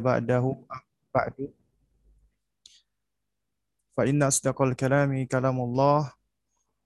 [0.00, 0.44] بعده
[1.14, 1.34] بعد.
[3.96, 6.12] فإن أصدق الكلام كلام الله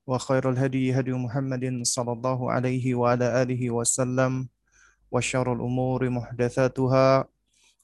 [0.07, 4.49] وخير الهدي هدي محمد صلى الله عليه وعلى آله وسلم
[5.13, 7.25] وشر الأمور محدثاتها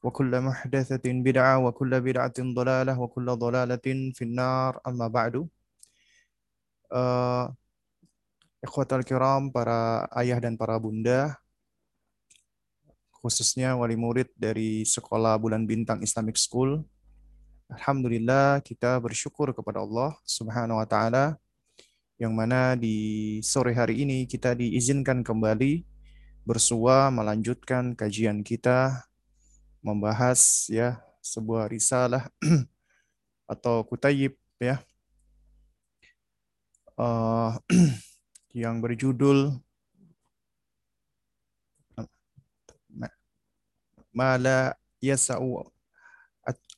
[0.05, 4.81] وكل محدثة بدعة وكل بدعة ضلالة وكل ضلالة في النار.
[4.87, 5.49] أما بعد
[6.93, 7.49] uh,
[8.65, 11.37] Ikhwatal kiram, para ayah dan para bunda,
[13.25, 16.85] khususnya wali murid dari Sekolah Bulan Bintang Islamic School.
[17.73, 21.41] Alhamdulillah kita bersyukur kepada Allah Subhanahu wa taala
[22.21, 25.89] yang mana di sore hari ini kita diizinkan kembali
[26.45, 29.09] bersua melanjutkan kajian kita
[29.81, 32.29] membahas ya sebuah risalah
[33.57, 34.85] atau kutayib ya
[37.01, 37.57] uh,
[38.53, 39.64] yang berjudul
[44.15, 45.67] mala yasa'u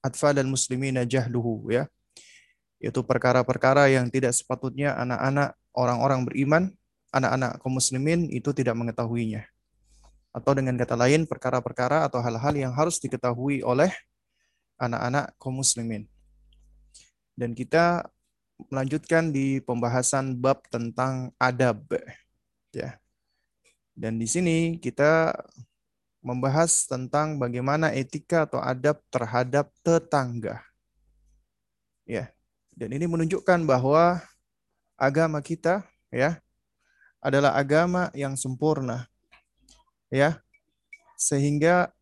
[0.02, 1.84] atfal muslimina jahluhu ya.
[2.83, 6.62] Yaitu perkara-perkara yang tidak sepatutnya anak-anak orang-orang beriman
[7.16, 9.48] anak-anak kaum muslimin itu tidak mengetahuinya.
[10.36, 13.89] Atau dengan kata lain perkara-perkara atau hal-hal yang harus diketahui oleh
[14.77, 16.05] anak-anak kaum muslimin.
[17.33, 18.05] Dan kita
[18.68, 21.84] melanjutkan di pembahasan bab tentang adab
[22.72, 23.00] ya.
[23.96, 25.33] Dan di sini kita
[26.27, 30.58] membahas tentang bagaimana etika atau adab terhadap tetangga.
[32.02, 32.34] Ya.
[32.74, 34.18] Dan ini menunjukkan bahwa
[34.98, 36.42] agama kita ya
[37.22, 39.06] adalah agama yang sempurna.
[40.10, 40.42] Ya.
[41.14, 41.94] Sehingga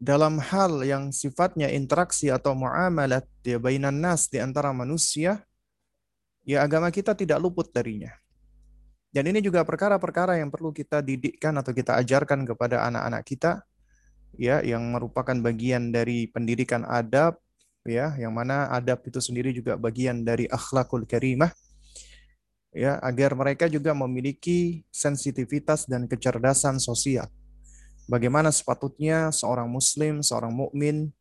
[0.00, 5.46] dalam hal yang sifatnya interaksi atau muamalat ya bainan nas di antara manusia
[6.42, 8.21] ya agama kita tidak luput darinya.
[9.12, 13.60] Dan ini juga perkara-perkara yang perlu kita didikkan atau kita ajarkan kepada anak-anak kita
[14.40, 17.36] ya yang merupakan bagian dari pendidikan adab
[17.84, 21.52] ya yang mana adab itu sendiri juga bagian dari akhlakul karimah
[22.72, 27.28] ya agar mereka juga memiliki sensitivitas dan kecerdasan sosial.
[28.08, 31.12] Bagaimana sepatutnya seorang muslim, seorang mukmin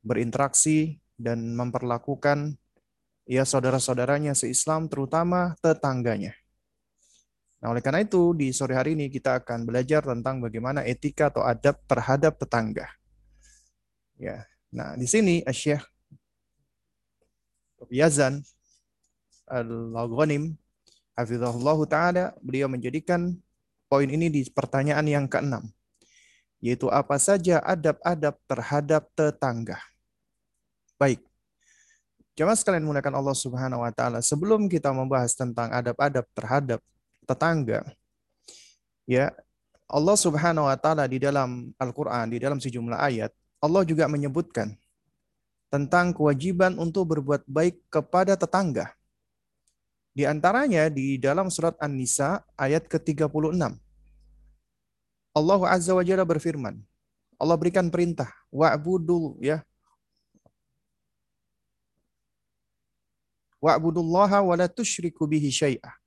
[0.00, 2.56] berinteraksi dan memperlakukan
[3.28, 6.39] ya saudara-saudaranya seislam terutama tetangganya.
[7.60, 11.44] Nah, oleh karena itu, di sore hari ini kita akan belajar tentang bagaimana etika atau
[11.44, 12.88] adab terhadap tetangga.
[14.16, 14.48] Ya.
[14.72, 15.84] Nah, di sini Syekh
[17.92, 18.40] Yazan
[19.44, 20.56] Al-Ghanim
[21.12, 23.36] Hafizahullah Ta'ala, beliau menjadikan
[23.92, 25.68] poin ini di pertanyaan yang keenam,
[26.64, 29.76] yaitu apa saja adab-adab terhadap tetangga.
[30.96, 31.20] Baik,
[32.40, 36.80] Jemaah sekalian menggunakan Allah Subhanahu wa taala, sebelum kita membahas tentang adab-adab terhadap
[37.30, 37.86] tetangga.
[39.06, 39.30] Ya,
[39.86, 43.30] Allah Subhanahu wa taala di dalam Al-Qur'an, di dalam sejumlah ayat,
[43.62, 44.74] Allah juga menyebutkan
[45.70, 48.90] tentang kewajiban untuk berbuat baik kepada tetangga.
[50.10, 53.78] Di antaranya di dalam surat An-Nisa ayat ke-36.
[55.30, 56.74] Allah Azza wa Jalla berfirman,
[57.38, 59.62] Allah berikan perintah, wa'budu ya.
[63.62, 65.99] Wa'budullaha wa la tusyriku bihi syai'ah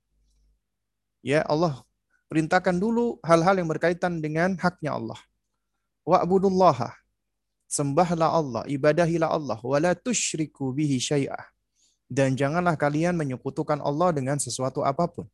[1.24, 1.80] ya Allah
[2.28, 5.20] perintahkan dulu hal-hal yang berkaitan dengan haknya Allah.
[6.02, 6.92] Wa'budullaha.
[7.64, 11.46] Sembahlah Allah, ibadahilah Allah, wala tusyriku bihi syai'ah.
[12.06, 15.26] Dan janganlah kalian menyekutukan Allah dengan sesuatu apa pun.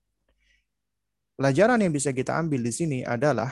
[1.37, 3.51] Pelajaran yang bisa kita ambil di sini adalah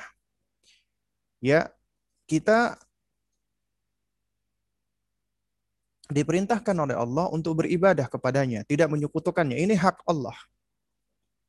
[1.42, 1.68] ya
[2.28, 2.78] kita
[6.08, 9.56] diperintahkan oleh Allah untuk beribadah kepadanya, tidak menyekutukannya.
[9.56, 10.36] Ini hak Allah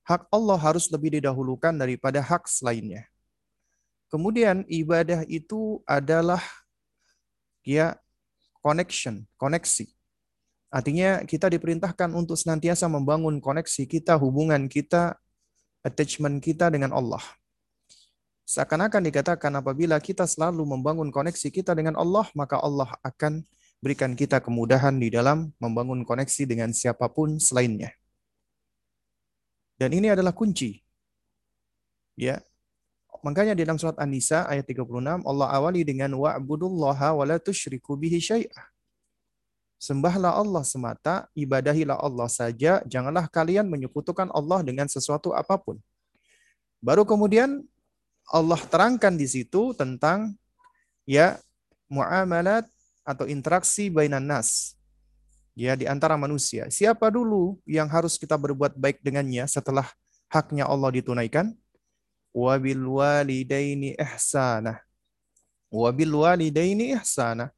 [0.10, 3.06] hak Allah harus lebih didahulukan daripada hak selainnya.
[4.10, 6.42] Kemudian ibadah itu adalah
[7.62, 7.94] ya
[8.66, 9.86] connection, koneksi.
[10.74, 15.14] Artinya kita diperintahkan untuk senantiasa membangun koneksi kita, hubungan kita,
[15.86, 17.22] attachment kita dengan Allah.
[18.50, 23.46] Seakan-akan dikatakan apabila kita selalu membangun koneksi kita dengan Allah, maka Allah akan
[23.78, 27.94] berikan kita kemudahan di dalam membangun koneksi dengan siapa pun selainnya.
[29.80, 30.76] Dan ini adalah kunci.
[32.20, 32.44] Ya.
[33.24, 38.20] Makanya di dalam surat An-Nisa ayat 36 Allah awali dengan wa'budullaha wa la tusyriku bihi
[38.20, 38.68] syai'ah.
[39.80, 45.80] Sembahlah Allah semata, ibadahilah Allah saja, janganlah kalian menyekutukan Allah dengan sesuatu apa pun.
[46.84, 47.64] Baru kemudian
[48.28, 50.36] Allah terangkan di situ tentang
[51.08, 51.40] ya
[51.88, 52.68] muamalat
[53.08, 54.79] atau interaksi bainan nas
[55.58, 56.68] ya di antara manusia.
[56.70, 59.88] Siapa dulu yang harus kita berbuat baik dengannya setelah
[60.30, 61.54] haknya Allah ditunaikan?
[62.30, 64.82] Wabil walidaini ihsanah.
[65.70, 67.54] Wabil walidaini ihsana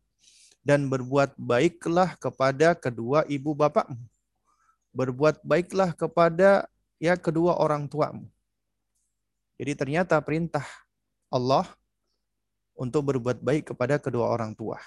[0.62, 3.98] dan berbuat baiklah kepada kedua ibu bapakmu.
[4.94, 6.68] Berbuat baiklah kepada
[7.02, 8.30] ya kedua orang tuamu.
[9.58, 10.66] Jadi ternyata perintah
[11.30, 11.70] Allah
[12.78, 14.82] untuk berbuat baik kepada kedua orang tua.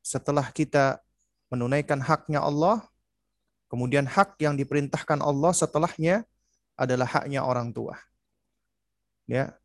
[0.00, 1.04] Setelah kita
[1.48, 2.84] menunaikan haknya Allah,
[3.72, 6.24] kemudian hak yang diperintahkan Allah setelahnya
[6.78, 7.98] adalah haknya orang tua.
[9.28, 9.56] Ya.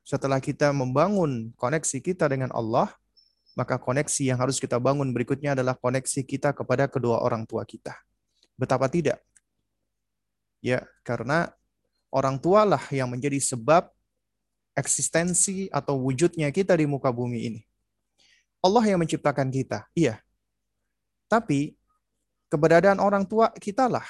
[0.00, 2.88] Setelah kita membangun koneksi kita dengan Allah,
[3.54, 7.92] maka koneksi yang harus kita bangun berikutnya adalah koneksi kita kepada kedua orang tua kita.
[8.56, 9.20] Betapa tidak?
[10.64, 11.52] Ya, karena
[12.12, 13.88] orang tualah yang menjadi sebab
[14.76, 17.60] eksistensi atau wujudnya kita di muka bumi ini.
[18.60, 20.20] Allah yang menciptakan kita, iya.
[21.30, 21.78] Tapi
[22.50, 24.02] keberadaan orang tua kitalah,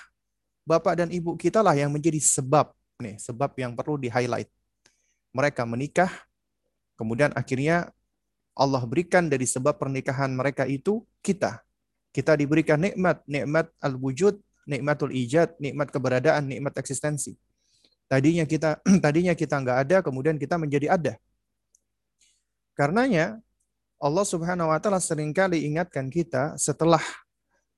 [0.65, 2.73] bapak dan ibu kitalah yang menjadi sebab
[3.05, 4.49] nih, sebab yang perlu di-highlight.
[5.37, 6.09] Mereka menikah,
[6.97, 7.93] kemudian akhirnya
[8.57, 11.61] Allah berikan dari sebab pernikahan mereka itu kita.
[12.11, 17.37] Kita diberikan nikmat, nikmat al-wujud, nikmatul ijad, nikmat keberadaan, nikmat eksistensi.
[18.11, 21.15] Tadinya kita tadinya kita nggak ada, kemudian kita menjadi ada.
[22.75, 23.39] Karenanya
[24.01, 27.05] Allah Subhanahu wa taala sering kali ingatkan kita setelah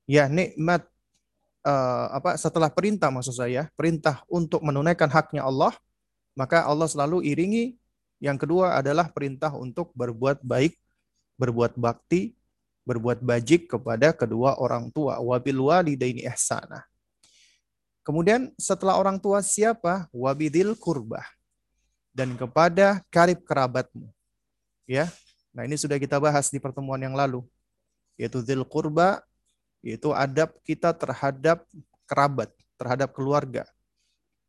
[0.07, 0.87] ya nikmat
[1.67, 5.75] uh, apa setelah perintah maksud saya, perintah untuk menunaikan haknya Allah,
[6.39, 7.75] maka Allah selalu iringi
[8.23, 10.79] yang kedua adalah perintah untuk berbuat baik,
[11.43, 12.39] berbuat bakti,
[12.87, 15.19] berbuat bajik kepada kedua orang tua.
[15.19, 16.87] Wabil walidaini ihsana.
[18.07, 20.07] Kemudian setelah orang tua siapa?
[20.15, 21.27] Wabidil kurbah.
[22.15, 24.07] Dan kepada karib kerabatmu.
[24.87, 25.11] Ya.
[25.53, 27.45] Nah, ini sudah kita bahas di pertemuan yang lalu.
[28.17, 29.21] Yaitu zil kurba,
[29.85, 31.65] yaitu adab kita terhadap
[32.09, 32.49] kerabat,
[32.81, 33.69] terhadap keluarga.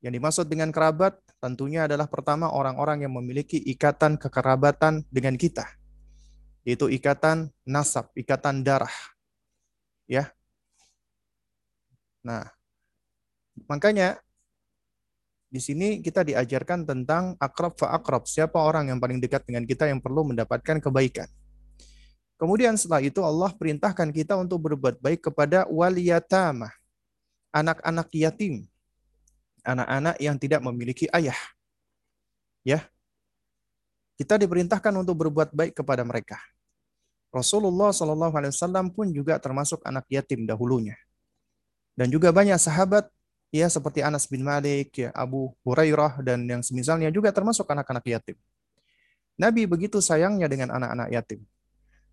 [0.03, 5.67] Yang dimaksud dengan kerabat tentunya adalah pertama orang-orang yang memiliki ikatan kekerabatan dengan kita.
[6.63, 8.91] Yaitu ikatan nasab, ikatan darah.
[10.07, 10.31] Ya.
[12.23, 12.47] Nah,
[13.67, 14.23] makanya
[15.53, 18.25] di sini kita diajarkan tentang akrab fa akrab.
[18.25, 21.29] Siapa orang yang paling dekat dengan kita yang perlu mendapatkan kebaikan.
[22.41, 26.73] Kemudian setelah itu Allah perintahkan kita untuk berbuat baik kepada waliyatama,
[27.53, 28.65] anak-anak yatim
[29.63, 31.37] anak-anak yang tidak memiliki ayah.
[32.61, 32.83] Ya.
[34.19, 36.37] Kita diperintahkan untuk berbuat baik kepada mereka.
[37.33, 40.93] Rasulullah Shallallahu alaihi wasallam pun juga termasuk anak yatim dahulunya.
[41.97, 43.09] Dan juga banyak sahabat
[43.53, 48.37] ya seperti Anas bin Malik, ya Abu Hurairah dan yang semisalnya juga termasuk anak-anak yatim.
[49.37, 51.45] Nabi begitu sayangnya dengan anak-anak yatim.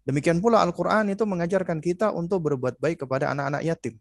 [0.05, 3.97] Demikian pula Al-Quran itu mengajarkan kita untuk berbuat baik kepada anak-anak yatim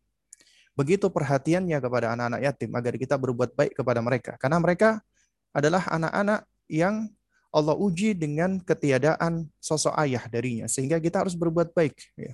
[0.80, 5.04] begitu perhatiannya kepada anak-anak yatim agar kita berbuat baik kepada mereka karena mereka
[5.52, 7.12] adalah anak-anak yang
[7.52, 12.32] Allah uji dengan ketiadaan sosok ayah darinya sehingga kita harus berbuat baik ya,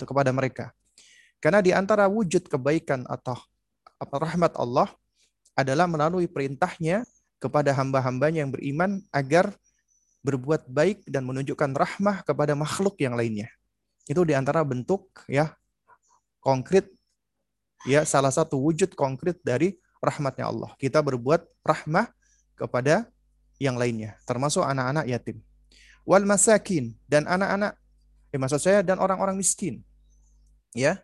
[0.00, 0.72] kepada mereka
[1.44, 3.36] karena di antara wujud kebaikan atau
[4.08, 4.88] rahmat Allah
[5.52, 7.04] adalah melalui perintahnya
[7.40, 9.52] kepada hamba-hambanya yang beriman agar
[10.20, 13.48] berbuat baik dan menunjukkan rahmah kepada makhluk yang lainnya.
[14.04, 15.56] Itu di antara bentuk ya
[16.40, 16.88] konkret
[17.88, 20.70] ya salah satu wujud konkret dari rahmatnya Allah.
[20.76, 22.08] Kita berbuat rahmah
[22.56, 23.08] kepada
[23.60, 25.40] yang lainnya, termasuk anak-anak yatim.
[26.04, 27.76] Wal masakin dan anak-anak,
[28.32, 29.84] eh, maksud saya dan orang-orang miskin.
[30.72, 31.00] Ya,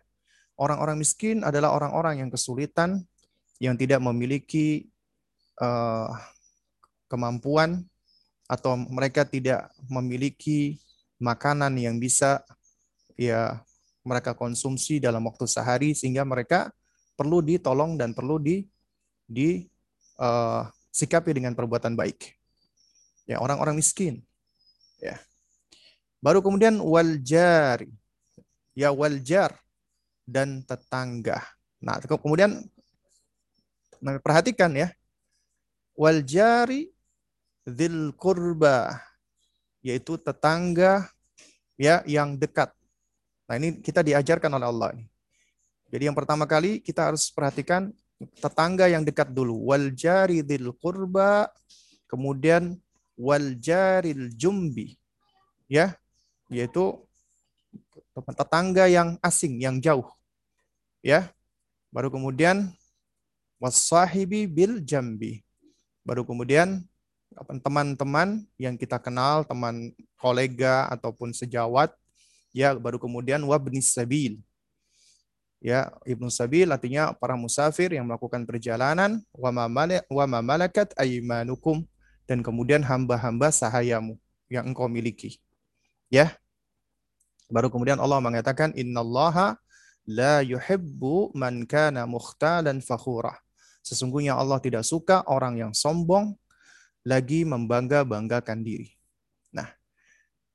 [0.57, 3.05] orang-orang miskin adalah orang-orang yang kesulitan,
[3.61, 4.89] yang tidak memiliki
[5.61, 6.09] uh,
[7.07, 7.85] kemampuan
[8.49, 10.81] atau mereka tidak memiliki
[11.21, 12.41] makanan yang bisa
[13.17, 13.61] ya
[14.05, 16.69] mereka konsumsi dalam waktu sehari sehingga mereka
[17.17, 18.65] perlu ditolong dan perlu di
[19.25, 19.65] di
[20.21, 22.37] uh, sikapi dengan perbuatan baik.
[23.27, 24.23] Ya, orang-orang miskin.
[25.03, 25.19] Ya.
[26.23, 27.83] Baru kemudian waljar.
[28.77, 29.57] Ya waljar
[30.27, 31.39] dan tetangga.
[31.79, 32.67] Nah, kemudian
[34.03, 34.91] nah, perhatikan ya.
[35.97, 36.93] Waljari
[37.65, 39.01] dzil kurba
[39.81, 41.09] yaitu tetangga
[41.73, 42.69] ya yang dekat
[43.47, 44.89] Nah ini kita diajarkan oleh Allah.
[45.87, 47.95] Jadi yang pertama kali kita harus perhatikan
[48.43, 49.71] tetangga yang dekat dulu.
[49.71, 51.47] Wal jaridil kurba,
[52.11, 52.75] kemudian
[53.15, 54.99] wal jaril jumbi.
[55.71, 55.95] Ya,
[56.51, 56.99] yaitu
[58.35, 60.07] tetangga yang asing, yang jauh.
[61.07, 61.31] Ya.
[61.87, 62.75] Baru kemudian
[63.63, 65.39] wasahibi bil jambi.
[66.03, 66.83] Baru kemudian
[67.63, 71.95] teman-teman yang kita kenal, teman kolega ataupun sejawat
[72.57, 74.41] Ya, baru kemudian wabni sabil.
[75.61, 79.69] Ya, Ibnu Sabil artinya para musafir yang melakukan perjalanan wa
[80.25, 81.85] ma malakat aymanukum
[82.25, 84.17] dan kemudian hamba-hamba sahayamu.
[84.47, 85.43] yang engkau miliki.
[86.07, 86.39] Ya.
[87.51, 89.59] Baru kemudian Allah mengatakan innallaha
[90.07, 93.35] la yuhibbu man kana mukhtalan fakhura.
[93.83, 96.35] Sesungguhnya Allah tidak suka orang yang sombong
[97.03, 98.95] lagi membangga-banggakan diri.
[99.51, 99.67] Nah,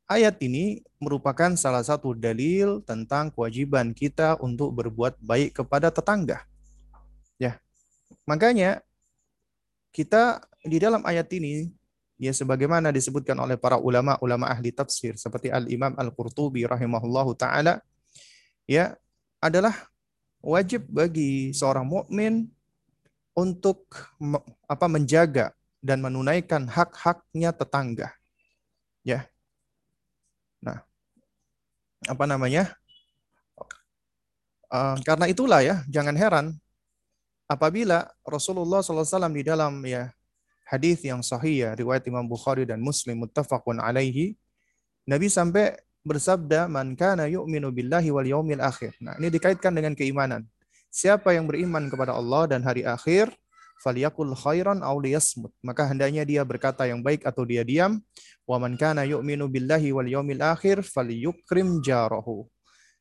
[0.08, 6.44] ayat ini merupakan salah satu dalil tentang kewajiban kita untuk berbuat baik kepada tetangga.
[7.40, 7.60] Ya.
[8.28, 8.84] Makanya
[9.92, 11.72] kita di dalam ayat ini
[12.20, 17.82] ya sebagaimana disebutkan oleh para ulama-ulama ahli tafsir seperti Al-Imam Al-Qurtubi rahimahullahu taala
[18.62, 18.94] ya
[19.42, 19.74] adalah
[20.38, 22.46] wajib bagi seorang mukmin
[23.34, 23.90] untuk
[24.70, 25.50] apa menjaga
[25.82, 28.14] dan menunaikan hak-haknya tetangga.
[29.02, 29.26] Ya.
[30.62, 30.86] Nah,
[32.06, 32.70] apa namanya?
[34.72, 36.46] Uh, karena itulah ya, jangan heran
[37.50, 40.08] apabila Rasulullah SAW di dalam ya
[40.64, 44.38] hadis yang sahih ya, riwayat Imam Bukhari dan Muslim muttafaqun alaihi,
[45.04, 50.46] Nabi sampai bersabda, "Man kana yu'minu billahi wal yaumil akhir." Nah, ini dikaitkan dengan keimanan.
[50.92, 53.32] Siapa yang beriman kepada Allah dan hari akhir,
[53.80, 55.50] falyakul khairan aw liyasmut.
[55.64, 57.98] Maka hendaknya dia berkata yang baik atau dia diam.
[58.44, 62.44] Wa man kana yu'minu billahi wal yaumil akhir falyukrim jarahu.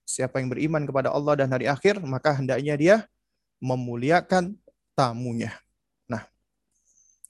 [0.07, 2.95] Siapa yang beriman kepada Allah dan hari akhir, maka hendaknya dia
[3.61, 4.55] memuliakan
[4.95, 5.53] tamunya.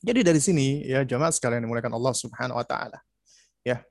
[0.02, 2.98] Jadi dari sini ya jemaah sekalian dimuliakan Allah Subhanahu wa taala.
[3.62, 3.86] Ya.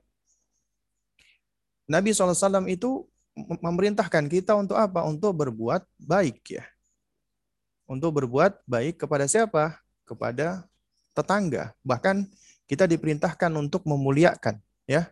[1.91, 3.03] Nabi SAW itu
[3.35, 5.03] memerintahkan kita untuk apa?
[5.03, 6.63] Untuk berbuat baik ya.
[7.83, 9.75] Untuk berbuat baik kepada siapa?
[10.07, 10.63] Kepada
[11.11, 11.75] tetangga.
[11.83, 12.31] Bahkan
[12.63, 14.55] kita diperintahkan untuk memuliakan
[14.87, 15.11] ya.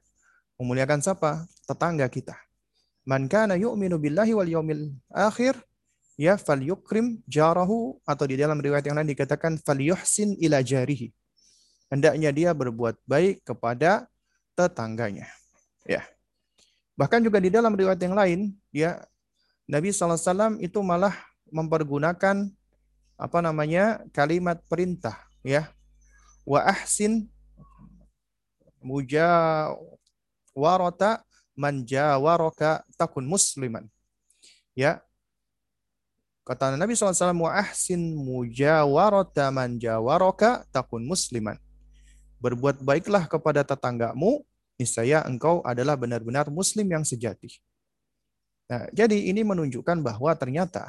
[0.56, 1.44] Memuliakan siapa?
[1.68, 2.40] Tetangga kita.
[3.04, 5.60] Man kana yu'minu billahi wal yaumil akhir
[6.20, 11.12] ya fal yukrim jarahu atau di dalam riwayat yang lain dikatakan fal yuhsin ila jarihi.
[11.92, 14.06] Hendaknya dia berbuat baik kepada
[14.54, 15.28] tetangganya.
[15.84, 16.06] Ya.
[17.00, 19.00] Bahkan juga di dalam riwayat yang lain, ya
[19.64, 21.16] Nabi SAW itu malah
[21.48, 22.52] mempergunakan
[23.16, 25.72] apa namanya kalimat perintah, ya
[26.44, 27.32] wa ahsin
[28.84, 29.80] mujawarata
[31.56, 33.88] man jawaraka takun musliman.
[34.76, 35.00] Ya,
[36.50, 41.62] Kata Nabi SAW, wa ahsin mujawarata man jawaraka takun musliman.
[42.42, 44.42] Berbuat baiklah kepada tetanggamu,
[44.80, 47.60] niscaya engkau adalah benar-benar muslim yang sejati.
[48.72, 50.88] Nah, jadi ini menunjukkan bahwa ternyata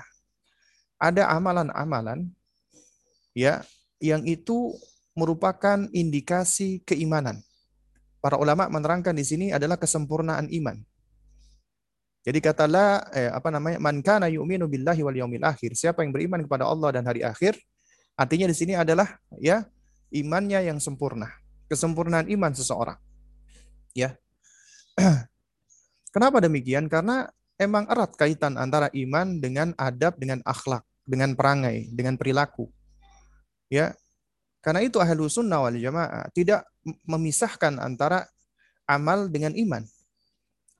[0.94, 2.30] ada amalan-amalan
[3.35, 3.66] ya
[3.99, 4.78] yang itu
[5.18, 7.42] merupakan indikasi keimanan.
[8.20, 10.76] Para ulama menerangkan di sini adalah kesempurnaan iman.
[12.20, 15.73] Jadi katalah eh, apa namanya man kana yu'minu billahi wal yaumil akhir.
[15.73, 17.56] Siapa yang beriman kepada Allah dan hari akhir,
[18.12, 19.09] artinya di sini adalah
[19.40, 19.64] ya
[20.12, 21.32] imannya yang sempurna.
[21.73, 23.00] Kesempurnaan iman seseorang.
[23.97, 24.16] Ya.
[26.14, 26.90] Kenapa demikian?
[26.90, 32.70] Karena emang erat kaitan antara iman dengan adab, dengan akhlak, dengan perangai, dengan perilaku.
[33.70, 33.94] Ya.
[34.61, 36.68] Karena itu ahlu sunnah wal jamaah tidak
[37.09, 38.28] memisahkan antara
[38.85, 39.80] amal dengan iman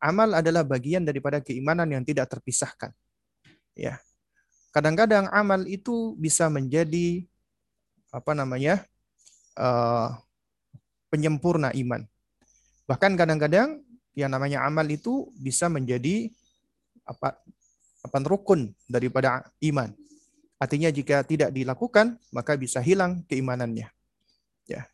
[0.01, 2.91] amal adalah bagian daripada keimanan yang tidak terpisahkan.
[3.77, 4.01] Ya.
[4.73, 7.29] Kadang-kadang amal itu bisa menjadi
[8.11, 8.83] apa namanya?
[9.55, 10.17] Uh,
[11.13, 12.09] penyempurna iman.
[12.91, 13.87] Bahkan kadang-kadang
[14.19, 16.27] yang namanya amal itu bisa menjadi
[17.07, 17.39] apa
[18.03, 19.95] apa rukun daripada iman.
[20.59, 23.87] Artinya jika tidak dilakukan maka bisa hilang keimanannya.
[24.67, 24.91] Ya.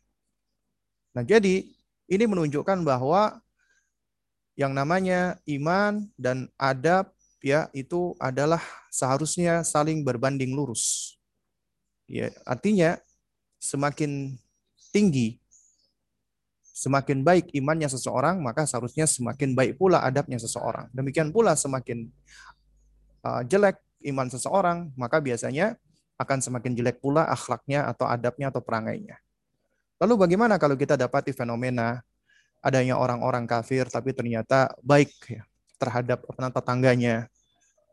[1.17, 1.65] Nah, jadi
[2.05, 3.41] ini menunjukkan bahwa
[4.53, 7.09] yang namanya iman dan adab
[7.41, 8.61] ya itu adalah
[8.93, 11.17] seharusnya saling berbanding lurus.
[12.05, 13.01] Ya, artinya
[13.57, 14.37] semakin
[14.93, 15.41] tinggi
[16.77, 20.93] semakin baik imannya seseorang, maka seharusnya semakin baik pula adabnya seseorang.
[20.93, 22.05] Demikian pula semakin
[23.25, 23.81] uh, jelek
[24.13, 25.73] iman seseorang, maka biasanya
[26.21, 29.17] akan semakin jelek pula akhlaknya atau adabnya atau perangainya.
[29.97, 32.05] Lalu bagaimana kalau kita dapati fenomena
[32.61, 35.41] adanya orang-orang kafir tapi ternyata baik ya,
[35.81, 37.25] terhadap tetangganya.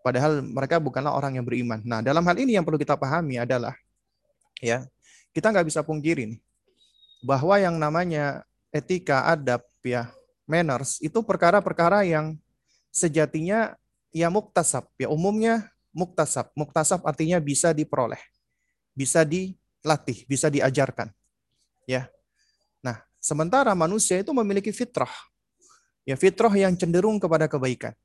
[0.05, 1.81] Padahal mereka bukanlah orang yang beriman.
[1.81, 3.73] Nah, dalam hal ini yang perlu kita pahami adalah
[4.61, 4.85] ya
[5.33, 6.41] kita nggak bisa pungkiri nih,
[7.25, 10.11] bahwa yang namanya etika, adab, ya
[10.50, 12.35] manners itu perkara-perkara yang
[12.90, 13.78] sejatinya
[14.11, 14.90] ya muktasab.
[14.99, 16.50] Ya umumnya muktasab.
[16.59, 18.21] Muktasab artinya bisa diperoleh,
[18.99, 21.14] bisa dilatih, bisa diajarkan.
[21.87, 22.11] Ya,
[23.25, 25.09] Sementara manusia itu memiliki fitrah.
[26.04, 27.97] Ya fitrah yang cenderung kepada kebaikan.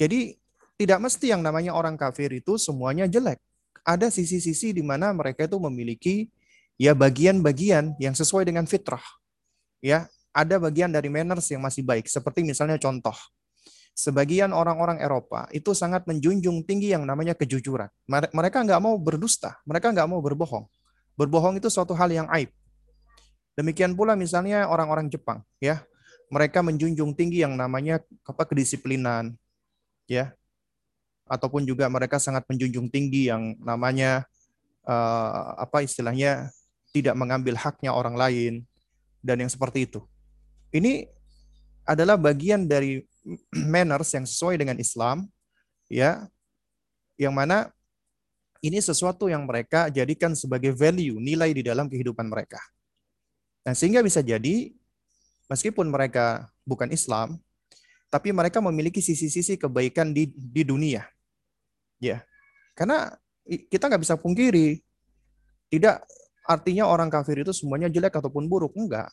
[0.00, 0.40] Jadi
[0.80, 3.36] tidak mesti yang namanya orang kafir itu semuanya jelek.
[3.84, 6.32] Ada sisi-sisi di mana mereka itu memiliki
[6.80, 9.04] ya bagian-bagian yang sesuai dengan fitrah.
[9.82, 12.06] Ya, ada bagian dari manners yang masih baik.
[12.06, 13.14] Seperti misalnya contoh,
[13.92, 17.90] sebagian orang-orang Eropa itu sangat menjunjung tinggi yang namanya kejujuran.
[18.08, 20.64] Mereka nggak mau berdusta, mereka nggak mau berbohong.
[21.18, 22.48] Berbohong itu suatu hal yang aib.
[23.52, 25.84] Demikian pula misalnya orang-orang Jepang, ya,
[26.32, 29.36] mereka menjunjung tinggi yang namanya apa kedisiplinan,
[30.08, 30.32] ya,
[31.28, 34.24] ataupun juga mereka sangat menjunjung tinggi yang namanya
[34.88, 36.48] uh, apa istilahnya
[36.96, 38.54] tidak mengambil haknya orang lain
[39.22, 40.02] dan yang seperti itu.
[40.74, 41.06] Ini
[41.86, 43.00] adalah bagian dari
[43.72, 45.30] manners yang sesuai dengan Islam,
[45.86, 46.26] ya,
[47.16, 47.70] yang mana
[48.62, 52.62] ini sesuatu yang mereka jadikan sebagai value, nilai di dalam kehidupan mereka.
[53.62, 54.70] Nah, sehingga bisa jadi
[55.50, 57.38] meskipun mereka bukan Islam,
[58.10, 61.06] tapi mereka memiliki sisi-sisi kebaikan di di dunia.
[61.98, 62.22] Ya.
[62.74, 63.14] Karena
[63.46, 64.82] kita nggak bisa pungkiri
[65.72, 66.06] tidak
[66.46, 69.10] artinya orang kafir itu semuanya jelek ataupun buruk, enggak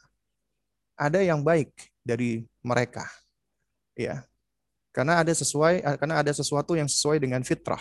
[1.00, 1.72] ada yang baik
[2.04, 3.08] dari mereka.
[3.96, 4.28] Ya.
[4.92, 7.80] Karena ada sesuai karena ada sesuatu yang sesuai dengan fitrah.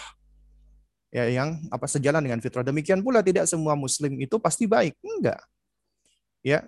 [1.10, 2.62] Ya, yang apa sejalan dengan fitrah.
[2.62, 4.94] Demikian pula tidak semua muslim itu pasti baik.
[5.02, 5.42] Enggak.
[6.46, 6.62] Ya.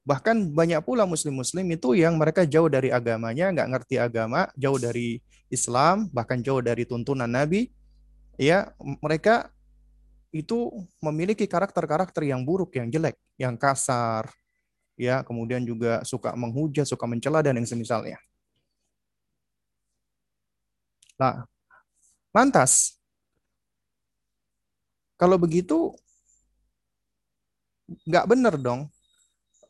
[0.00, 5.20] Bahkan banyak pula muslim-muslim itu yang mereka jauh dari agamanya, enggak ngerti agama, jauh dari
[5.52, 7.68] Islam, bahkan jauh dari tuntunan Nabi.
[8.40, 8.72] Ya,
[9.04, 9.52] mereka
[10.30, 10.70] itu
[11.02, 14.30] memiliki karakter-karakter yang buruk, yang jelek, yang kasar,
[14.94, 18.18] ya kemudian juga suka menghujat, suka mencela dan yang semisalnya.
[21.18, 21.44] Nah,
[22.32, 22.96] lantas
[25.20, 25.92] kalau begitu
[28.06, 28.88] nggak benar dong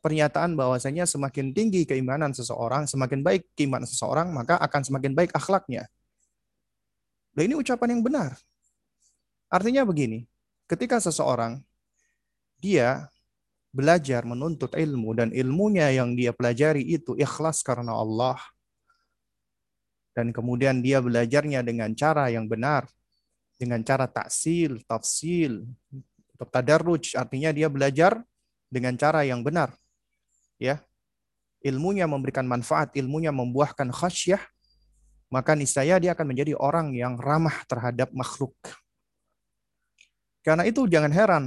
[0.00, 5.90] pernyataan bahwasanya semakin tinggi keimanan seseorang, semakin baik keimanan seseorang, maka akan semakin baik akhlaknya.
[7.36, 8.30] Nah, ini ucapan yang benar.
[9.50, 10.29] Artinya begini,
[10.70, 11.58] ketika seseorang
[12.62, 13.10] dia
[13.74, 18.38] belajar menuntut ilmu dan ilmunya yang dia pelajari itu ikhlas karena Allah.
[20.14, 22.86] Dan kemudian dia belajarnya dengan cara yang benar
[23.58, 25.66] dengan cara taksil, tafsil,
[26.50, 28.18] tadarruj artinya dia belajar
[28.66, 29.74] dengan cara yang benar
[30.58, 30.82] ya.
[31.60, 34.40] Ilmunya memberikan manfaat ilmunya membuahkan khasyah
[35.30, 38.56] maka niscaya dia akan menjadi orang yang ramah terhadap makhluk
[40.40, 41.44] karena itu jangan heran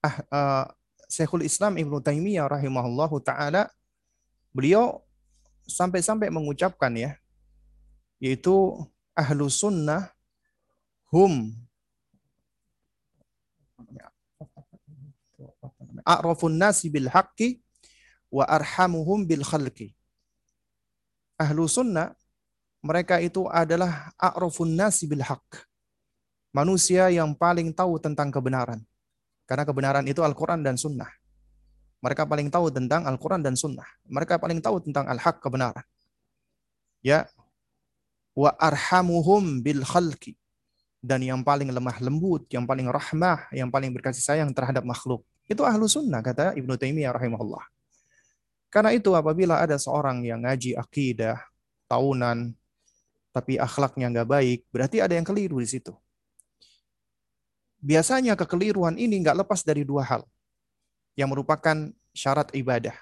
[0.00, 0.64] ah, uh,
[1.08, 3.72] Syekhul Islam Ibnu Taimiyah rahimahullahu taala
[4.52, 5.00] beliau
[5.68, 7.16] sampai-sampai mengucapkan ya
[8.20, 8.76] yaitu
[9.16, 10.12] ahlu sunnah
[11.12, 11.52] hum
[16.08, 17.60] a'rafun nasi bil haqqi
[18.32, 19.92] wa arhamuhum bil khalqi.
[21.38, 22.16] Ahlu sunnah
[22.80, 25.67] mereka itu adalah a'rafun nasi bil haqq.
[26.48, 28.80] Manusia yang paling tahu tentang kebenaran.
[29.44, 31.08] Karena kebenaran itu Al-Quran dan Sunnah.
[32.00, 33.84] Mereka paling tahu tentang Al-Quran dan Sunnah.
[34.08, 35.84] Mereka paling tahu tentang Al-Haq kebenaran.
[37.04, 37.28] Ya.
[38.32, 40.40] Wa arhamuhum bil khalqi.
[41.04, 45.22] Dan yang paling lemah lembut, yang paling rahmah, yang paling berkasih sayang terhadap makhluk.
[45.46, 47.62] Itu ahlu sunnah, kata Ibnu Taimiyah rahimahullah.
[48.68, 51.38] Karena itu apabila ada seorang yang ngaji akidah,
[51.86, 52.52] tahunan,
[53.30, 55.94] tapi akhlaknya nggak baik, berarti ada yang keliru di situ
[57.78, 60.22] biasanya kekeliruan ini nggak lepas dari dua hal
[61.14, 62.94] yang merupakan syarat ibadah.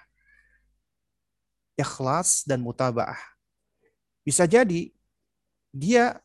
[1.76, 3.20] Ikhlas dan mutaba'ah.
[4.24, 4.88] Bisa jadi
[5.76, 6.16] dia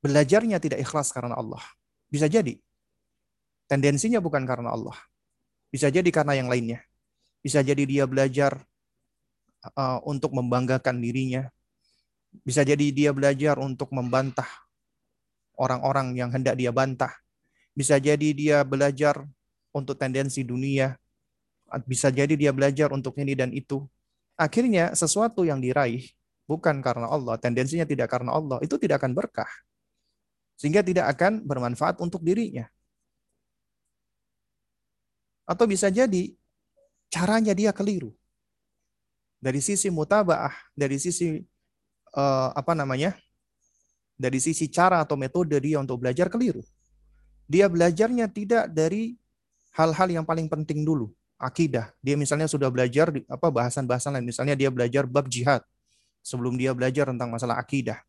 [0.00, 1.60] belajarnya tidak ikhlas karena Allah.
[2.08, 2.56] Bisa jadi.
[3.68, 4.96] Tendensinya bukan karena Allah.
[5.68, 6.80] Bisa jadi karena yang lainnya.
[7.44, 8.64] Bisa jadi dia belajar
[9.76, 11.48] uh, untuk membanggakan dirinya.
[12.44, 14.48] Bisa jadi dia belajar untuk membantah
[15.60, 17.23] orang-orang yang hendak dia bantah
[17.74, 19.26] bisa jadi dia belajar
[19.74, 20.94] untuk tendensi dunia.
[21.90, 23.82] Bisa jadi dia belajar untuk ini dan itu.
[24.38, 26.06] Akhirnya sesuatu yang diraih
[26.46, 29.50] bukan karena Allah, tendensinya tidak karena Allah, itu tidak akan berkah.
[30.54, 32.70] Sehingga tidak akan bermanfaat untuk dirinya.
[35.44, 36.30] Atau bisa jadi
[37.10, 38.14] caranya dia keliru.
[39.42, 41.42] Dari sisi mutabaah, dari sisi
[42.14, 43.18] uh, apa namanya?
[44.14, 46.62] Dari sisi cara atau metode dia untuk belajar keliru
[47.44, 49.16] dia belajarnya tidak dari
[49.74, 51.92] hal-hal yang paling penting dulu, akidah.
[52.00, 55.60] Dia misalnya sudah belajar di, apa bahasan-bahasan lain, misalnya dia belajar bab jihad
[56.24, 58.00] sebelum dia belajar tentang masalah akidah.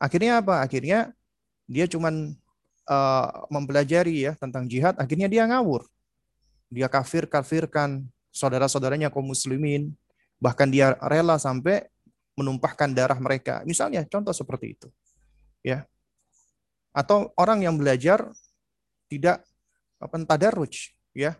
[0.00, 0.64] Akhirnya apa?
[0.64, 1.12] Akhirnya
[1.68, 2.34] dia cuman
[2.88, 5.84] uh, mempelajari ya tentang jihad, akhirnya dia ngawur.
[6.72, 9.92] Dia kafir-kafirkan saudara-saudaranya kaum muslimin,
[10.40, 11.86] bahkan dia rela sampai
[12.32, 13.60] menumpahkan darah mereka.
[13.68, 14.88] Misalnya contoh seperti itu.
[15.60, 15.84] Ya.
[16.96, 18.32] Atau orang yang belajar
[19.12, 19.44] tidak
[20.00, 20.16] apa
[21.12, 21.36] ya.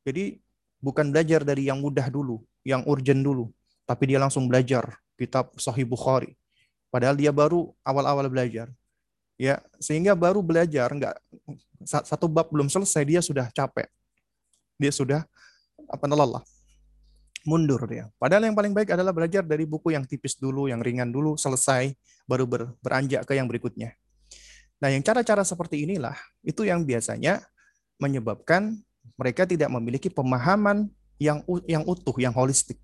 [0.00, 0.40] Jadi
[0.80, 3.52] bukan belajar dari yang mudah dulu, yang urgent dulu,
[3.84, 6.40] tapi dia langsung belajar kitab Sahih Bukhari.
[6.88, 8.72] Padahal dia baru awal-awal belajar.
[9.40, 11.16] Ya, sehingga baru belajar enggak
[11.84, 13.88] satu bab belum selesai dia sudah capek.
[14.76, 15.20] Dia sudah
[15.88, 16.44] apa lelah.
[17.48, 18.12] Mundur dia.
[18.20, 21.96] Padahal yang paling baik adalah belajar dari buku yang tipis dulu, yang ringan dulu, selesai,
[22.28, 23.96] baru ber, beranjak ke yang berikutnya.
[24.80, 27.44] Nah, yang cara-cara seperti inilah itu yang biasanya
[28.00, 28.80] menyebabkan
[29.20, 30.88] mereka tidak memiliki pemahaman
[31.20, 32.80] yang yang utuh, yang holistik,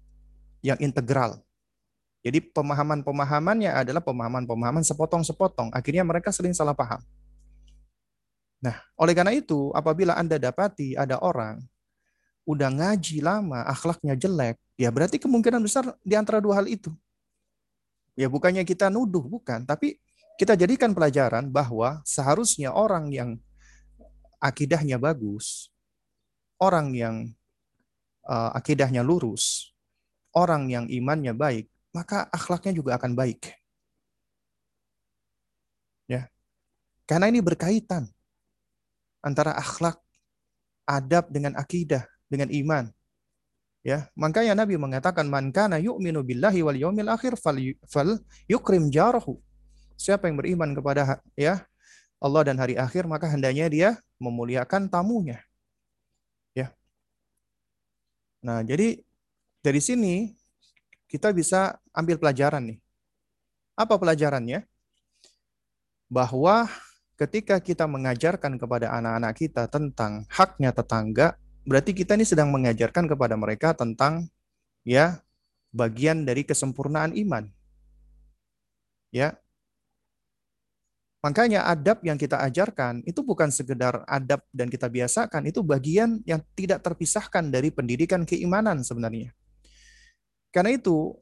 [0.60, 1.40] yang integral.
[2.20, 5.72] Jadi pemahaman-pemahamannya adalah pemahaman-pemahaman sepotong-sepotong.
[5.72, 7.00] Akhirnya mereka sering salah paham.
[8.60, 11.62] Nah, oleh karena itu, apabila Anda dapati ada orang
[12.46, 16.92] udah ngaji lama, akhlaknya jelek, ya berarti kemungkinan besar di antara dua hal itu.
[18.18, 19.62] Ya bukannya kita nuduh, bukan.
[19.62, 20.02] Tapi
[20.36, 23.30] kita jadikan pelajaran bahwa seharusnya orang yang
[24.36, 25.72] akidahnya bagus,
[26.60, 27.16] orang yang
[28.28, 29.72] uh, akidahnya lurus,
[30.36, 33.48] orang yang imannya baik, maka akhlaknya juga akan baik.
[36.04, 36.28] Ya.
[37.08, 38.04] Karena ini berkaitan
[39.24, 39.96] antara akhlak,
[40.84, 42.92] adab dengan akidah, dengan iman.
[43.86, 47.54] Ya, makanya Nabi mengatakan man kana yu'minu billahi wal yaumil akhir fal,
[47.86, 48.18] fal
[48.50, 49.38] yukrim jarahu.
[49.96, 51.64] Siapa yang beriman kepada ya
[52.20, 55.40] Allah dan hari akhir maka hendaknya dia memuliakan tamunya.
[56.56, 56.72] Ya.
[58.40, 59.00] Nah, jadi
[59.60, 60.32] dari sini
[61.06, 62.78] kita bisa ambil pelajaran nih.
[63.76, 64.64] Apa pelajarannya?
[66.08, 66.70] Bahwa
[67.18, 73.34] ketika kita mengajarkan kepada anak-anak kita tentang haknya tetangga, berarti kita ini sedang mengajarkan kepada
[73.34, 74.30] mereka tentang
[74.86, 75.20] ya
[75.74, 77.50] bagian dari kesempurnaan iman.
[79.12, 79.36] Ya.
[81.24, 86.38] Makanya adab yang kita ajarkan itu bukan sekedar adab dan kita biasakan, itu bagian yang
[86.54, 89.32] tidak terpisahkan dari pendidikan keimanan sebenarnya.
[90.54, 91.16] Karena itu,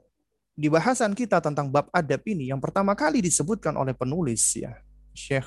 [0.54, 4.78] di bahasan kita tentang bab adab ini, yang pertama kali disebutkan oleh penulis, ya
[5.14, 5.46] Syekh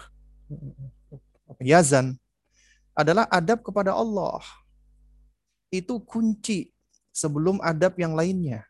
[1.63, 2.15] Yazan,
[2.97, 4.41] adalah adab kepada Allah.
[5.69, 6.71] Itu kunci
[7.12, 8.65] sebelum adab yang lainnya.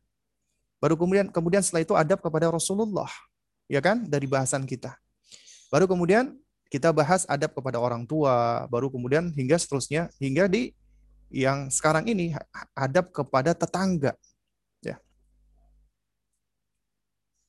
[0.77, 3.09] Baru kemudian kemudian setelah itu adab kepada Rasulullah,
[3.65, 4.05] ya kan?
[4.05, 4.93] Dari bahasan kita.
[5.67, 6.36] Baru kemudian
[6.67, 10.75] kita bahas adab kepada orang tua, baru kemudian hingga seterusnya hingga di
[11.27, 12.36] yang sekarang ini
[12.75, 14.15] adab kepada tetangga.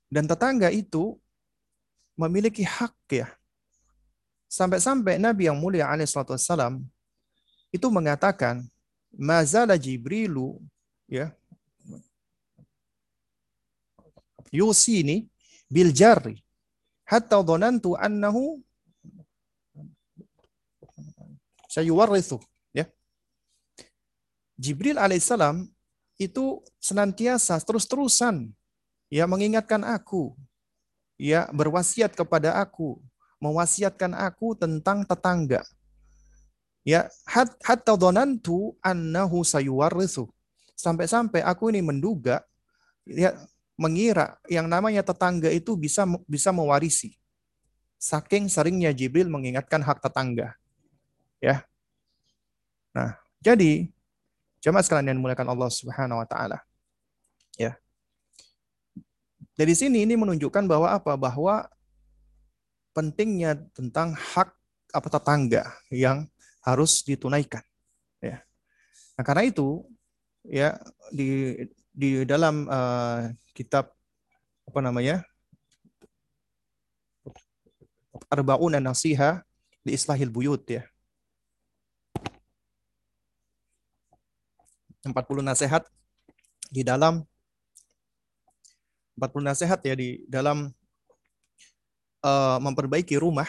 [0.09, 1.20] Dan tetangga itu
[2.16, 3.28] memiliki hak ya.
[4.48, 6.81] Sampai-sampai Nabi yang mulia alaihissalam
[7.68, 8.64] itu mengatakan,
[9.12, 10.61] Mazala Jibrilu
[11.09, 11.33] ya
[14.52, 15.28] yusini
[15.68, 16.40] bil jarri
[17.08, 18.60] hatta dhanantu annahu
[21.72, 22.36] sayuwarrithu
[22.76, 22.84] ya
[24.60, 25.64] Jibril alaihissalam
[26.18, 28.50] itu senantiasa terus-terusan
[29.08, 30.36] ya mengingatkan aku,
[31.16, 33.00] ya berwasiat kepada aku,
[33.40, 35.64] mewasiatkan aku tentang tetangga.
[36.86, 37.06] Ya,
[37.62, 40.28] hatta dhanantu annahu sayuwarrithu.
[40.78, 42.40] Sampai-sampai aku ini menduga
[43.02, 43.34] ya
[43.78, 47.14] mengira yang namanya tetangga itu bisa bisa mewarisi.
[47.98, 50.58] Saking seringnya Jibril mengingatkan hak tetangga.
[51.38, 51.62] Ya.
[52.90, 53.86] Nah, jadi
[54.58, 56.58] jemaah sekalian yang dimuliakan Allah Subhanahu wa taala.
[57.54, 57.78] Ya.
[59.54, 61.14] Dari sini ini menunjukkan bahwa apa?
[61.14, 61.70] Bahwa
[62.94, 64.50] pentingnya tentang hak
[64.90, 65.62] apa tetangga
[65.94, 66.26] yang
[66.66, 67.62] harus ditunaikan.
[68.18, 68.42] Ya.
[69.14, 69.86] Nah, karena itu
[70.46, 70.78] ya
[71.14, 71.54] di
[71.90, 73.26] di dalam uh,
[73.58, 73.90] kitab
[74.70, 75.26] apa namanya?
[78.30, 79.42] Arbaun dan Nasiha
[79.82, 80.86] di Islahil Buyut ya.
[85.02, 85.82] 40 nasihat
[86.68, 87.24] di dalam
[89.18, 90.70] 40 nasihat ya di dalam
[92.22, 93.48] uh, memperbaiki rumah.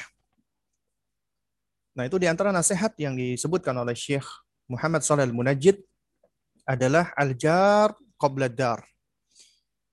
[1.93, 4.25] Nah, itu di antara nasihat yang disebutkan oleh Syekh
[4.71, 5.83] Muhammad Shalal Munajid
[6.63, 8.81] adalah al-jar qabla dar.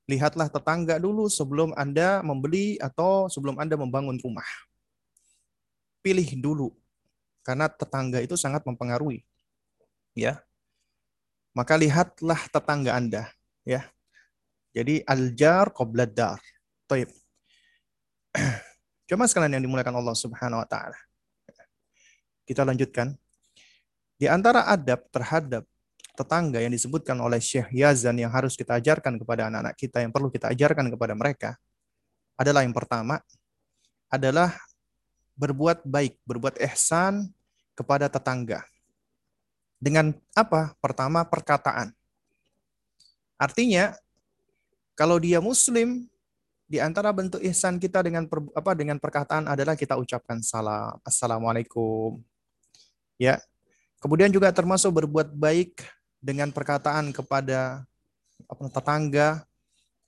[0.06, 4.46] Lihatlah tetangga dulu sebelum Anda membeli atau sebelum Anda membangun rumah.
[5.98, 6.70] Pilih dulu
[7.42, 9.26] karena tetangga itu sangat mempengaruhi.
[10.14, 10.42] Ya.
[11.54, 13.22] Maka lihatlah tetangga Anda,
[13.66, 13.86] ya.
[14.76, 16.38] Jadi al-jar qoblad dar.
[19.08, 20.98] Cuma sekalian yang dimuliakan Allah Subhanahu wa taala.
[22.44, 23.16] Kita lanjutkan.
[24.16, 25.64] Di antara adab terhadap
[26.16, 30.32] tetangga yang disebutkan oleh Syekh Yazan yang harus kita ajarkan kepada anak-anak kita, yang perlu
[30.32, 31.50] kita ajarkan kepada mereka,
[32.40, 33.20] adalah yang pertama,
[34.08, 34.56] adalah
[35.36, 37.28] berbuat baik, berbuat ihsan
[37.76, 38.64] kepada tetangga.
[39.76, 40.72] Dengan apa?
[40.80, 41.92] Pertama, perkataan.
[43.36, 43.92] Artinya,
[44.96, 46.08] kalau dia muslim,
[46.66, 52.18] di antara bentuk ihsan kita dengan per, apa dengan perkataan adalah kita ucapkan salam, assalamualaikum.
[53.20, 53.38] Ya.
[54.02, 55.84] Kemudian juga termasuk berbuat baik
[56.26, 57.86] dengan perkataan kepada
[58.74, 59.46] tetangga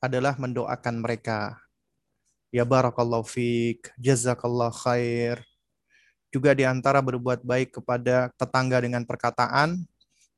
[0.02, 1.54] adalah mendoakan mereka.
[2.50, 5.46] Ya barakallahu fiik, jazakallah khair.
[6.34, 9.78] Juga di antara berbuat baik kepada tetangga dengan perkataan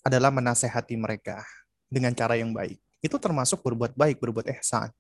[0.05, 1.41] adalah menasehati mereka
[1.89, 2.77] dengan cara yang baik.
[3.01, 4.93] Itu termasuk berbuat baik, berbuat ihsan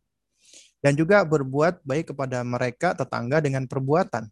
[0.81, 4.27] dan juga berbuat baik kepada mereka tetangga dengan perbuatan.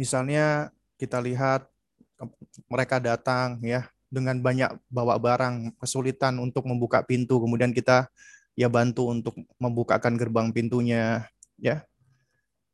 [0.00, 1.68] Misalnya kita lihat
[2.66, 8.08] mereka datang ya dengan banyak bawa barang, kesulitan untuk membuka pintu, kemudian kita
[8.54, 11.26] ya bantu untuk membukakan gerbang pintunya
[11.58, 11.82] ya.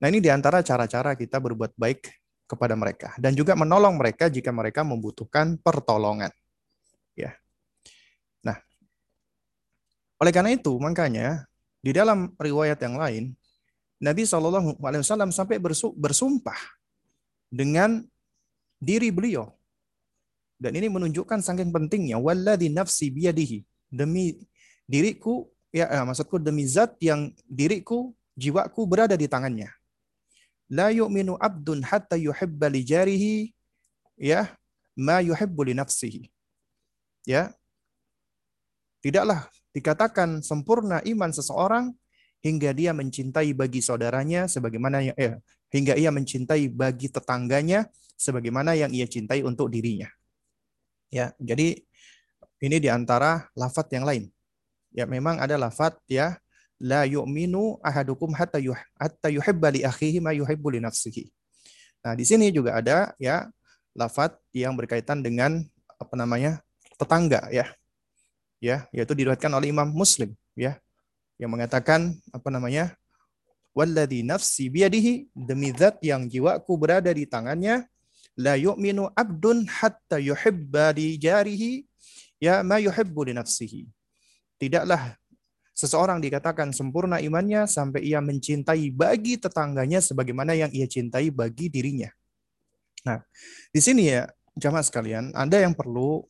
[0.00, 2.08] Nah, ini di antara cara-cara kita berbuat baik
[2.48, 6.32] kepada mereka dan juga menolong mereka jika mereka membutuhkan pertolongan.
[7.14, 7.36] Ya.
[8.40, 8.58] Nah,
[10.18, 11.44] oleh karena itu makanya
[11.80, 13.24] di dalam riwayat yang lain,
[14.00, 15.60] Nabi Shallallahu Alaihi Wasallam sampai
[15.96, 16.56] bersumpah
[17.52, 18.00] dengan
[18.80, 19.52] diri beliau.
[20.60, 24.36] Dan ini menunjukkan saking pentingnya walladzi nafsi biyadihi demi
[24.84, 29.72] diriku ya eh, maksudku demi zat yang diriku jiwaku berada di tangannya.
[30.68, 33.34] La yu'minu abdun hatta yuhibba li jarihi
[34.20, 34.52] ya
[35.00, 36.28] ma yuhibbu li nafsihi.
[37.24, 37.56] Ya.
[39.00, 41.96] Tidaklah dikatakan sempurna iman seseorang
[42.44, 45.40] hingga dia mencintai bagi saudaranya sebagaimana yang eh,
[45.72, 47.88] hingga ia mencintai bagi tetangganya
[48.20, 50.08] sebagaimana yang ia cintai untuk dirinya.
[51.10, 51.82] Ya, jadi
[52.62, 54.30] ini di antara lafat yang lain.
[54.94, 56.38] Ya, memang ada lafat ya
[56.80, 61.28] la yu'minu ahadukum hatta yuh, hatta yuhibba li akhihi ma yuhibbu li nafsihi.
[62.00, 63.50] Nah, di sini juga ada ya
[63.92, 65.60] lafat yang berkaitan dengan
[66.00, 66.62] apa namanya?
[67.00, 67.64] tetangga ya
[68.60, 70.76] ya yaitu diriwayatkan oleh Imam Muslim ya
[71.40, 72.92] yang mengatakan apa namanya
[73.72, 77.88] walladzi nafsi biyadihi demi zat yang jiwaku berada di tangannya
[78.40, 81.84] la yu'minu abdun hatta yuhibba di jarihi
[82.40, 83.84] ya ma yuhibbu li nafsihi
[84.56, 85.14] tidaklah
[85.76, 92.08] seseorang dikatakan sempurna imannya sampai ia mencintai bagi tetangganya sebagaimana yang ia cintai bagi dirinya
[93.04, 93.20] nah
[93.68, 94.24] di sini ya
[94.56, 96.24] jamaah sekalian Anda yang perlu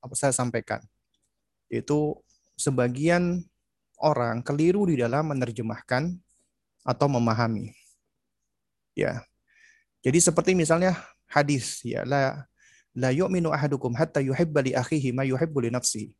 [0.00, 0.80] apa saya sampaikan
[1.70, 2.16] itu
[2.58, 3.44] sebagian
[4.00, 6.16] orang keliru di dalam menerjemahkan
[6.82, 7.70] atau memahami.
[8.96, 9.22] Ya.
[10.00, 10.96] Jadi seperti misalnya
[11.28, 12.44] hadis ya la
[12.96, 16.10] la yu'minu ahadukum hatta yuhibba li akhihi ma yuhibbu li nafsihi.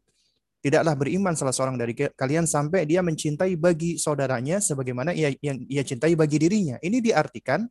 [0.60, 5.80] Tidaklah beriman salah seorang dari kalian sampai dia mencintai bagi saudaranya sebagaimana ia yang ia
[5.80, 6.76] cintai bagi dirinya.
[6.84, 7.64] Ini diartikan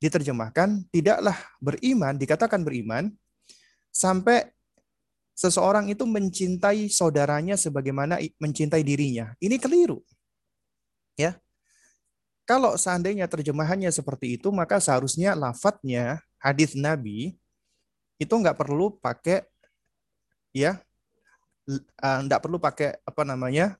[0.00, 3.12] diterjemahkan tidaklah beriman dikatakan beriman
[3.92, 4.48] sampai
[5.36, 9.36] seseorang itu mencintai saudaranya sebagaimana mencintai dirinya.
[9.36, 10.00] Ini keliru.
[11.20, 11.36] Ya.
[12.44, 17.36] Kalau seandainya terjemahannya seperti itu, maka seharusnya lafadznya hadis Nabi
[18.20, 19.48] itu nggak perlu pakai
[20.54, 20.78] ya
[21.98, 23.74] nggak perlu pakai apa namanya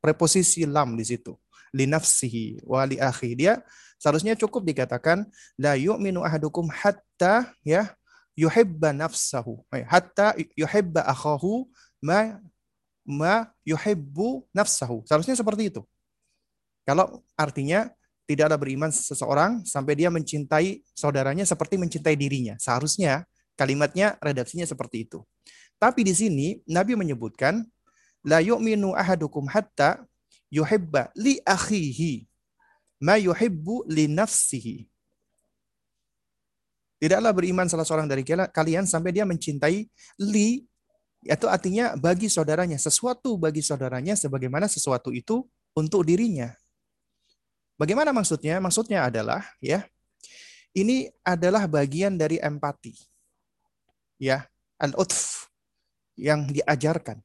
[0.00, 1.36] preposisi lam di situ
[1.70, 3.62] linafsihi wali akhi dia
[4.00, 7.94] seharusnya cukup dikatakan la yu'minu ahadukum hatta ya
[8.34, 11.70] yuhibba nafsahu eh, hatta yuhibba akhahu
[12.02, 12.40] ma
[13.10, 15.02] ma yuhibbu nafsahu.
[15.04, 15.82] Seharusnya seperti itu.
[16.84, 17.88] Kalau artinya
[18.30, 22.54] tidak ada beriman seseorang sampai dia mencintai saudaranya seperti mencintai dirinya.
[22.62, 23.26] Seharusnya
[23.58, 25.26] kalimatnya redaksinya seperti itu.
[25.80, 27.66] Tapi di sini Nabi menyebutkan
[28.22, 30.04] la yu'minu ahadukum hatta
[30.52, 32.28] yuhibba li akhihi
[33.02, 34.86] ma yuhibbu li nafsihi.
[37.00, 39.88] Tidaklah beriman salah seorang dari kalian sampai dia mencintai
[40.20, 40.68] li
[41.20, 46.52] itu artinya bagi saudaranya sesuatu bagi saudaranya sebagaimana sesuatu itu untuk dirinya.
[47.80, 48.60] Bagaimana maksudnya?
[48.60, 49.88] Maksudnya adalah ya
[50.76, 52.92] ini adalah bagian dari empati.
[54.20, 54.44] Ya,
[54.76, 55.48] al-utf
[56.20, 57.24] yang diajarkan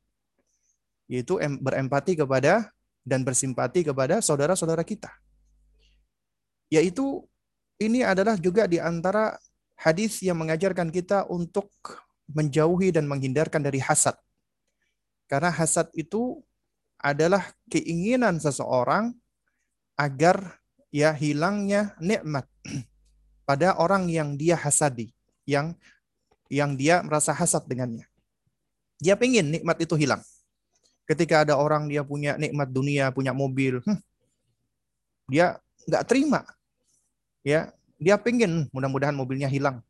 [1.05, 2.71] yaitu berempati kepada
[3.05, 5.13] dan bersimpati kepada saudara-saudara kita.
[6.73, 7.21] Yaitu
[7.77, 9.37] ini adalah juga di antara
[9.77, 11.69] hadis yang mengajarkan kita untuk
[12.25, 14.17] menjauhi dan menghindarkan dari hasad.
[15.29, 16.41] Karena hasad itu
[16.97, 19.13] adalah keinginan seseorang
[19.95, 20.59] agar
[20.91, 22.47] ya hilangnya nikmat
[23.47, 25.11] pada orang yang dia hasadi,
[25.47, 25.75] yang
[26.51, 28.05] yang dia merasa hasad dengannya.
[29.01, 30.23] Dia pengen nikmat itu hilang.
[31.05, 33.99] Ketika ada orang dia punya nikmat dunia, punya mobil, hmm,
[35.29, 36.41] dia nggak terima.
[37.45, 37.69] Ya,
[38.01, 39.81] dia pengen mudah-mudahan mobilnya hilang.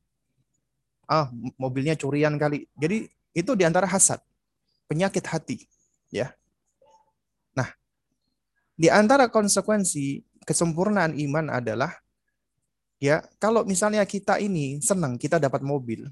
[1.06, 1.30] ah
[1.62, 2.66] mobilnya curian kali.
[2.82, 3.06] Jadi
[3.38, 4.18] itu di antara hasad,
[4.90, 5.58] penyakit hati,
[6.10, 6.34] ya.
[8.76, 11.96] Di antara konsekuensi kesempurnaan iman adalah
[13.00, 16.12] ya kalau misalnya kita ini senang kita dapat mobil,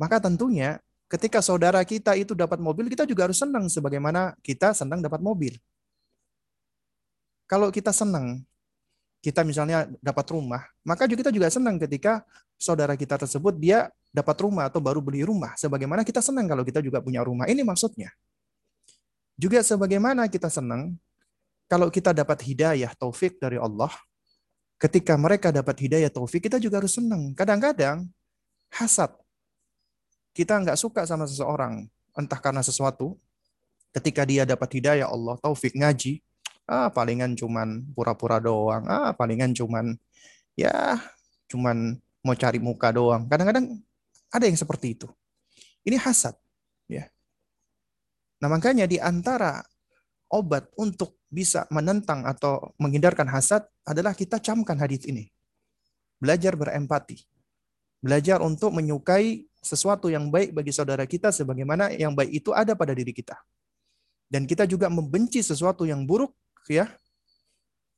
[0.00, 5.04] maka tentunya ketika saudara kita itu dapat mobil, kita juga harus senang sebagaimana kita senang
[5.04, 5.58] dapat mobil.
[7.50, 8.46] Kalau kita senang,
[9.20, 12.22] kita misalnya dapat rumah, maka juga kita juga senang ketika
[12.56, 15.58] saudara kita tersebut dia dapat rumah atau baru beli rumah.
[15.58, 17.50] Sebagaimana kita senang kalau kita juga punya rumah.
[17.50, 18.14] Ini maksudnya.
[19.34, 20.94] Juga sebagaimana kita senang
[21.70, 23.94] kalau kita dapat hidayah taufik dari Allah,
[24.82, 27.30] ketika mereka dapat hidayah taufik, kita juga harus senang.
[27.30, 28.10] Kadang-kadang
[28.74, 29.14] hasad
[30.34, 31.86] kita nggak suka sama seseorang,
[32.18, 33.14] entah karena sesuatu,
[33.94, 36.18] ketika dia dapat hidayah Allah, taufik ngaji,
[36.66, 39.94] ah palingan cuman pura-pura doang, ah palingan cuman
[40.58, 40.98] ya
[41.46, 41.94] cuman
[42.26, 43.30] mau cari muka doang.
[43.30, 43.78] Kadang-kadang
[44.34, 45.06] ada yang seperti itu.
[45.86, 46.34] Ini hasad,
[46.90, 47.06] ya.
[48.42, 49.62] Nah, makanya di antara
[50.30, 55.30] obat untuk bisa menentang atau menghindarkan hasad adalah kita camkan hadis ini.
[56.18, 57.22] Belajar berempati.
[58.02, 62.92] Belajar untuk menyukai sesuatu yang baik bagi saudara kita sebagaimana yang baik itu ada pada
[62.92, 63.38] diri kita.
[64.26, 66.34] Dan kita juga membenci sesuatu yang buruk
[66.66, 66.90] ya.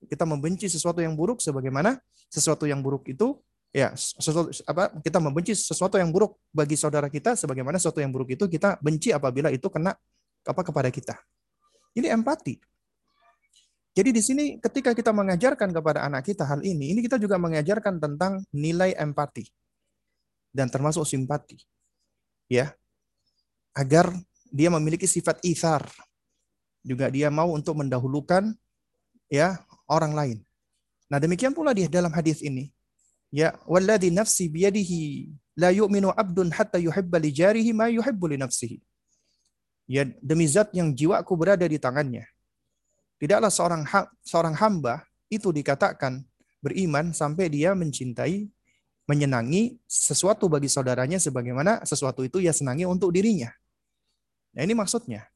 [0.03, 1.97] Kita membenci sesuatu yang buruk sebagaimana
[2.29, 3.39] sesuatu yang buruk itu
[3.73, 8.37] ya sesuatu apa kita membenci sesuatu yang buruk bagi saudara kita sebagaimana sesuatu yang buruk
[8.37, 9.95] itu kita benci apabila itu kena
[10.43, 11.15] apa kepada kita.
[11.95, 12.72] Ini empati.
[13.93, 18.01] Jadi di sini ketika kita mengajarkan kepada anak kita hal ini, ini kita juga mengajarkan
[18.01, 19.45] tentang nilai empati
[20.53, 21.61] dan termasuk simpati.
[22.49, 22.73] Ya.
[23.77, 24.13] Agar
[24.53, 25.89] dia memiliki sifat ithar.
[26.85, 28.53] Juga dia mau untuk mendahulukan
[29.29, 30.39] ya orang lain.
[31.13, 32.73] Nah, demikian pula di dalam hadis ini.
[33.33, 38.77] Ya, walladhi nafsi biyadihi la yu'minu abdun hatta yuhibba li jarihi ma yuhibbu li nafsihi.
[39.89, 42.29] Ya, demi zat yang jiwaku berada di tangannya.
[43.23, 43.87] Tidaklah seorang
[44.27, 46.27] seorang hamba itu dikatakan
[46.59, 48.51] beriman sampai dia mencintai
[49.07, 53.55] menyenangi sesuatu bagi saudaranya sebagaimana sesuatu itu ia senangi untuk dirinya.
[54.59, 55.31] Nah, ini maksudnya.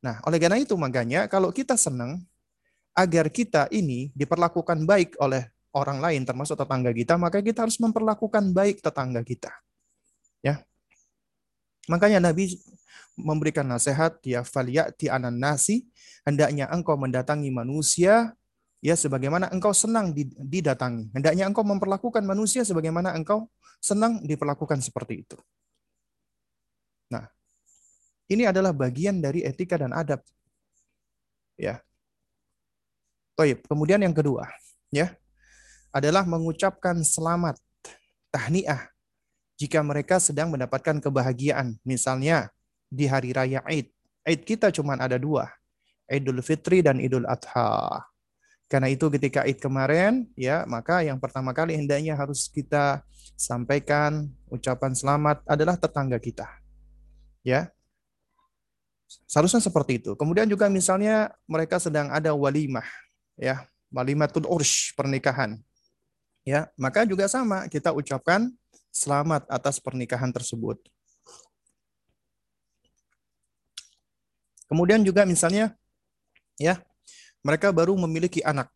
[0.00, 2.24] Nah, oleh karena itu makanya kalau kita senang
[2.96, 8.56] agar kita ini diperlakukan baik oleh orang lain termasuk tetangga kita, maka kita harus memperlakukan
[8.56, 9.52] baik tetangga kita.
[10.40, 10.64] Ya.
[11.92, 12.56] Makanya Nabi
[13.16, 15.86] memberikan nasihat ya faliyati anan nasi
[16.24, 18.32] hendaknya engkau mendatangi manusia
[18.82, 20.10] ya sebagaimana engkau senang
[20.42, 21.14] didatangi.
[21.14, 23.46] Hendaknya engkau memperlakukan manusia sebagaimana engkau
[23.78, 25.38] senang diperlakukan seperti itu.
[27.08, 27.30] Nah,
[28.26, 30.20] ini adalah bagian dari etika dan adab.
[31.54, 31.78] Ya.
[33.38, 33.64] Toib.
[33.64, 34.44] Kemudian yang kedua,
[34.92, 35.14] ya,
[35.94, 37.56] adalah mengucapkan selamat,
[38.28, 38.92] tahniah
[39.56, 41.78] jika mereka sedang mendapatkan kebahagiaan.
[41.86, 42.50] Misalnya
[42.92, 43.88] di hari raya Id.
[44.28, 45.48] Id kita cuma ada dua,
[46.04, 48.04] Idul Fitri dan Idul Adha.
[48.68, 53.00] Karena itu ketika Id kemarin, ya maka yang pertama kali hendaknya harus kita
[53.36, 56.44] sampaikan ucapan selamat adalah tetangga kita.
[57.40, 57.72] Ya.
[59.28, 60.16] Seharusnya seperti itu.
[60.16, 62.86] Kemudian juga misalnya mereka sedang ada walimah,
[63.36, 65.60] ya, walimatul ursh, pernikahan.
[66.48, 68.48] Ya, maka juga sama kita ucapkan
[68.88, 70.80] selamat atas pernikahan tersebut.
[74.72, 75.76] Kemudian juga misalnya
[76.56, 76.80] ya
[77.44, 78.72] mereka baru memiliki anak.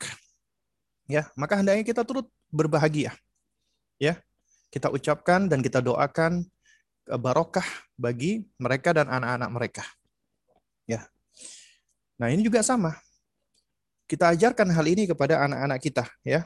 [1.09, 3.17] Ya, maka hendaknya kita turut berbahagia.
[3.97, 4.21] Ya.
[4.69, 6.45] Kita ucapkan dan kita doakan
[7.17, 7.65] barokah
[7.97, 9.83] bagi mereka dan anak-anak mereka.
[10.85, 11.07] Ya.
[12.19, 12.93] Nah, ini juga sama.
[14.05, 16.45] Kita ajarkan hal ini kepada anak-anak kita, ya.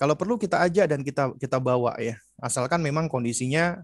[0.00, 2.16] Kalau perlu kita ajak dan kita kita bawa ya.
[2.40, 3.82] Asalkan memang kondisinya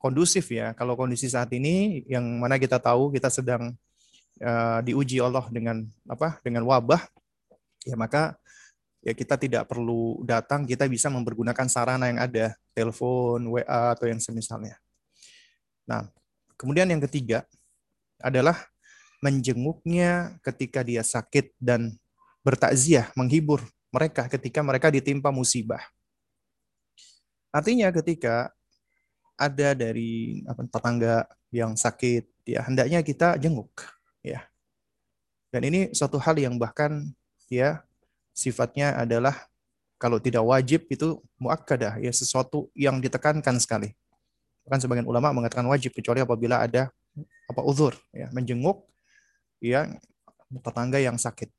[0.00, 0.72] kondusif ya.
[0.72, 3.74] Kalau kondisi saat ini yang mana kita tahu kita sedang
[4.42, 7.02] uh, diuji Allah dengan apa dengan wabah
[7.86, 8.34] ya maka
[9.02, 14.18] ya kita tidak perlu datang kita bisa mempergunakan sarana yang ada telepon WA atau yang
[14.18, 14.76] semisalnya.
[15.86, 16.06] Nah
[16.58, 17.46] kemudian yang ketiga
[18.18, 18.58] adalah
[19.22, 21.94] menjenguknya ketika dia sakit dan
[22.42, 25.82] bertakziah menghibur mereka ketika mereka ditimpa musibah.
[27.48, 28.52] Artinya ketika
[29.38, 31.16] ada dari apa, tetangga
[31.54, 33.70] yang sakit ya hendaknya kita jenguk
[34.22, 34.44] ya.
[35.48, 37.08] Dan ini suatu hal yang bahkan
[37.48, 37.80] ya
[38.36, 39.34] sifatnya adalah
[39.98, 43.96] kalau tidak wajib itu muakkadah ya sesuatu yang ditekankan sekali.
[44.68, 46.92] Bahkan sebagian ulama mengatakan wajib kecuali apabila ada
[47.48, 48.84] apa uzur ya menjenguk
[49.58, 49.90] ya
[50.62, 51.50] tetangga yang sakit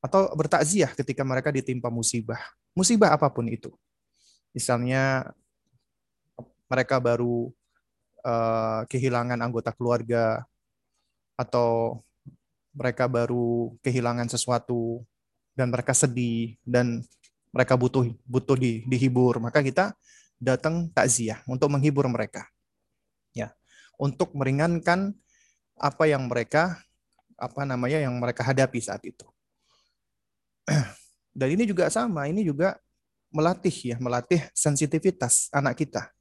[0.00, 2.40] atau bertakziah ketika mereka ditimpa musibah.
[2.72, 3.68] Musibah apa pun itu.
[4.56, 5.30] Misalnya
[6.66, 7.52] mereka baru
[8.24, 10.42] uh, kehilangan anggota keluarga
[11.40, 12.00] atau
[12.76, 15.00] mereka baru kehilangan sesuatu
[15.56, 17.00] dan mereka sedih dan
[17.50, 19.96] mereka butuh butuh di, dihibur, maka kita
[20.36, 22.44] datang takziah untuk menghibur mereka.
[23.32, 23.56] Ya.
[23.96, 25.16] Untuk meringankan
[25.80, 26.76] apa yang mereka
[27.40, 29.24] apa namanya yang mereka hadapi saat itu.
[31.38, 32.76] Dan ini juga sama, ini juga
[33.32, 36.12] melatih ya, melatih sensitivitas anak kita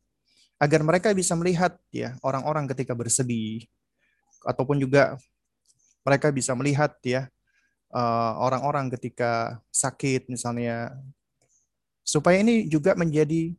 [0.60, 3.64] agar mereka bisa melihat ya orang-orang ketika bersedih
[4.46, 5.18] ataupun juga
[6.08, 7.28] mereka bisa melihat ya
[7.94, 10.94] eh, orang-orang ketika sakit misalnya.
[12.04, 13.54] Supaya ini juga menjadi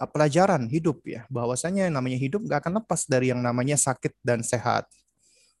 [0.00, 4.42] eh, pelajaran hidup ya bahwasanya namanya hidup nggak akan lepas dari yang namanya sakit dan
[4.44, 4.86] sehat.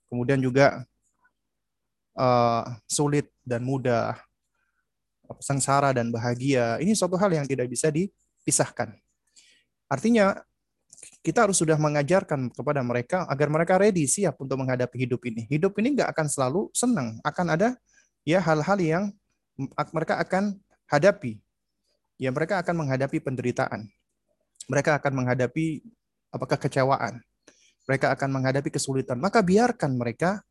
[0.06, 0.86] Kemudian juga
[2.14, 4.14] uh, sulit dan mudah
[5.40, 8.92] sengsara dan bahagia, ini suatu hal yang tidak bisa dipisahkan.
[9.88, 10.36] Artinya,
[11.24, 15.48] kita harus sudah mengajarkan kepada mereka agar mereka ready, siap untuk menghadapi hidup ini.
[15.48, 17.68] Hidup ini nggak akan selalu senang, akan ada
[18.28, 19.04] ya hal-hal yang
[19.96, 21.40] mereka akan hadapi.
[22.20, 23.88] Ya, mereka akan menghadapi penderitaan.
[24.68, 25.80] Mereka akan menghadapi
[26.28, 27.24] apakah kekecewaan.
[27.88, 29.16] Mereka akan menghadapi kesulitan.
[29.16, 30.44] Maka biarkan mereka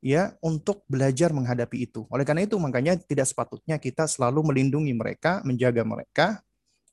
[0.00, 2.08] ya untuk belajar menghadapi itu.
[2.08, 6.26] Oleh karena itu makanya tidak sepatutnya kita selalu melindungi mereka, menjaga mereka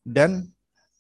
[0.03, 0.51] dan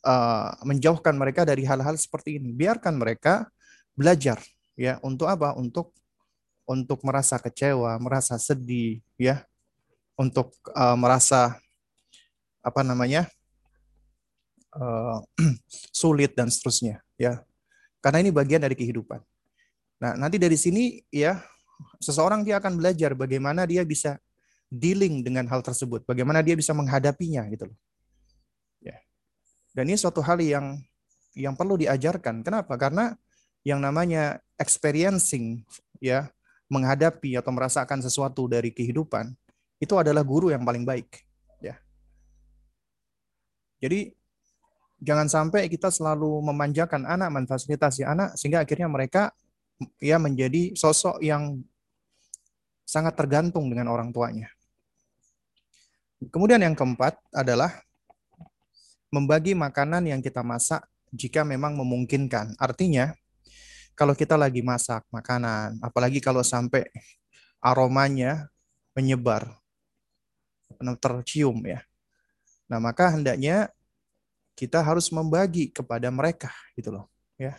[0.03, 2.51] uh, menjauhkan mereka dari hal-hal seperti ini.
[2.51, 3.47] Biarkan mereka
[3.95, 4.39] belajar
[4.75, 5.55] ya untuk apa?
[5.55, 5.95] Untuk
[6.63, 9.43] untuk merasa kecewa, merasa sedih ya,
[10.15, 11.59] untuk uh, merasa
[12.63, 13.27] apa namanya?
[14.73, 15.21] Uh,
[15.93, 17.41] sulit dan seterusnya ya.
[18.03, 19.21] Karena ini bagian dari kehidupan.
[20.03, 21.39] Nah, nanti dari sini ya
[22.03, 24.19] seseorang dia akan belajar bagaimana dia bisa
[24.67, 27.77] dealing dengan hal tersebut, bagaimana dia bisa menghadapinya gitu loh.
[29.73, 30.77] Dan ini suatu hal yang
[31.33, 32.45] yang perlu diajarkan.
[32.45, 32.77] Kenapa?
[32.77, 33.17] Karena
[33.65, 35.65] yang namanya experiencing
[35.97, 36.29] ya,
[36.69, 39.33] menghadapi atau merasakan sesuatu dari kehidupan
[39.81, 41.25] itu adalah guru yang paling baik,
[41.59, 41.75] ya.
[43.83, 44.15] Jadi
[45.03, 49.35] jangan sampai kita selalu memanjakan anak, memfasilitasi anak sehingga akhirnya mereka
[49.99, 51.59] ya menjadi sosok yang
[52.87, 54.47] sangat tergantung dengan orang tuanya.
[56.31, 57.83] Kemudian yang keempat adalah
[59.13, 60.81] membagi makanan yang kita masak
[61.13, 62.57] jika memang memungkinkan.
[62.57, 63.13] Artinya,
[63.93, 66.89] kalau kita lagi masak makanan, apalagi kalau sampai
[67.61, 68.49] aromanya
[68.97, 69.45] menyebar,
[70.97, 71.85] tercium ya.
[72.65, 73.69] Nah, maka hendaknya
[74.57, 77.05] kita harus membagi kepada mereka gitu loh,
[77.37, 77.53] ya.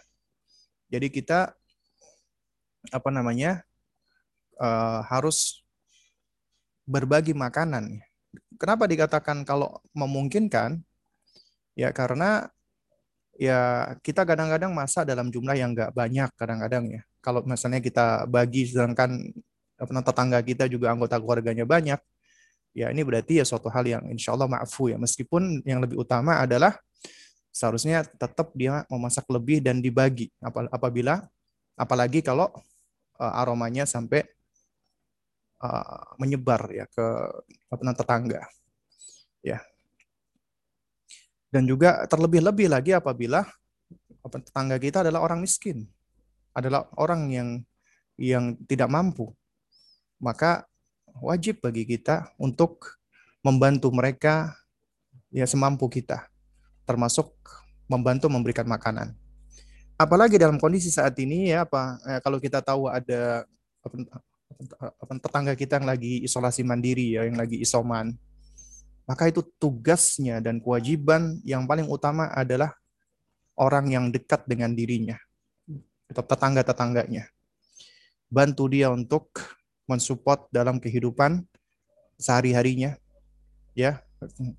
[0.91, 1.55] Jadi kita
[2.91, 3.63] apa namanya
[4.59, 5.63] uh, harus
[6.83, 8.03] berbagi makanan.
[8.59, 10.83] Kenapa dikatakan kalau memungkinkan?
[11.75, 12.47] Ya karena
[13.35, 17.03] ya kita kadang-kadang masak dalam jumlah yang nggak banyak kadang-kadang ya.
[17.19, 19.35] Kalau misalnya kita bagi sedangkan
[19.79, 21.99] tetangga kita juga anggota keluarganya banyak,
[22.77, 24.97] ya ini berarti ya suatu hal yang insya Allah maafu ya.
[25.01, 26.79] Meskipun yang lebih utama adalah
[27.55, 30.31] seharusnya tetap dia memasak lebih dan dibagi.
[30.71, 31.27] Apabila
[31.75, 32.51] apalagi kalau
[33.19, 34.23] uh, aromanya sampai
[35.63, 37.07] uh, menyebar ya ke
[37.71, 38.43] apa tetangga.
[39.43, 39.59] Ya.
[41.55, 43.47] Dan juga terlebih-lebih lagi apabila
[44.27, 45.87] apa, tetangga kita adalah orang miskin,
[46.51, 47.49] adalah orang yang
[48.19, 49.31] yang tidak mampu,
[50.19, 50.67] maka
[51.23, 52.99] wajib bagi kita untuk
[53.47, 54.51] membantu mereka
[55.31, 56.27] ya semampu kita,
[56.83, 57.31] termasuk
[57.87, 59.15] membantu memberikan makanan.
[59.95, 63.47] Apalagi dalam kondisi saat ini ya apa eh, kalau kita tahu ada
[64.99, 68.11] apa, tetangga kita yang lagi isolasi mandiri ya yang lagi isoman
[69.05, 72.73] maka itu tugasnya dan kewajiban yang paling utama adalah
[73.55, 75.17] orang yang dekat dengan dirinya
[76.11, 77.29] tetangga-tetangganya
[78.29, 79.31] bantu dia untuk
[79.85, 81.45] mensupport dalam kehidupan
[82.17, 82.97] sehari-harinya
[83.77, 84.01] ya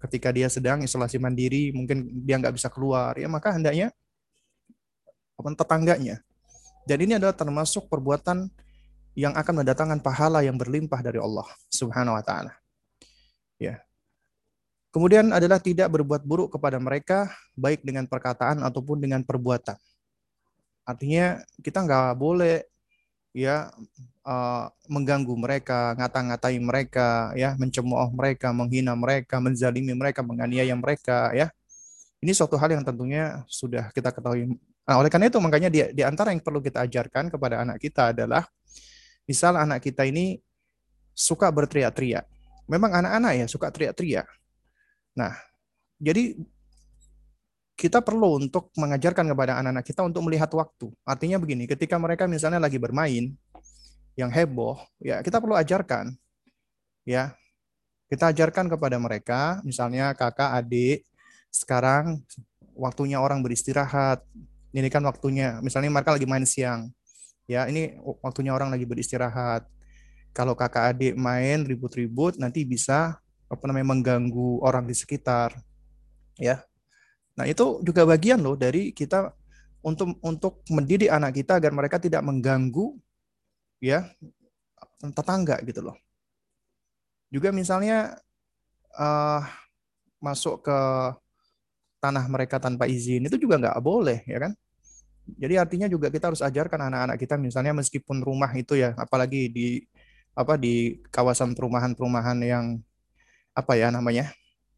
[0.05, 3.89] ketika dia sedang isolasi mandiri mungkin dia nggak bisa keluar ya maka hendaknya
[5.53, 6.25] tetangganya.
[6.85, 8.49] Dan ini adalah termasuk perbuatan
[9.13, 12.53] yang akan mendatangkan pahala yang berlimpah dari Allah Subhanahu wa taala.
[13.61, 13.84] Ya.
[14.95, 19.75] Kemudian adalah tidak berbuat buruk kepada mereka baik dengan perkataan ataupun dengan perbuatan.
[20.87, 22.63] Artinya kita nggak boleh
[23.35, 23.67] ya
[24.23, 31.51] uh, mengganggu mereka, ngata-ngatai mereka, ya mencemooh mereka, menghina mereka, menzalimi mereka, menganiaya mereka, ya.
[32.23, 36.03] Ini suatu hal yang tentunya sudah kita ketahui Nah, oleh karena itu makanya di, di
[36.05, 38.45] antara yang perlu kita ajarkan kepada anak kita adalah
[39.25, 40.37] misal anak kita ini
[41.09, 42.21] suka berteriak-teriak.
[42.69, 44.29] Memang anak-anak ya suka teriak-teriak.
[45.15, 45.33] Nah,
[45.97, 46.35] jadi
[47.75, 50.91] kita perlu untuk mengajarkan kepada anak-anak kita untuk melihat waktu.
[51.03, 53.35] Artinya begini, ketika mereka misalnya lagi bermain
[54.15, 56.15] yang heboh, ya kita perlu ajarkan.
[57.03, 57.35] Ya.
[58.05, 61.09] Kita ajarkan kepada mereka, misalnya kakak, adik,
[61.49, 62.21] sekarang
[62.77, 64.21] waktunya orang beristirahat.
[64.75, 66.93] Ini kan waktunya, misalnya mereka lagi main siang.
[67.49, 69.65] Ya, ini waktunya orang lagi beristirahat.
[70.37, 73.17] Kalau kakak adik main ribut-ribut nanti bisa
[73.51, 75.55] apa namanya mengganggu orang di sekitar.
[76.35, 76.65] Ya,
[77.35, 79.35] Nah, itu juga bagian loh dari kita
[79.83, 82.95] untuk untuk mendidik anak kita agar mereka tidak mengganggu
[83.83, 84.07] ya
[85.03, 85.97] tetangga gitu loh.
[87.27, 88.15] Juga misalnya
[88.95, 89.43] uh,
[90.23, 90.79] masuk ke
[91.99, 94.51] tanah mereka tanpa izin itu juga nggak boleh ya kan.
[95.25, 99.67] Jadi artinya juga kita harus ajarkan anak-anak kita misalnya meskipun rumah itu ya apalagi di
[100.37, 102.65] apa di kawasan perumahan-perumahan yang
[103.55, 104.35] apa ya namanya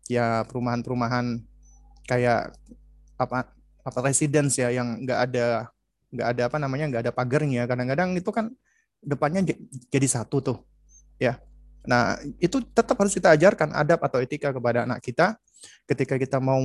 [0.08, 1.42] ya perumahan-perumahan
[2.08, 2.54] kayak
[3.18, 3.52] apa
[3.84, 5.68] apa residence ya yang nggak ada
[6.14, 8.54] nggak ada apa namanya nggak ada pagarnya kadang-kadang itu kan
[9.04, 9.44] depannya
[9.92, 10.58] jadi satu tuh
[11.22, 11.42] ya.
[11.88, 15.40] Nah itu tetap harus kita ajarkan adab atau etika kepada anak kita
[15.88, 16.60] ketika kita mau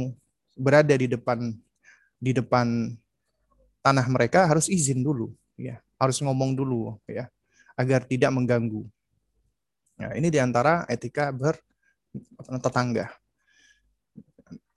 [0.58, 1.54] berada di depan
[2.18, 2.94] di depan
[3.82, 5.78] tanah mereka harus izin dulu ya.
[5.98, 7.30] Harus ngomong dulu ya
[7.78, 8.82] agar tidak mengganggu.
[10.02, 11.30] Nah ini di antara etika
[12.12, 13.08] bertetangga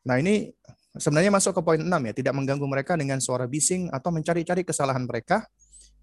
[0.05, 0.53] Nah ini
[0.95, 5.03] sebenarnya masuk ke poin 6 ya, tidak mengganggu mereka dengan suara bising atau mencari-cari kesalahan
[5.03, 5.49] mereka,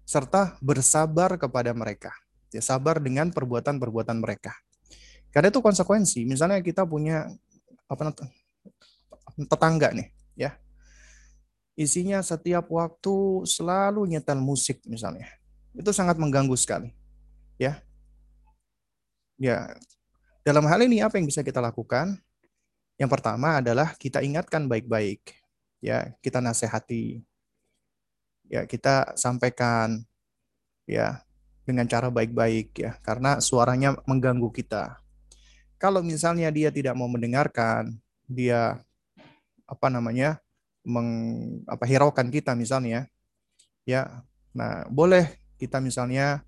[0.03, 2.11] serta bersabar kepada mereka.
[2.51, 4.53] Ya, sabar dengan perbuatan-perbuatan mereka.
[5.33, 6.27] Karena itu konsekuensi.
[6.27, 7.25] Misalnya kita punya
[7.89, 8.13] apa
[9.49, 10.07] tetangga nih,
[10.37, 10.53] ya.
[11.73, 15.25] Isinya setiap waktu selalu nyetel musik misalnya.
[15.73, 16.93] Itu sangat mengganggu sekali.
[17.57, 17.81] Ya.
[19.41, 19.73] Ya.
[20.43, 22.19] Dalam hal ini apa yang bisa kita lakukan?
[22.99, 25.31] Yang pertama adalah kita ingatkan baik-baik,
[25.79, 27.23] ya kita nasihati,
[28.51, 30.03] ya kita sampaikan,
[30.83, 31.23] ya
[31.63, 34.99] dengan cara baik-baik ya, karena suaranya mengganggu kita.
[35.79, 37.95] Kalau misalnya dia tidak mau mendengarkan,
[38.27, 38.83] dia
[39.63, 40.43] apa namanya
[40.83, 41.07] meng,
[41.71, 43.07] apa hiraukan kita misalnya,
[43.87, 46.43] ya, nah boleh kita misalnya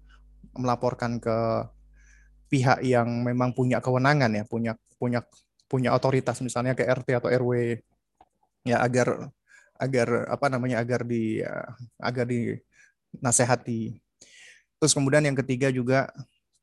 [0.52, 1.64] melaporkan ke
[2.56, 5.20] pihak yang memang punya kewenangan ya, punya punya
[5.68, 7.84] punya otoritas misalnya ke RT atau RW
[8.64, 9.28] ya agar
[9.76, 11.68] agar apa namanya agar di ya,
[12.00, 12.56] agar di
[13.20, 14.00] nasihati.
[14.80, 16.08] Terus kemudian yang ketiga juga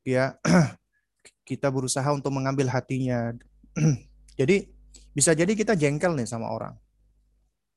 [0.00, 0.40] ya
[1.48, 3.36] kita berusaha untuk mengambil hatinya.
[4.40, 4.64] jadi
[5.12, 6.72] bisa jadi kita jengkel nih sama orang.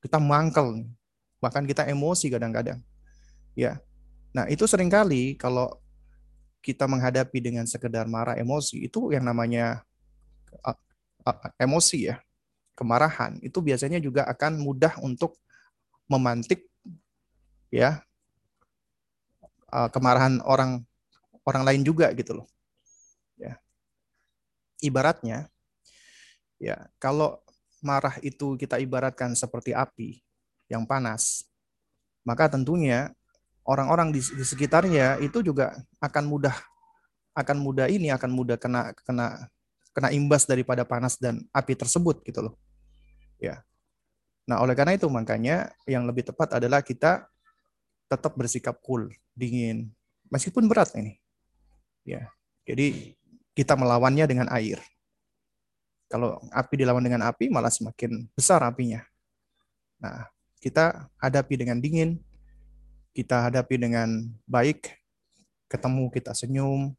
[0.00, 0.88] Kita mangkel.
[1.44, 2.80] Bahkan kita emosi kadang-kadang.
[3.52, 3.76] Ya.
[4.32, 5.68] Nah, itu sering kali kalau
[6.66, 9.86] kita menghadapi dengan sekedar marah emosi itu yang namanya
[11.62, 12.18] emosi ya,
[12.74, 15.38] kemarahan itu biasanya juga akan mudah untuk
[16.10, 16.66] memantik
[17.70, 18.02] ya
[19.70, 20.82] kemarahan orang
[21.46, 22.46] orang lain juga gitu loh.
[23.38, 23.62] Ya.
[24.82, 25.46] Ibaratnya
[26.58, 27.38] ya, kalau
[27.84, 30.22] marah itu kita ibaratkan seperti api
[30.66, 31.46] yang panas,
[32.26, 33.14] maka tentunya
[33.66, 36.54] orang-orang di, di sekitarnya itu juga akan mudah
[37.36, 39.50] akan mudah ini akan mudah kena kena
[39.92, 42.54] kena imbas daripada panas dan api tersebut gitu loh.
[43.36, 43.60] Ya.
[44.46, 47.26] Nah, oleh karena itu makanya yang lebih tepat adalah kita
[48.06, 49.90] tetap bersikap cool, dingin,
[50.30, 51.18] meskipun berat ini.
[52.06, 52.30] Ya.
[52.68, 53.16] Jadi
[53.56, 54.78] kita melawannya dengan air.
[56.06, 59.02] Kalau api dilawan dengan api malah semakin besar apinya.
[59.98, 60.28] Nah,
[60.60, 62.20] kita hadapi dengan dingin,
[63.16, 64.92] kita hadapi dengan baik,
[65.72, 66.92] ketemu kita senyum,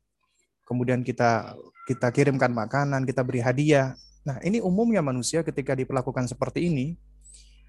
[0.65, 1.53] kemudian kita
[1.85, 3.93] kita kirimkan makanan, kita beri hadiah.
[4.25, 6.97] Nah, ini umumnya manusia ketika diperlakukan seperti ini,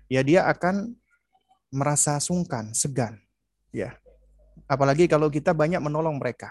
[0.08, 0.96] ya dia akan
[1.68, 3.20] merasa sungkan, segan,
[3.68, 3.92] ya.
[4.64, 6.48] Apalagi kalau kita banyak menolong mereka.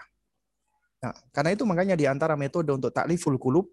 [1.02, 3.66] Nah, karena itu makanya di antara metode untuk takliful kulub,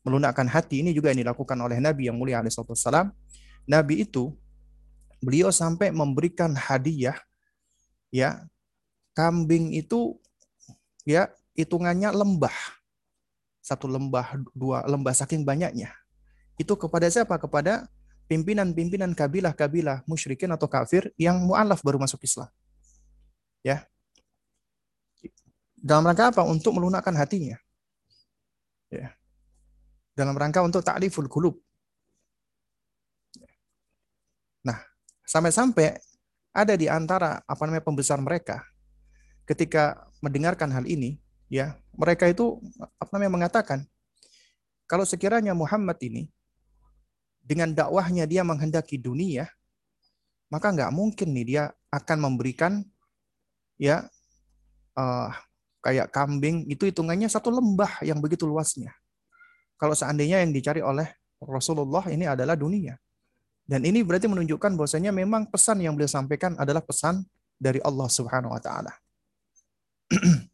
[0.00, 3.12] melunakkan hati ini juga yang dilakukan oleh Nabi yang mulia alaihissalam.
[3.68, 4.32] Nabi itu
[5.20, 7.25] beliau sampai memberikan hadiah
[8.10, 8.46] ya
[9.16, 10.20] kambing itu
[11.08, 12.54] ya hitungannya lembah.
[13.64, 15.90] Satu lembah, dua lembah saking banyaknya.
[16.54, 17.34] Itu kepada siapa?
[17.40, 17.90] Kepada
[18.30, 22.46] pimpinan-pimpinan kabilah-kabilah musyrikin atau kafir yang mu'alaf baru masuk Islam.
[23.66, 23.82] Ya.
[25.82, 26.42] Dalam rangka apa?
[26.46, 27.58] Untuk melunakkan hatinya.
[28.90, 29.14] Ya.
[30.14, 31.58] Dalam rangka untuk ta'liful kulub.
[34.62, 34.78] Nah,
[35.26, 35.98] sampai-sampai
[36.56, 38.64] ada di antara apa namanya pembesar mereka
[39.44, 41.20] ketika mendengarkan hal ini
[41.52, 42.56] ya mereka itu
[42.96, 43.84] apa namanya mengatakan
[44.86, 46.30] kalau sekiranya Muhammad ini
[47.46, 49.46] dengan dakwahnya dia menghendaki dunia,
[50.50, 52.82] maka nggak mungkin nih dia akan memberikan
[53.78, 54.06] ya
[54.98, 55.30] uh,
[55.82, 58.90] kayak kambing itu hitungannya satu lembah yang begitu luasnya.
[59.78, 61.06] Kalau seandainya yang dicari oleh
[61.38, 62.94] Rasulullah ini adalah dunia.
[63.66, 67.26] Dan ini berarti menunjukkan bahwasanya memang pesan yang beliau sampaikan adalah pesan
[67.58, 68.94] dari Allah Subhanahu wa taala.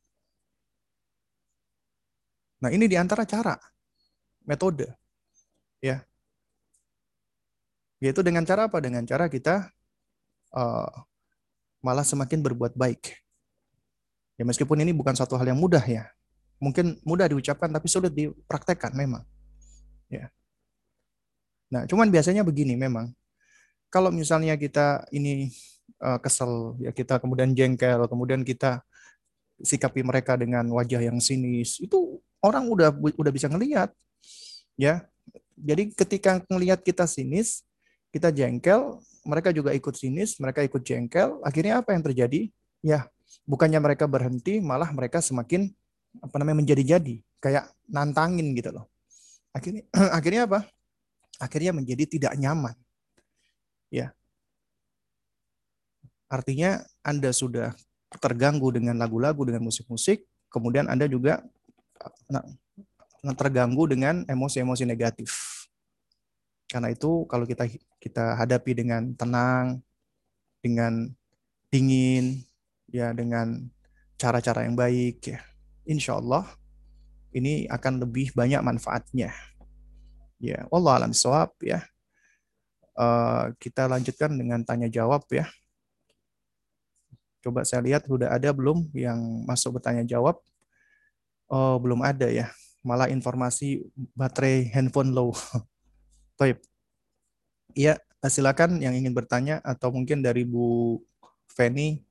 [2.64, 3.52] nah, ini di antara cara
[4.48, 4.88] metode
[5.84, 6.00] ya.
[8.00, 8.80] Yaitu dengan cara apa?
[8.80, 9.68] Dengan cara kita
[10.56, 10.90] uh,
[11.84, 13.22] malah semakin berbuat baik.
[14.40, 16.08] Ya meskipun ini bukan satu hal yang mudah ya.
[16.58, 19.22] Mungkin mudah diucapkan tapi sulit dipraktekkan memang.
[20.08, 20.32] Ya.
[21.72, 23.08] Nah, cuman biasanya begini memang.
[23.88, 25.48] Kalau misalnya kita ini
[26.04, 28.84] uh, kesel, ya kita kemudian jengkel, kemudian kita
[29.64, 33.88] sikapi mereka dengan wajah yang sinis, itu orang udah udah bisa ngelihat.
[34.76, 35.08] Ya.
[35.56, 37.64] Jadi ketika ngelihat kita sinis,
[38.12, 42.50] kita jengkel, mereka juga ikut sinis, mereka ikut jengkel, akhirnya apa yang terjadi?
[42.82, 43.06] Ya,
[43.46, 45.70] bukannya mereka berhenti, malah mereka semakin
[46.18, 48.90] apa namanya menjadi-jadi, kayak nantangin gitu loh.
[49.54, 49.86] Akhirnya
[50.18, 50.60] akhirnya apa?
[51.42, 52.78] Akhirnya menjadi tidak nyaman.
[53.90, 54.14] Ya.
[56.30, 57.74] Artinya Anda sudah
[58.22, 60.22] terganggu dengan lagu-lagu, dengan musik-musik,
[60.54, 61.42] kemudian Anda juga
[63.34, 65.66] terganggu dengan emosi-emosi negatif.
[66.70, 67.66] Karena itu kalau kita
[67.98, 69.82] kita hadapi dengan tenang,
[70.64, 71.10] dengan
[71.68, 72.46] dingin,
[72.92, 73.72] ya dengan
[74.20, 75.40] cara-cara yang baik ya
[75.88, 76.44] insya Allah
[77.32, 79.32] ini akan lebih banyak manfaatnya
[80.42, 81.86] ya Allah alam soab ya.
[82.92, 85.46] Uh, kita lanjutkan dengan tanya jawab ya.
[87.40, 90.42] Coba saya lihat sudah ada belum yang masuk bertanya jawab
[91.52, 92.48] oh belum ada ya.
[92.82, 93.86] Malah informasi
[94.16, 95.30] baterai handphone low.
[96.40, 96.58] Baik.
[97.78, 100.98] Iya, silakan yang ingin bertanya atau mungkin dari Bu
[101.46, 102.02] Feni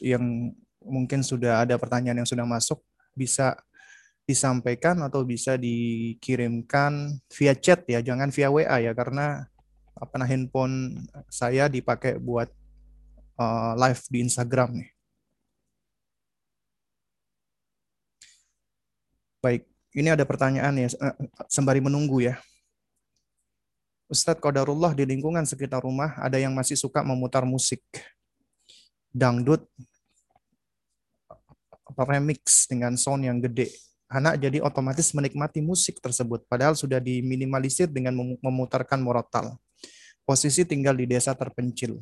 [0.00, 0.54] yang
[0.84, 2.80] mungkin sudah ada pertanyaan yang sudah masuk
[3.16, 3.56] bisa
[4.24, 9.44] disampaikan atau bisa dikirimkan via chat ya, jangan via WA ya karena
[9.94, 12.50] apa nah handphone saya dipakai buat
[13.38, 14.90] uh, live di Instagram nih.
[19.44, 19.62] Baik,
[19.92, 20.88] ini ada pertanyaan ya
[21.52, 22.40] sembari menunggu ya.
[24.08, 27.80] Ustadz Qadarullah di lingkungan sekitar rumah ada yang masih suka memutar musik
[29.12, 29.64] dangdut
[31.94, 33.70] remix dengan sound yang gede.
[34.14, 39.58] Anak jadi otomatis menikmati musik tersebut, padahal sudah diminimalisir dengan memutarkan morotal.
[40.22, 41.98] Posisi tinggal di desa terpencil.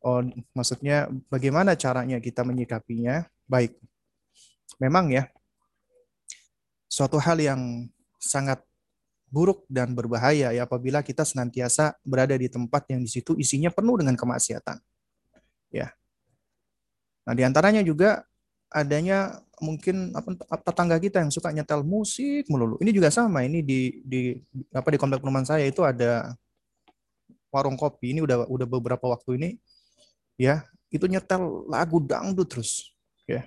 [0.00, 0.24] Oh,
[0.56, 3.28] maksudnya bagaimana caranya kita menyikapinya?
[3.44, 3.76] Baik.
[4.80, 5.28] Memang ya,
[6.88, 7.60] suatu hal yang
[8.16, 8.64] sangat
[9.32, 14.00] buruk dan berbahaya ya apabila kita senantiasa berada di tempat yang di situ isinya penuh
[14.00, 14.76] dengan kemaksiatan.
[15.72, 15.92] Ya.
[17.24, 18.28] Nah, di antaranya juga
[18.72, 22.80] adanya mungkin apa tetangga kita yang suka nyetel musik melulu.
[22.82, 23.46] Ini juga sama.
[23.46, 24.34] Ini di di
[24.74, 26.34] apa di komplek perumahan saya itu ada
[27.52, 28.16] warung kopi.
[28.16, 29.50] Ini udah udah beberapa waktu ini
[30.40, 32.90] ya, itu nyetel lagu dangdut terus,
[33.28, 33.46] ya.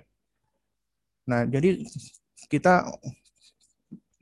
[1.26, 1.82] Nah, jadi
[2.46, 2.86] kita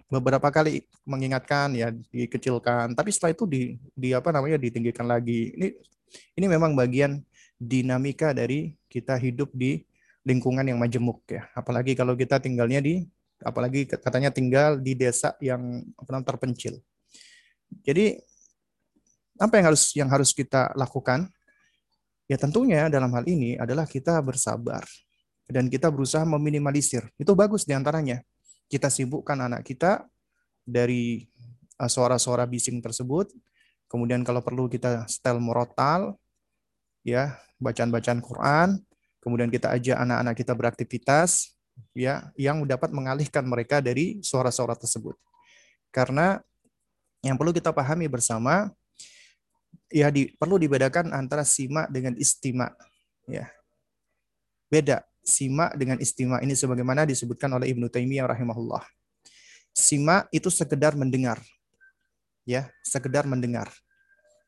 [0.08, 3.62] beberapa kali mengingatkan ya dikecilkan tapi setelah itu di
[3.98, 5.68] di apa namanya ditinggikan lagi ini
[6.38, 7.18] ini memang bagian
[7.58, 9.82] dinamika dari kita hidup di
[10.24, 11.46] lingkungan yang majemuk ya.
[11.52, 13.04] Apalagi kalau kita tinggalnya di
[13.44, 16.80] apalagi katanya tinggal di desa yang apa terpencil.
[17.84, 18.16] Jadi
[19.36, 21.28] apa yang harus yang harus kita lakukan?
[22.24, 24.80] Ya tentunya dalam hal ini adalah kita bersabar
[25.44, 27.04] dan kita berusaha meminimalisir.
[27.20, 28.24] Itu bagus di antaranya.
[28.64, 30.08] Kita sibukkan anak kita
[30.64, 31.28] dari
[31.76, 33.28] uh, suara-suara bising tersebut.
[33.92, 36.16] Kemudian kalau perlu kita setel murotal,
[37.04, 38.80] ya bacaan-bacaan Quran,
[39.24, 41.56] kemudian kita ajak anak-anak kita beraktivitas,
[41.96, 45.16] ya yang dapat mengalihkan mereka dari suara-suara tersebut.
[45.88, 46.38] Karena
[47.24, 48.68] yang perlu kita pahami bersama,
[49.88, 52.68] ya di, perlu dibedakan antara simak dengan istima,
[53.24, 53.48] ya
[54.68, 58.84] beda simak dengan istima ini sebagaimana disebutkan oleh Ibnu Taimiyah rahimahullah.
[59.74, 61.40] Simak itu sekedar mendengar,
[62.46, 63.72] ya sekedar mendengar.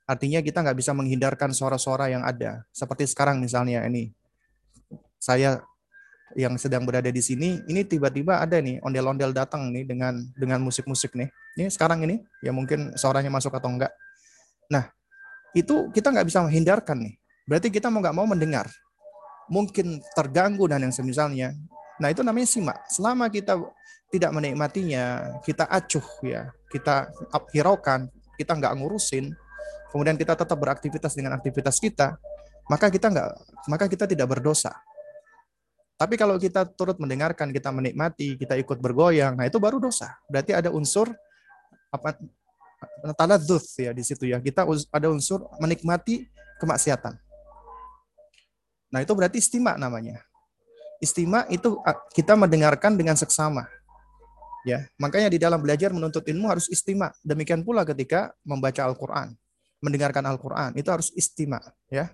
[0.06, 2.62] Artinya kita nggak bisa menghindarkan suara-suara yang ada.
[2.70, 4.14] Seperti sekarang misalnya ini,
[5.26, 5.58] saya
[6.38, 11.18] yang sedang berada di sini, ini tiba-tiba ada nih ondel-ondel datang nih dengan dengan musik-musik
[11.18, 11.26] nih.
[11.58, 13.90] Ini sekarang ini, ya mungkin suaranya masuk atau enggak.
[14.70, 14.86] Nah,
[15.50, 17.14] itu kita nggak bisa menghindarkan nih.
[17.46, 18.70] Berarti kita mau nggak mau mendengar.
[19.50, 21.54] Mungkin terganggu dan yang semisalnya.
[21.98, 22.78] Nah, itu namanya simak.
[22.90, 23.58] Selama kita
[24.10, 27.10] tidak menikmatinya, kita acuh ya, kita
[27.54, 29.34] hiraukan, kita nggak ngurusin,
[29.90, 32.18] kemudian kita tetap beraktivitas dengan aktivitas kita,
[32.68, 33.30] maka kita nggak,
[33.70, 34.74] maka kita tidak berdosa.
[35.96, 40.12] Tapi kalau kita turut mendengarkan, kita menikmati, kita ikut bergoyang, nah itu baru dosa.
[40.28, 41.08] Berarti ada unsur
[41.88, 42.20] apa
[43.16, 44.36] taladzuz ya di situ ya.
[44.36, 46.28] Kita ada unsur menikmati
[46.60, 47.16] kemaksiatan.
[48.92, 50.20] Nah, itu berarti istima namanya.
[51.00, 51.80] Istima itu
[52.12, 53.64] kita mendengarkan dengan seksama.
[54.68, 57.14] Ya, makanya di dalam belajar menuntut ilmu harus istima.
[57.22, 59.32] Demikian pula ketika membaca Al-Qur'an,
[59.78, 62.10] mendengarkan Al-Qur'an, itu harus istima, ya.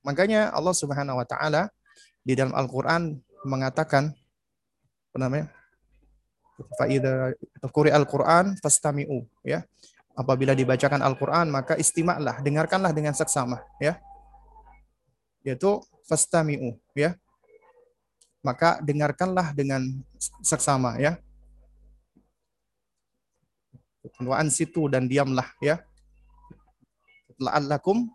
[0.00, 1.68] Makanya Allah Subhanahu wa taala
[2.28, 3.16] di dalam Al-Qur'an
[3.48, 4.12] mengatakan
[5.08, 5.48] apa namanya?
[6.76, 7.32] Faida
[7.64, 9.64] Al-Qur'an fastami'u, ya.
[10.12, 13.96] Apabila dibacakan Al-Qur'an maka istimalah, dengarkanlah dengan seksama, ya.
[15.40, 17.16] Yaitu fastami'u, ya
[18.48, 19.84] maka dengarkanlah dengan
[20.40, 21.20] seksama ya.
[24.24, 25.84] Wa'an situ dan diamlah ya.
[27.36, 28.08] La'allakum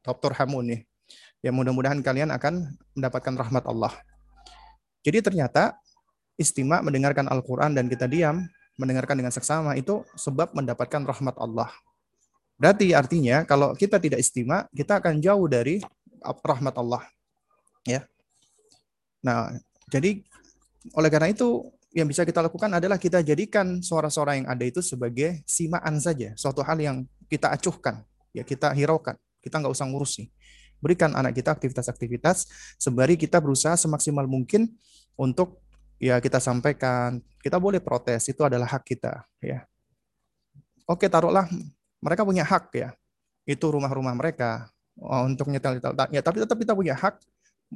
[0.00, 0.32] Dr.
[0.32, 0.80] Hamun nih.
[1.38, 3.94] Ya mudah-mudahan kalian akan mendapatkan rahmat Allah.
[5.06, 5.78] Jadi ternyata
[6.34, 8.46] istimak mendengarkan Al-Quran dan kita diam,
[8.78, 11.70] mendengarkan dengan seksama itu sebab mendapatkan rahmat Allah.
[12.58, 15.78] Berarti artinya kalau kita tidak istimak, kita akan jauh dari
[16.22, 17.06] rahmat Allah.
[17.86, 18.02] Ya.
[19.22, 19.54] Nah,
[19.90, 20.22] jadi
[20.94, 25.42] oleh karena itu yang bisa kita lakukan adalah kita jadikan suara-suara yang ada itu sebagai
[25.48, 30.30] simaan saja, suatu hal yang kita acuhkan, ya kita hiraukan, kita nggak usah ngurusi.
[30.78, 32.48] Berikan anak kita aktivitas-aktivitas
[32.78, 34.70] sembari kita berusaha semaksimal mungkin
[35.18, 35.58] untuk
[35.98, 39.66] ya kita sampaikan, kita boleh protes, itu adalah hak kita, ya.
[40.86, 41.50] Oke, taruhlah
[41.98, 42.94] mereka punya hak ya,
[43.42, 47.18] itu rumah-rumah mereka oh, untuk nyetel-nyetel, ya tapi tetap kita punya hak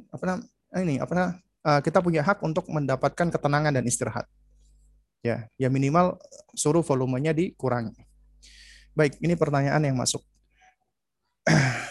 [0.09, 1.37] apa namanya ini apa
[1.67, 4.25] uh, kita punya hak untuk mendapatkan ketenangan dan istirahat.
[5.23, 6.19] Ya, ya minimal
[6.51, 7.95] suruh volumenya dikurangi.
[8.91, 10.19] Baik, ini pertanyaan yang masuk.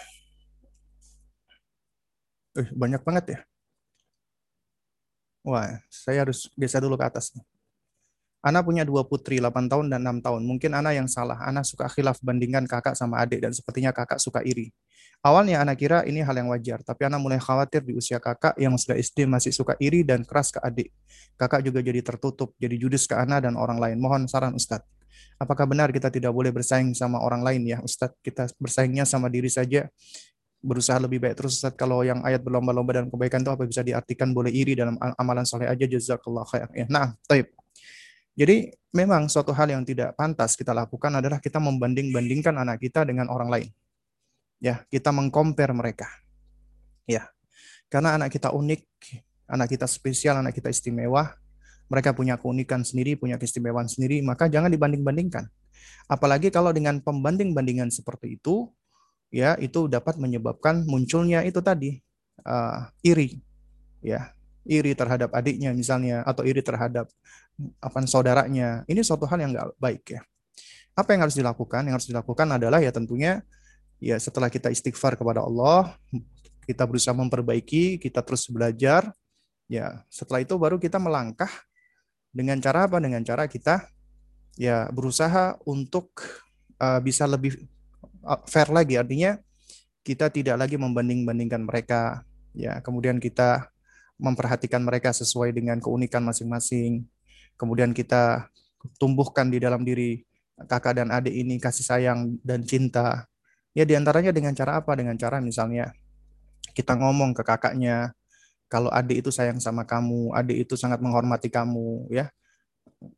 [2.52, 3.40] Uh, banyak banget ya.
[5.42, 7.34] Wah, saya harus geser dulu ke atas.
[8.42, 10.42] Ana punya dua putri, 8 tahun dan 6 tahun.
[10.42, 11.38] Mungkin Ana yang salah.
[11.38, 14.74] Ana suka khilaf bandingkan kakak sama adik dan sepertinya kakak suka iri.
[15.22, 18.74] Awalnya anak kira ini hal yang wajar, tapi anak mulai khawatir di usia kakak yang
[18.74, 20.90] sudah SD masih suka iri dan keras ke adik.
[21.38, 24.02] Kakak juga jadi tertutup, jadi judes ke anak dan orang lain.
[24.02, 24.82] Mohon saran Ustadz.
[25.38, 28.18] Apakah benar kita tidak boleh bersaing sama orang lain ya Ustadz?
[28.18, 29.86] Kita bersaingnya sama diri saja,
[30.62, 31.76] berusaha lebih baik terus Ustadz.
[31.76, 35.66] Kalau yang ayat berlomba-lomba dalam kebaikan itu apa bisa diartikan boleh iri dalam amalan soleh
[35.66, 36.70] aja jazakallah khair.
[36.72, 37.50] Ya, nah, taib.
[38.32, 43.28] Jadi memang suatu hal yang tidak pantas kita lakukan adalah kita membanding-bandingkan anak kita dengan
[43.28, 43.68] orang lain
[44.62, 46.06] ya kita mengcompare mereka
[47.08, 47.26] ya
[47.90, 48.86] karena anak kita unik
[49.50, 51.34] anak kita spesial anak kita istimewa
[51.90, 55.50] mereka punya keunikan sendiri punya keistimewaan sendiri maka jangan dibanding-bandingkan
[56.06, 58.70] apalagi kalau dengan pembanding-bandingan seperti itu
[59.32, 61.98] ya itu dapat menyebabkan munculnya itu tadi
[62.44, 63.40] uh, iri
[64.04, 64.30] ya.
[64.62, 67.10] Iri terhadap adiknya misalnya atau iri terhadap
[67.82, 68.86] apa saudaranya.
[68.86, 70.20] Ini suatu hal yang nggak baik ya.
[70.94, 71.82] Apa yang harus dilakukan?
[71.82, 73.42] Yang harus dilakukan adalah ya tentunya
[73.98, 75.98] ya setelah kita istighfar kepada Allah,
[76.62, 79.10] kita berusaha memperbaiki, kita terus belajar,
[79.66, 80.06] ya.
[80.06, 81.50] Setelah itu baru kita melangkah
[82.30, 83.02] dengan cara apa?
[83.02, 83.90] Dengan cara kita
[84.54, 86.22] ya berusaha untuk
[86.78, 87.66] uh, bisa lebih
[88.46, 89.38] fair lagi, artinya
[90.02, 93.70] kita tidak lagi membanding-bandingkan mereka, ya kemudian kita
[94.18, 97.06] memperhatikan mereka sesuai dengan keunikan masing-masing,
[97.58, 98.50] kemudian kita
[98.98, 100.22] tumbuhkan di dalam diri
[100.66, 103.26] kakak dan adik ini kasih sayang dan cinta.
[103.72, 104.92] Ya di antaranya dengan cara apa?
[104.94, 105.90] Dengan cara misalnya
[106.76, 108.14] kita ngomong ke kakaknya,
[108.70, 112.30] kalau adik itu sayang sama kamu, adik itu sangat menghormati kamu, ya.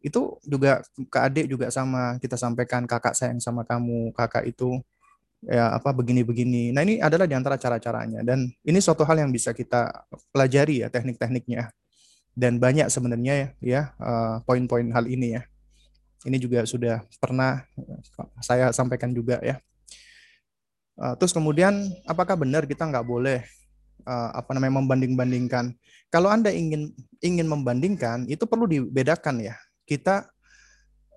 [0.00, 0.80] Itu juga
[1.12, 4.80] ke adik juga sama, kita sampaikan kakak sayang sama kamu, kakak itu
[5.44, 6.72] ya apa begini-begini.
[6.72, 10.88] Nah ini adalah di antara cara-caranya dan ini suatu hal yang bisa kita pelajari ya
[10.88, 11.68] teknik-tekniknya
[12.34, 15.42] dan banyak sebenarnya ya uh, poin-poin hal ini ya.
[16.24, 17.68] Ini juga sudah pernah
[18.40, 19.60] saya sampaikan juga ya.
[20.96, 23.44] Uh, terus kemudian apakah benar kita nggak boleh
[24.04, 25.72] apa namanya membanding-bandingkan?
[26.12, 26.92] Kalau anda ingin
[27.24, 29.56] ingin membandingkan itu perlu dibedakan ya.
[29.88, 30.28] Kita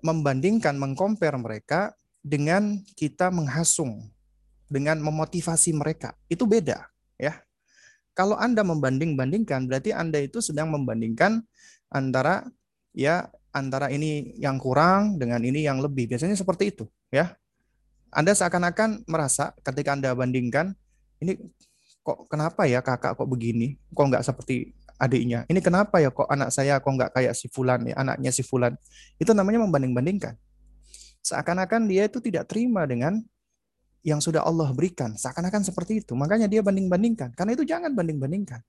[0.02, 4.08] membandingkan, mengcompare mereka dengan kita menghasung,
[4.68, 7.40] dengan memotivasi mereka itu beda ya.
[8.12, 11.42] Kalau anda membanding-bandingkan berarti anda itu sedang membandingkan
[11.88, 12.44] antara
[12.92, 16.06] ya antara ini yang kurang dengan ini yang lebih.
[16.10, 17.34] Biasanya seperti itu ya.
[18.08, 20.72] Anda seakan-akan merasa ketika Anda bandingkan,
[21.20, 21.36] ini
[22.00, 25.44] kok kenapa ya kakak kok begini, kok nggak seperti adiknya.
[25.44, 28.72] Ini kenapa ya kok anak saya kok nggak kayak si Fulan ya, anaknya si Fulan.
[29.20, 30.40] Itu namanya membanding-bandingkan.
[31.20, 33.20] Seakan-akan dia itu tidak terima dengan
[34.06, 35.14] yang sudah Allah berikan.
[35.14, 36.12] Seakan-akan seperti itu.
[36.14, 37.34] Makanya dia banding-bandingkan.
[37.34, 38.62] Karena itu jangan banding-bandingkan.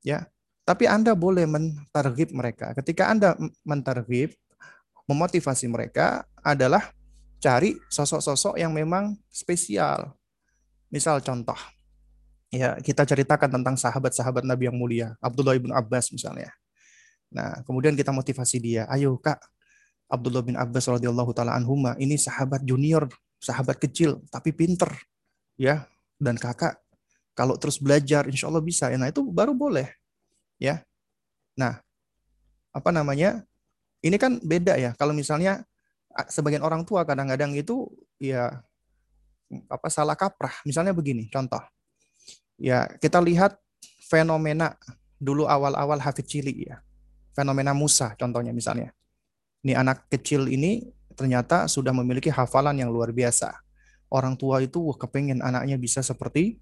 [0.00, 0.28] Ya,
[0.64, 2.72] tapi Anda boleh mentargib mereka.
[2.78, 3.36] Ketika Anda
[3.66, 4.32] mentargib,
[5.10, 6.94] memotivasi mereka adalah
[7.42, 10.14] cari sosok-sosok yang memang spesial.
[10.86, 11.56] Misal contoh,
[12.54, 16.54] ya kita ceritakan tentang sahabat-sahabat Nabi yang mulia, Abdullah bin Abbas misalnya.
[17.30, 19.38] Nah, kemudian kita motivasi dia, ayo kak,
[20.10, 23.06] Abdullah bin Abbas radhiyallahu taala anhuma ini sahabat junior,
[23.40, 24.92] sahabat kecil tapi pinter,
[25.56, 25.88] ya.
[26.20, 26.76] Dan kakak
[27.32, 28.92] kalau terus belajar, insya Allah bisa.
[28.92, 29.88] Nah itu baru boleh,
[30.60, 30.84] ya.
[31.56, 31.80] Nah,
[32.70, 33.42] apa namanya?
[34.04, 34.92] Ini kan beda ya.
[34.96, 35.64] Kalau misalnya
[36.28, 37.88] sebagian orang tua kadang-kadang itu
[38.20, 38.60] ya
[39.68, 40.52] apa salah kaprah.
[40.64, 41.60] Misalnya begini, contoh.
[42.60, 43.56] Ya, kita lihat
[44.04, 44.76] fenomena
[45.16, 46.80] dulu awal-awal Hafid Cili ya.
[47.32, 48.92] Fenomena Musa contohnya misalnya.
[49.64, 50.84] Ini anak kecil ini
[51.20, 53.52] ternyata sudah memiliki hafalan yang luar biasa.
[54.08, 56.56] Orang tua itu wah, kepengen anaknya bisa seperti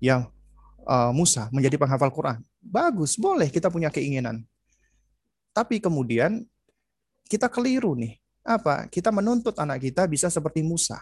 [0.00, 0.24] yang
[0.88, 2.40] uh, Musa menjadi penghafal Quran.
[2.64, 4.40] Bagus, boleh kita punya keinginan.
[5.52, 6.48] Tapi kemudian
[7.28, 8.16] kita keliru nih.
[8.40, 8.88] Apa?
[8.88, 10.96] Kita menuntut anak kita bisa seperti Musa.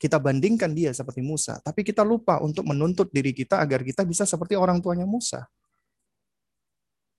[0.00, 4.26] Kita bandingkan dia seperti Musa, tapi kita lupa untuk menuntut diri kita agar kita bisa
[4.26, 5.46] seperti orang tuanya Musa.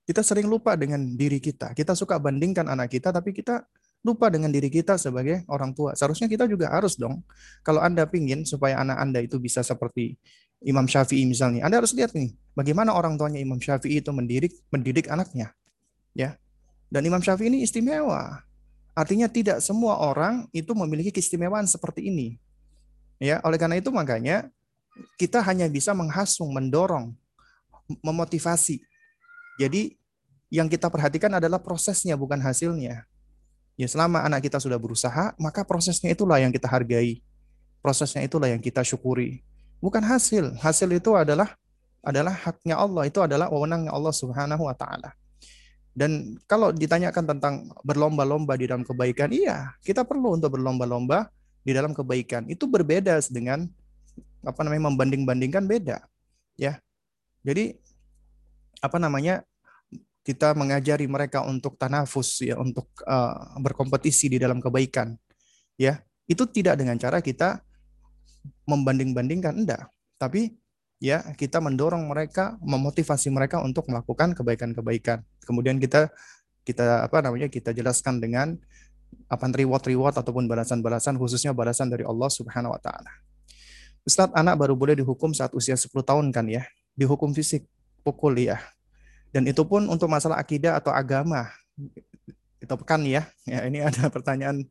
[0.04, 1.72] Kita sering lupa dengan diri kita.
[1.72, 3.64] Kita suka bandingkan anak kita, tapi kita
[4.04, 5.96] lupa dengan diri kita sebagai orang tua.
[5.96, 7.24] Seharusnya kita juga harus dong.
[7.64, 10.20] Kalau Anda pingin supaya anak Anda itu bisa seperti
[10.60, 15.08] Imam Syafi'i misalnya, Anda harus lihat nih, bagaimana orang tuanya Imam Syafi'i itu mendidik mendidik
[15.08, 15.56] anaknya.
[16.12, 16.36] Ya.
[16.92, 18.44] Dan Imam Syafi'i ini istimewa.
[18.94, 22.38] Artinya tidak semua orang itu memiliki keistimewaan seperti ini.
[23.18, 24.46] Ya, oleh karena itu makanya
[25.18, 27.10] kita hanya bisa menghasung, mendorong,
[28.04, 28.84] memotivasi
[29.54, 29.94] jadi
[30.50, 33.06] yang kita perhatikan adalah prosesnya bukan hasilnya.
[33.74, 37.18] Ya selama anak kita sudah berusaha, maka prosesnya itulah yang kita hargai.
[37.82, 39.42] Prosesnya itulah yang kita syukuri.
[39.82, 40.56] Bukan hasil.
[40.62, 41.58] Hasil itu adalah
[42.04, 45.16] adalah haknya Allah, itu adalah wewenangnya Allah Subhanahu wa taala.
[45.94, 47.54] Dan kalau ditanyakan tentang
[47.86, 51.30] berlomba-lomba di dalam kebaikan, iya, kita perlu untuk berlomba-lomba
[51.62, 52.50] di dalam kebaikan.
[52.50, 53.64] Itu berbeda dengan
[54.44, 56.04] apa namanya membanding-bandingkan beda,
[56.58, 56.76] ya.
[57.46, 57.78] Jadi
[58.84, 59.46] apa namanya
[60.24, 65.14] kita mengajari mereka untuk tanafus ya untuk uh, berkompetisi di dalam kebaikan
[65.76, 67.60] ya itu tidak dengan cara kita
[68.64, 69.84] membanding-bandingkan enggak
[70.16, 70.56] tapi
[70.96, 76.08] ya kita mendorong mereka memotivasi mereka untuk melakukan kebaikan-kebaikan kemudian kita
[76.64, 78.56] kita apa namanya kita jelaskan dengan
[79.28, 83.12] apa reward-reward ataupun balasan-balasan khususnya balasan dari Allah Subhanahu wa taala.
[84.04, 86.66] Ustadz, anak baru boleh dihukum saat usia 10 tahun kan ya?
[86.92, 87.64] Dihukum fisik
[88.04, 88.60] pukul ya.
[89.34, 91.50] Dan itu pun untuk masalah akidah atau agama.
[92.62, 93.26] Itu kan ya.
[93.42, 94.62] Ya ini ada pertanyaan.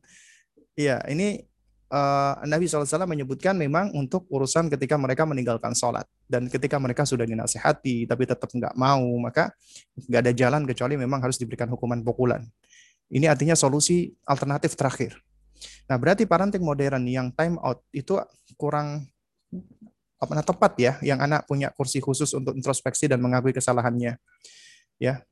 [0.72, 1.44] Iya, ini
[1.92, 6.08] uh, Nabi SAW menyebutkan memang untuk urusan ketika mereka meninggalkan sholat.
[6.24, 9.52] Dan ketika mereka sudah dinasehati, tapi tetap nggak mau, maka
[10.08, 12.40] nggak ada jalan kecuali memang harus diberikan hukuman pukulan.
[13.12, 15.20] Ini artinya solusi alternatif terakhir.
[15.84, 18.16] Nah, berarti parenting modern yang time out itu
[18.56, 19.04] kurang
[20.24, 24.16] apa tepat ya yang anak punya kursi khusus untuk introspeksi dan mengakui kesalahannya.
[24.98, 25.22] Ya.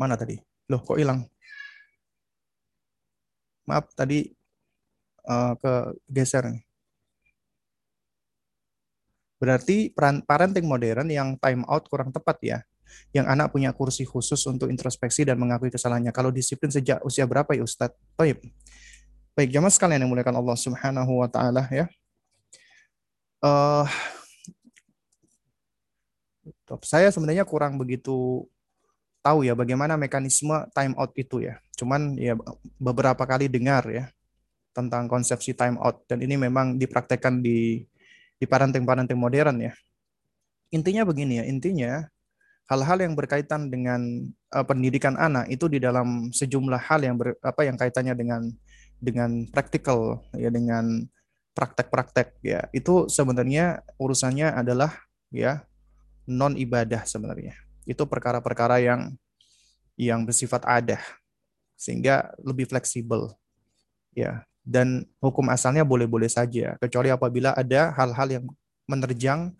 [0.00, 0.40] Mana tadi?
[0.66, 1.28] Loh, kok hilang?
[3.64, 4.32] Maaf, tadi
[5.28, 5.72] uh, ke
[6.08, 6.64] geser nih.
[9.38, 9.92] Berarti
[10.24, 12.58] parenting modern yang time out kurang tepat ya.
[13.12, 16.14] Yang anak punya kursi khusus untuk introspeksi dan mengakui kesalahannya.
[16.14, 17.96] Kalau disiplin sejak usia berapa ya Ustadz?
[18.16, 18.40] Baik.
[19.34, 21.90] Baik, jamaah sekalian yang muliakan Allah Subhanahu wa taala ya
[23.44, 23.84] uh,
[26.80, 28.48] saya sebenarnya kurang begitu
[29.20, 31.60] tahu ya bagaimana mekanisme time out itu ya.
[31.76, 32.36] Cuman ya
[32.80, 34.04] beberapa kali dengar ya
[34.74, 37.84] tentang konsepsi time out dan ini memang dipraktekkan di
[38.40, 39.72] di parenting-parenting modern ya.
[40.74, 42.02] Intinya begini ya, intinya
[42.66, 44.00] hal-hal yang berkaitan dengan
[44.50, 48.42] uh, pendidikan anak itu di dalam sejumlah hal yang ber, apa yang kaitannya dengan
[48.98, 51.06] dengan praktikal ya dengan
[51.54, 54.90] praktek-praktek ya itu sebenarnya urusannya adalah
[55.30, 55.62] ya
[56.26, 57.54] non ibadah sebenarnya
[57.86, 59.14] itu perkara-perkara yang
[59.94, 60.98] yang bersifat ada
[61.78, 63.34] sehingga lebih fleksibel
[64.14, 68.44] ya dan hukum asalnya boleh-boleh saja kecuali apabila ada hal-hal yang
[68.88, 69.52] menerjang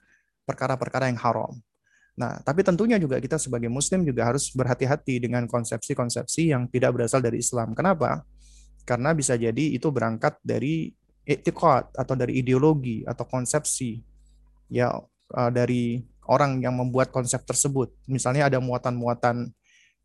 [0.49, 1.53] perkara-perkara yang haram.
[2.15, 7.19] Nah, tapi tentunya juga kita sebagai muslim juga harus berhati-hati dengan konsepsi-konsepsi yang tidak berasal
[7.19, 7.75] dari Islam.
[7.75, 8.23] Kenapa?
[8.87, 14.01] Karena bisa jadi itu berangkat dari etikot atau dari ideologi atau konsepsi
[14.69, 14.93] ya
[15.33, 17.93] uh, dari orang yang membuat konsep tersebut.
[18.09, 19.53] Misalnya ada muatan-muatan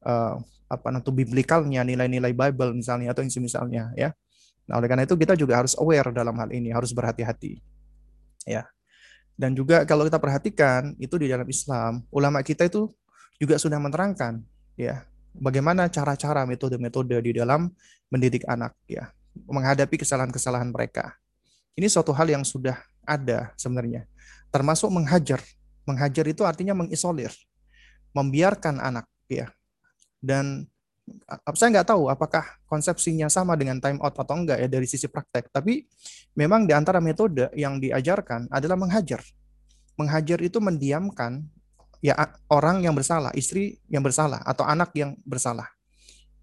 [0.04, 0.36] uh,
[0.70, 4.14] apa nanti biblikalnya, nilai-nilai Bible misalnya atau misalnya ya.
[4.70, 7.58] Nah, oleh karena itu kita juga harus aware dalam hal ini, harus berhati-hati.
[8.46, 8.70] Ya.
[9.34, 12.92] Dan juga kalau kita perhatikan itu di dalam Islam, ulama kita itu
[13.42, 14.44] juga sudah menerangkan
[14.78, 17.72] ya, bagaimana cara-cara metode-metode di dalam
[18.12, 19.10] mendidik anak ya,
[19.48, 21.16] menghadapi kesalahan-kesalahan mereka.
[21.78, 22.76] Ini suatu hal yang sudah
[23.08, 24.04] ada sebenarnya.
[24.52, 25.40] Termasuk menghajar.
[25.88, 27.34] Menghajar itu artinya mengisolir,
[28.14, 29.50] membiarkan anak ya.
[30.22, 30.70] Dan
[31.58, 35.50] saya nggak tahu apakah konsepsinya sama dengan time out atau enggak ya dari sisi praktek.
[35.50, 35.88] Tapi
[36.38, 39.24] memang di antara metode yang diajarkan adalah menghajar.
[39.98, 41.42] Menghajar itu mendiamkan
[42.06, 42.14] ya
[42.54, 45.66] orang yang bersalah, istri yang bersalah atau anak yang bersalah.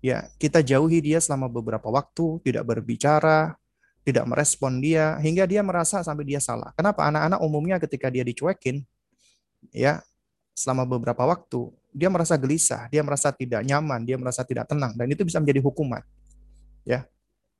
[0.06, 3.58] Ya, kita jauhi dia selama beberapa waktu, tidak berbicara,
[4.06, 6.70] tidak merespon dia hingga dia merasa sampai dia salah.
[6.78, 7.02] Kenapa?
[7.10, 8.86] Anak-anak umumnya ketika dia dicuekin
[9.74, 9.98] ya
[10.54, 15.10] selama beberapa waktu, dia merasa gelisah, dia merasa tidak nyaman, dia merasa tidak tenang, dan
[15.10, 16.00] itu bisa menjadi hukuman.
[16.86, 17.04] Ya,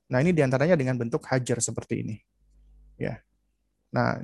[0.07, 2.17] nah ini di antaranya dengan bentuk hajar seperti ini.
[2.95, 3.21] Ya,
[3.91, 4.23] nah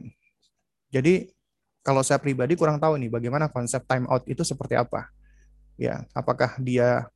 [0.94, 1.26] jadi
[1.82, 5.10] kalau saya pribadi kurang tahu nih bagaimana konsep time out itu seperti apa.
[5.74, 7.10] Ya, apakah dia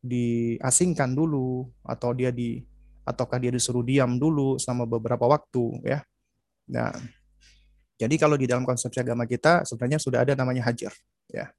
[0.00, 2.64] diasingkan dulu atau dia di
[3.04, 6.00] ataukah dia disuruh diam dulu selama beberapa waktu ya.
[6.70, 6.92] Nah,
[8.00, 10.92] jadi kalau di dalam konsepsi agama kita sebenarnya sudah ada namanya hajar
[11.28, 11.52] ya.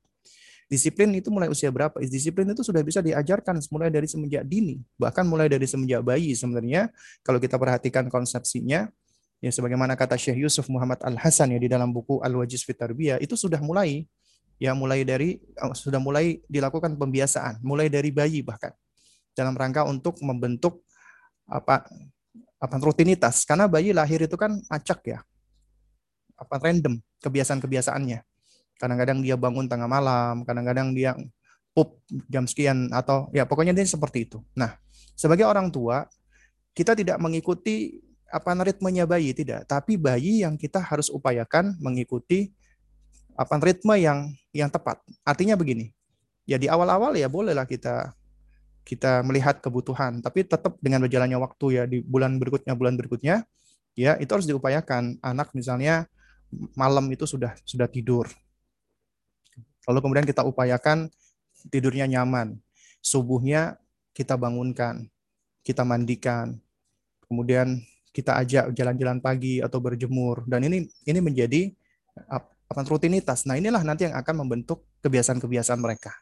[0.71, 1.99] Disiplin itu mulai usia berapa?
[1.99, 6.87] Disiplin itu sudah bisa diajarkan mulai dari semenjak dini, bahkan mulai dari semenjak bayi sebenarnya.
[7.27, 8.87] Kalau kita perhatikan konsepsinya,
[9.43, 13.19] ya sebagaimana kata Syekh Yusuf Muhammad Al Hasan ya di dalam buku Al Wajiz Fitarbiyah
[13.19, 14.07] itu sudah mulai
[14.61, 18.69] ya mulai dari oh, sudah mulai dilakukan pembiasaan, mulai dari bayi bahkan
[19.33, 20.85] dalam rangka untuk membentuk
[21.49, 21.89] apa
[22.61, 23.41] apa rutinitas.
[23.49, 25.19] Karena bayi lahir itu kan acak ya
[26.37, 28.21] apa random kebiasaan-kebiasaannya.
[28.77, 31.17] Kadang-kadang dia bangun tengah malam, kadang-kadang dia
[31.73, 31.97] pup
[32.29, 34.45] jam sekian atau ya pokoknya dia seperti itu.
[34.53, 34.77] Nah,
[35.17, 36.05] sebagai orang tua
[36.77, 37.97] kita tidak mengikuti
[38.29, 42.53] apa ritmenya bayi tidak, tapi bayi yang kita harus upayakan mengikuti
[43.35, 44.99] apa ritme yang yang tepat.
[45.23, 45.91] Artinya begini.
[46.49, 48.11] Ya di awal-awal ya bolehlah kita
[48.81, 53.45] kita melihat kebutuhan, tapi tetap dengan berjalannya waktu ya di bulan berikutnya bulan berikutnya
[53.93, 56.09] ya itu harus diupayakan anak misalnya
[56.73, 58.25] malam itu sudah sudah tidur
[59.89, 61.09] Lalu kemudian kita upayakan
[61.69, 62.57] tidurnya nyaman.
[63.01, 63.81] Subuhnya
[64.13, 65.09] kita bangunkan,
[65.65, 66.61] kita mandikan.
[67.25, 71.71] Kemudian kita ajak jalan-jalan pagi atau berjemur dan ini ini menjadi
[72.71, 73.43] apa rutinitas.
[73.43, 76.15] Nah, inilah nanti yang akan membentuk kebiasaan-kebiasaan mereka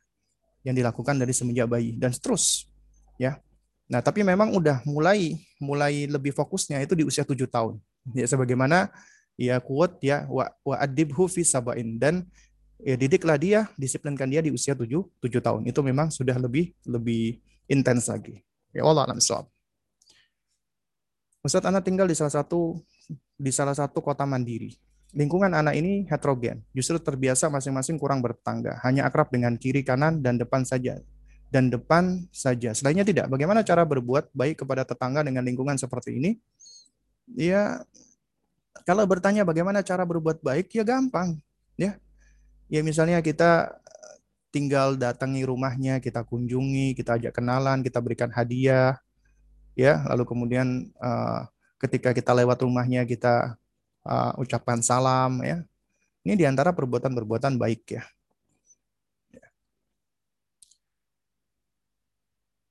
[0.65, 2.65] yang dilakukan dari semenjak bayi dan seterus
[3.21, 3.37] ya.
[3.85, 7.77] Nah, tapi memang udah mulai mulai lebih fokusnya itu di usia tujuh tahun.
[8.17, 8.89] Ya sebagaimana
[9.37, 12.25] ya kuat ya wa, wa adibhu fi sabain dan
[12.81, 15.61] ya didiklah dia, disiplinkan dia di usia 7 7 tahun.
[15.69, 17.37] Itu memang sudah lebih lebih
[17.69, 18.41] intens lagi.
[18.73, 19.45] Ya Allah alam soal.
[21.39, 22.83] Ustaz anak tinggal di salah satu
[23.39, 24.75] di salah satu kota mandiri.
[25.09, 30.37] Lingkungan anak ini heterogen, justru terbiasa masing-masing kurang bertangga, hanya akrab dengan kiri kanan dan
[30.37, 31.01] depan saja.
[31.49, 32.77] Dan depan saja.
[32.77, 33.25] Selainnya tidak.
[33.25, 36.37] Bagaimana cara berbuat baik kepada tetangga dengan lingkungan seperti ini?
[37.33, 37.81] Ya
[38.85, 41.41] kalau bertanya bagaimana cara berbuat baik ya gampang,
[41.73, 41.97] ya
[42.69, 43.81] ya misalnya kita
[44.49, 48.97] tinggal datangi rumahnya, kita kunjungi, kita ajak kenalan, kita berikan hadiah,
[49.77, 51.45] ya, lalu kemudian uh,
[51.77, 53.58] ketika kita lewat rumahnya kita
[54.09, 55.61] uh, ucapkan salam, ya.
[56.25, 58.03] Ini di antara perbuatan-perbuatan baik ya.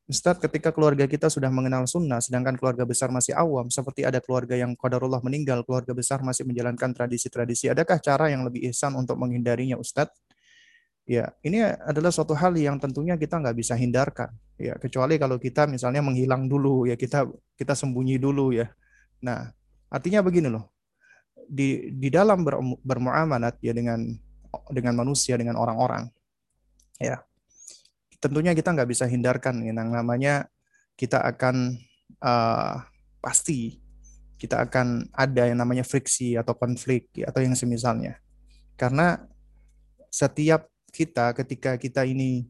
[0.09, 4.57] Ustadz, ketika keluarga kita sudah mengenal sunnah, sedangkan keluarga besar masih awam, seperti ada keluarga
[4.57, 9.77] yang qadarullah meninggal, keluarga besar masih menjalankan tradisi-tradisi, adakah cara yang lebih ihsan untuk menghindarinya,
[9.77, 10.17] Ustadz?
[11.05, 15.69] Ya, ini adalah suatu hal yang tentunya kita nggak bisa hindarkan, ya kecuali kalau kita
[15.69, 18.73] misalnya menghilang dulu, ya kita kita sembunyi dulu ya.
[19.21, 19.53] Nah,
[19.93, 20.73] artinya begini loh,
[21.49, 24.05] di di dalam ber, bermuamalat ya dengan
[24.69, 26.09] dengan manusia, dengan orang-orang,
[27.01, 27.25] ya
[28.19, 30.51] tentunya kita nggak bisa hindarkan yang namanya
[30.99, 31.79] kita akan
[32.19, 32.83] uh,
[33.23, 33.79] pasti
[34.39, 38.23] kita akan ada yang namanya friksi atau konflik atau yang semisalnya.
[38.79, 39.19] Karena
[40.15, 42.47] setiap kita ketika kita ini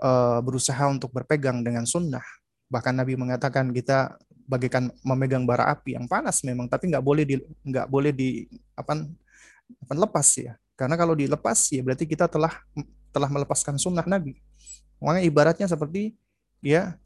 [0.00, 2.24] uh, berusaha untuk berpegang dengan sunnah,
[2.72, 7.36] bahkan Nabi mengatakan kita bagaikan memegang bara api yang panas memang, tapi nggak boleh di
[7.64, 8.44] nggak boleh di
[8.76, 9.00] apa,
[9.84, 10.54] apa lepas ya.
[10.74, 12.52] Karena kalau dilepas ya berarti kita telah
[13.14, 14.38] telah melepaskan sunnah Nabi.
[14.98, 16.16] Makanya ibaratnya seperti
[16.64, 16.96] ya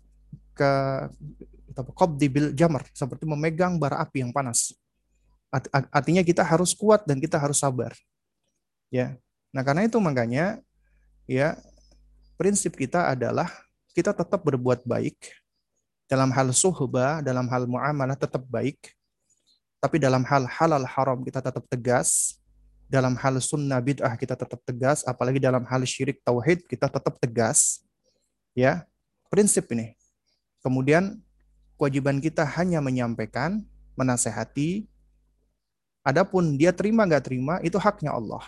[0.57, 0.71] ke
[1.95, 4.75] qabdi bil jamar, seperti memegang bara api yang panas.
[5.95, 7.95] Artinya kita harus kuat dan kita harus sabar.
[8.93, 9.17] Ya.
[9.55, 10.61] Nah, karena itu makanya
[11.25, 11.57] ya
[12.37, 13.49] prinsip kita adalah
[13.97, 15.17] kita tetap berbuat baik
[16.09, 18.97] Dalam hal suhbah, dalam hal muamalah tetap baik.
[19.77, 22.41] Tapi dalam hal halal haram kita tetap tegas.
[22.89, 25.05] Dalam hal sunnah bid'ah kita tetap tegas.
[25.05, 27.85] Apalagi dalam hal syirik tauhid kita tetap tegas.
[28.57, 28.89] Ya,
[29.29, 29.93] prinsip ini.
[30.65, 31.21] Kemudian
[31.77, 34.89] kewajiban kita hanya menyampaikan, menasehati.
[36.01, 38.43] Adapun dia terima nggak terima itu haknya Allah.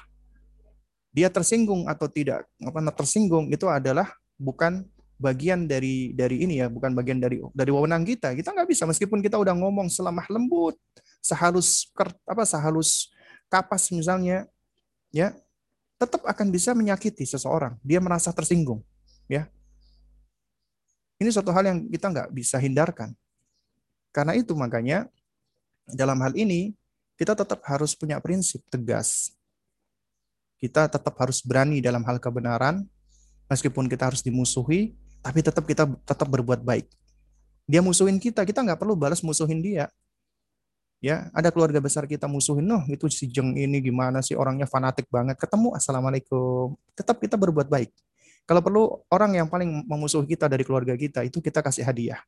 [1.13, 4.09] Dia tersinggung atau tidak apa tersinggung itu adalah
[4.41, 4.89] bukan
[5.21, 8.33] bagian dari dari ini ya, bukan bagian dari dari wewenang kita.
[8.33, 10.81] Kita nggak bisa meskipun kita udah ngomong selemah lembut,
[11.21, 11.93] sehalus
[12.25, 13.13] apa sehalus
[13.53, 14.49] kapas misalnya,
[15.13, 15.37] ya
[16.01, 17.77] tetap akan bisa menyakiti seseorang.
[17.85, 18.81] Dia merasa tersinggung,
[19.29, 19.45] ya.
[21.21, 23.13] Ini suatu hal yang kita nggak bisa hindarkan.
[24.09, 25.05] Karena itu makanya
[25.85, 26.73] dalam hal ini
[27.21, 29.37] kita tetap harus punya prinsip tegas.
[30.57, 32.89] Kita tetap harus berani dalam hal kebenaran,
[33.53, 36.89] meskipun kita harus dimusuhi, tapi tetap kita tetap berbuat baik.
[37.71, 39.87] Dia musuhin kita, kita nggak perlu balas musuhin dia.
[41.01, 45.09] Ya, ada keluarga besar kita musuhin, noh itu si Jeng ini gimana sih orangnya fanatik
[45.09, 45.41] banget.
[45.41, 46.77] Ketemu, assalamualaikum.
[46.93, 47.89] Tetap kita berbuat baik.
[48.45, 52.21] Kalau perlu orang yang paling memusuhi kita dari keluarga kita itu kita kasih hadiah.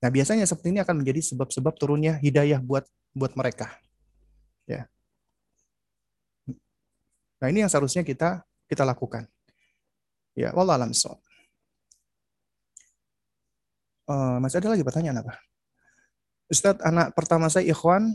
[0.00, 3.68] Nah, biasanya seperti ini akan menjadi sebab-sebab turunnya hidayah buat buat mereka.
[4.64, 4.88] Ya.
[7.42, 9.26] Nah, ini yang seharusnya kita kita lakukan.
[10.32, 10.96] Ya, wallahualam
[14.12, 15.40] Uh, masih ada lagi pertanyaan apa?
[16.52, 18.12] Ustadz, anak pertama saya ikhwan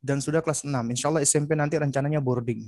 [0.00, 0.72] dan sudah kelas 6.
[0.72, 2.64] Insya Allah SMP nanti rencananya boarding.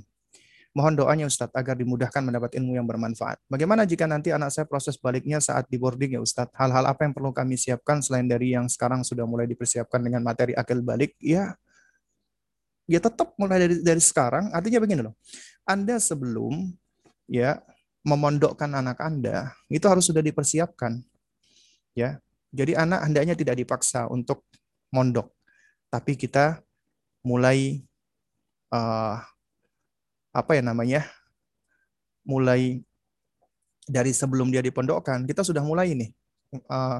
[0.77, 3.41] Mohon doanya Ustadz agar dimudahkan mendapat ilmu yang bermanfaat.
[3.49, 6.53] Bagaimana jika nanti anak saya proses baliknya saat di boarding ya Ustadz?
[6.53, 10.53] Hal-hal apa yang perlu kami siapkan selain dari yang sekarang sudah mulai dipersiapkan dengan materi
[10.53, 11.17] akil balik?
[11.17, 11.57] Ya,
[12.85, 14.53] ya tetap mulai dari dari sekarang.
[14.53, 15.17] Artinya begini loh.
[15.65, 16.69] Anda sebelum
[17.25, 17.57] ya
[18.05, 21.01] memondokkan anak Anda, itu harus sudah dipersiapkan.
[21.97, 22.21] Ya.
[22.51, 24.47] Jadi anak hendaknya tidak dipaksa untuk
[24.91, 25.35] mondok,
[25.91, 26.63] tapi kita
[27.23, 27.83] mulai
[28.71, 29.19] uh,
[30.31, 31.01] apa ya namanya?
[32.27, 32.83] mulai
[33.87, 36.11] dari sebelum dia dipondokkan, kita sudah mulai nih
[36.67, 36.99] uh,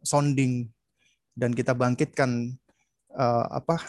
[0.00, 0.64] sounding
[1.36, 2.56] dan kita bangkitkan
[3.12, 3.84] uh, apa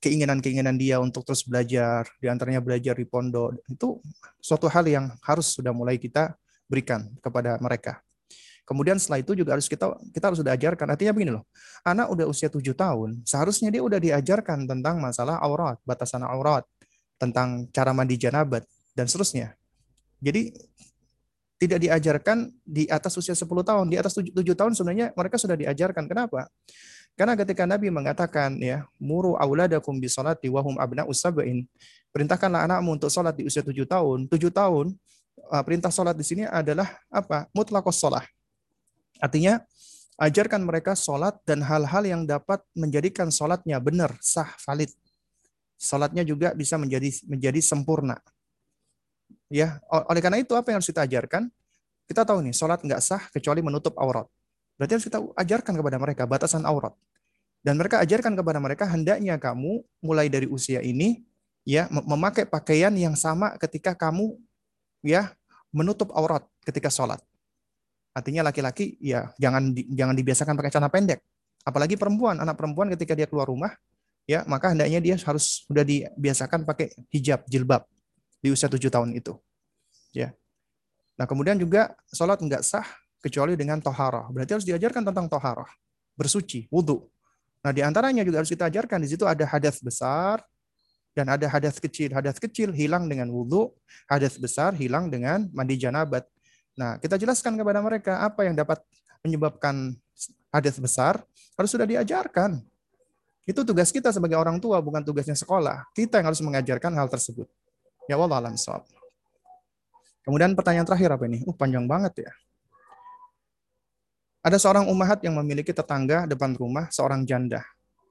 [0.00, 3.98] keinginan-keinginan dia untuk terus belajar, di antaranya belajar di pondok, itu
[4.38, 6.38] suatu hal yang harus sudah mulai kita
[6.70, 8.00] berikan kepada mereka.
[8.68, 10.92] Kemudian setelah itu juga harus kita kita harus sudah ajarkan.
[10.92, 11.48] Artinya begini loh,
[11.88, 16.68] anak udah usia tujuh tahun, seharusnya dia udah diajarkan tentang masalah aurat, batasan aurat,
[17.16, 19.56] tentang cara mandi janabat dan seterusnya.
[20.20, 20.52] Jadi
[21.58, 25.56] tidak diajarkan di atas usia 10 tahun, di atas 7, 7 tahun sebenarnya mereka sudah
[25.56, 26.04] diajarkan.
[26.06, 26.46] Kenapa?
[27.18, 31.66] Karena ketika Nabi mengatakan ya, muru auladakum bi salati wa hum abna'u sab'in.
[32.14, 34.30] Perintahkanlah anakmu untuk salat di usia 7 tahun.
[34.30, 34.94] 7 tahun
[35.50, 37.50] uh, perintah salat di sini adalah apa?
[37.50, 38.22] Mutlaqos salah.
[39.18, 39.62] Artinya
[40.18, 44.90] ajarkan mereka salat dan hal-hal yang dapat menjadikan salatnya benar, sah, valid.
[45.78, 48.18] Salatnya juga bisa menjadi menjadi sempurna.
[49.48, 51.48] Ya, oleh karena itu apa yang harus kita ajarkan?
[52.08, 54.26] Kita tahu nih, salat nggak sah kecuali menutup aurat.
[54.80, 56.94] Berarti harus kita ajarkan kepada mereka batasan aurat.
[57.62, 61.26] Dan mereka ajarkan kepada mereka hendaknya kamu mulai dari usia ini
[61.66, 64.38] ya memakai pakaian yang sama ketika kamu
[65.02, 65.34] ya
[65.74, 67.20] menutup aurat ketika sholat.
[68.16, 71.20] Artinya laki-laki ya jangan di, jangan dibiasakan pakai celana pendek.
[71.62, 73.72] Apalagi perempuan, anak perempuan ketika dia keluar rumah
[74.28, 77.88] ya maka hendaknya dia harus sudah dibiasakan pakai hijab jilbab
[78.44, 79.32] di usia tujuh tahun itu.
[80.12, 80.36] Ya.
[81.16, 82.86] Nah kemudian juga sholat nggak sah
[83.18, 84.30] kecuali dengan toharoh.
[84.30, 85.66] Berarti harus diajarkan tentang toharoh,
[86.14, 87.08] bersuci, wudhu.
[87.64, 90.44] Nah di antaranya juga harus kita ajarkan di situ ada hadas besar
[91.16, 92.14] dan ada hadas kecil.
[92.14, 93.74] Hadas kecil hilang dengan wudhu,
[94.06, 96.22] hadas besar hilang dengan mandi janabat.
[96.78, 98.78] Nah kita jelaskan kepada mereka apa yang dapat
[99.26, 99.98] menyebabkan
[100.54, 101.18] hadas besar
[101.58, 102.62] harus sudah diajarkan.
[103.42, 105.88] Itu tugas kita sebagai orang tua, bukan tugasnya sekolah.
[105.96, 107.48] Kita yang harus mengajarkan hal tersebut.
[108.06, 108.54] Ya Allah alam
[110.28, 111.40] Kemudian pertanyaan terakhir apa ini?
[111.48, 112.30] Uh, panjang banget ya.
[114.44, 117.64] Ada seorang umahat yang memiliki tetangga depan rumah seorang janda.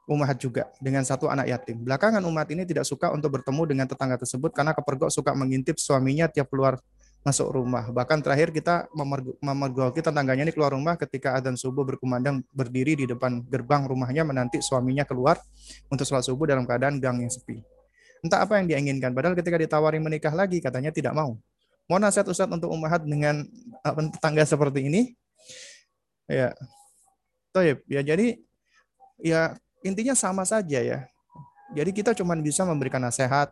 [0.09, 1.85] Umahat juga dengan satu anak yatim.
[1.85, 6.25] Belakangan umat ini tidak suka untuk bertemu dengan tetangga tersebut karena kepergok suka mengintip suaminya
[6.25, 6.81] tiap keluar
[7.27, 7.91] masuk rumah.
[7.91, 8.87] Bahkan terakhir kita
[9.43, 14.63] memergoki tetangganya ini keluar rumah ketika adzan subuh berkumandang berdiri di depan gerbang rumahnya menanti
[14.63, 15.35] suaminya keluar
[15.91, 17.59] untuk sholat subuh dalam keadaan gang yang sepi.
[18.23, 19.11] Entah apa yang dia inginkan.
[19.11, 21.35] Padahal ketika ditawari menikah lagi katanya tidak mau.
[21.91, 23.43] Mau nasihat Ustadz untuk umahat dengan
[23.83, 25.11] tetangga seperti ini?
[26.31, 26.55] Ya.
[27.51, 27.83] Toib.
[27.91, 28.39] Ya jadi
[29.19, 30.99] ya intinya sama saja ya.
[31.75, 33.51] Jadi kita cuma bisa memberikan nasihat,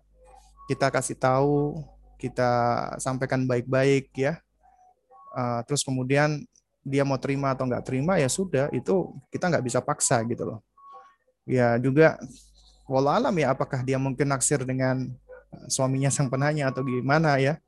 [0.72, 1.84] kita kasih tahu,
[2.20, 2.52] kita
[2.98, 4.40] sampaikan baik-baik ya.
[5.36, 6.48] Uh, terus kemudian
[6.86, 10.60] dia mau terima atau nggak terima ya sudah itu kita nggak bisa paksa gitu loh.
[11.46, 12.16] Ya juga
[12.86, 15.10] walau alam ya apakah dia mungkin naksir dengan
[15.68, 17.60] suaminya sang penanya atau gimana ya.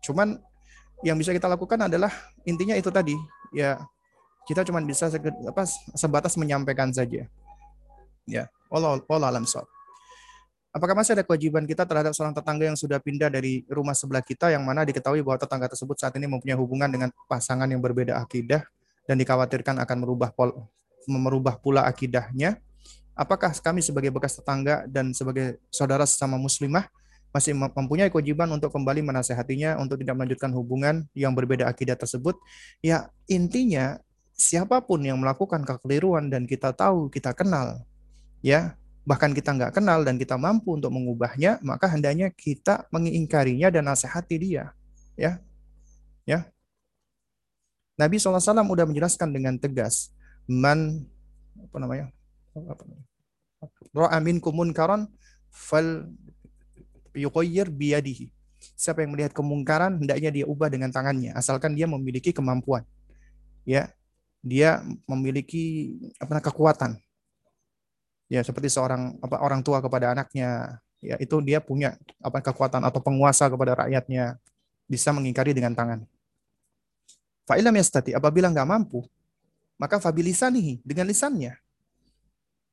[0.00, 0.40] Cuman
[1.04, 2.12] yang bisa kita lakukan adalah
[2.44, 3.16] intinya itu tadi
[3.52, 3.80] ya
[4.48, 5.10] kita cuma bisa
[5.48, 5.62] apa
[5.98, 7.28] sebatas menyampaikan saja.
[8.24, 9.66] Ya walau alam soal
[10.70, 14.54] Apakah masih ada kewajiban kita terhadap seorang tetangga yang sudah pindah dari rumah sebelah kita
[14.54, 18.62] yang mana diketahui bahwa tetangga tersebut saat ini mempunyai hubungan dengan pasangan yang berbeda akidah
[19.10, 20.70] dan dikhawatirkan akan merubah pol,
[21.10, 22.62] merubah pula akidahnya?
[23.18, 26.86] Apakah kami sebagai bekas tetangga dan sebagai saudara sesama muslimah
[27.34, 32.38] masih mempunyai kewajiban untuk kembali menasehatinya untuk tidak melanjutkan hubungan yang berbeda akidah tersebut?
[32.78, 33.98] Ya, intinya
[34.38, 37.82] siapa pun yang melakukan kekeliruan dan kita tahu, kita kenal,
[38.38, 38.78] ya
[39.10, 44.38] bahkan kita nggak kenal dan kita mampu untuk mengubahnya, maka hendaknya kita mengingkarinya dan nasihati
[44.38, 44.70] dia.
[45.18, 45.42] Ya,
[46.22, 46.46] ya.
[47.98, 50.14] Nabi SAW sudah menjelaskan dengan tegas,
[50.46, 51.10] man
[51.58, 52.06] apa namanya,
[53.90, 55.10] ro'a minkum munkaran
[55.50, 56.06] fal
[57.10, 58.30] yuqayyir biyadihi.
[58.78, 62.86] Siapa yang melihat kemungkaran hendaknya dia ubah dengan tangannya asalkan dia memiliki kemampuan.
[63.66, 63.90] Ya.
[64.40, 66.96] Dia memiliki apa kekuatan
[68.30, 73.02] ya seperti seorang apa orang tua kepada anaknya ya itu dia punya apa kekuatan atau
[73.02, 74.38] penguasa kepada rakyatnya
[74.86, 76.06] bisa mengingkari dengan tangan.
[77.44, 79.02] Fa'ilam yastati apabila nggak mampu
[79.80, 81.56] maka fabilisanihi dengan lisannya.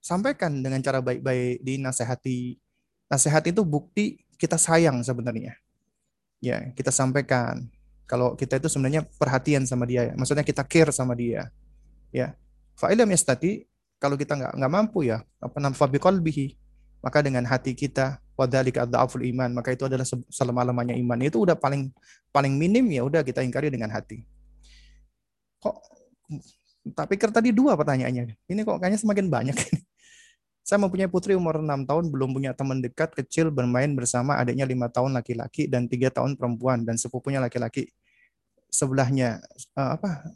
[0.03, 2.59] Sampaikan dengan cara baik-baik dinasehati.
[3.07, 5.55] Nasihat itu bukti kita sayang sebenarnya.
[6.43, 7.65] Ya, kita sampaikan
[8.03, 11.47] kalau kita itu sebenarnya perhatian sama dia, maksudnya kita care sama dia.
[12.11, 12.35] Ya.
[12.75, 13.65] Fa'ilam yastati
[13.97, 16.57] kalau kita nggak nggak mampu ya apa namanya bihi
[17.01, 21.17] maka dengan hati kita wadzalika adzaful iman maka itu adalah selama-lamanya iman.
[21.25, 21.89] Itu udah paling
[22.29, 24.21] paling minim ya udah kita ingkari dengan hati.
[25.61, 25.75] Kok
[26.93, 28.37] tapi kan tadi dua pertanyaannya.
[28.37, 29.57] Ini kok kayaknya semakin banyak
[30.67, 34.91] saya mempunyai putri umur 6 tahun belum punya teman dekat kecil bermain bersama adiknya lima
[34.91, 37.87] tahun laki-laki dan tiga tahun perempuan dan sepupunya laki-laki
[38.67, 39.39] sebelahnya.
[39.79, 40.35] Uh, apa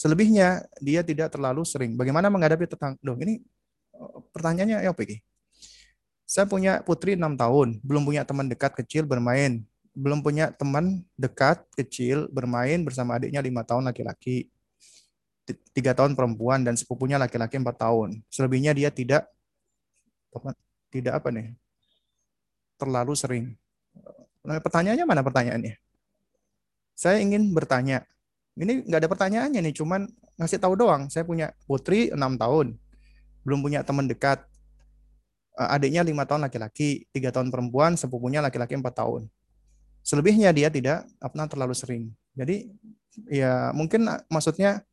[0.00, 1.92] Selebihnya dia tidak terlalu sering.
[1.92, 2.96] Bagaimana menghadapi tetangga?
[3.04, 3.44] Loh, ini
[3.92, 5.20] oh, pertanyaannya ya ini?
[6.24, 9.60] Saya punya putri enam tahun, belum punya teman dekat kecil bermain,
[9.92, 14.48] belum punya teman dekat kecil bermain bersama adiknya lima tahun laki-laki,
[15.76, 18.24] tiga tahun perempuan dan sepupunya laki-laki empat tahun.
[18.32, 19.28] Selebihnya dia tidak
[20.88, 21.52] tidak apa nih
[22.80, 23.44] terlalu sering.
[24.48, 25.76] Nah, pertanyaannya mana pertanyaannya?
[26.96, 28.08] Saya ingin bertanya,
[28.60, 30.04] ini nggak ada pertanyaannya nih, cuman
[30.36, 31.08] ngasih tahu doang.
[31.08, 32.76] Saya punya putri enam tahun,
[33.42, 34.44] belum punya teman dekat.
[35.56, 39.26] Eh, adiknya lima tahun laki-laki, tiga tahun perempuan, sepupunya laki-laki empat tahun.
[40.04, 42.04] Selebihnya dia tidak pernah terlalu sering.
[42.36, 42.68] Jadi
[43.28, 44.84] ya mungkin maksudnya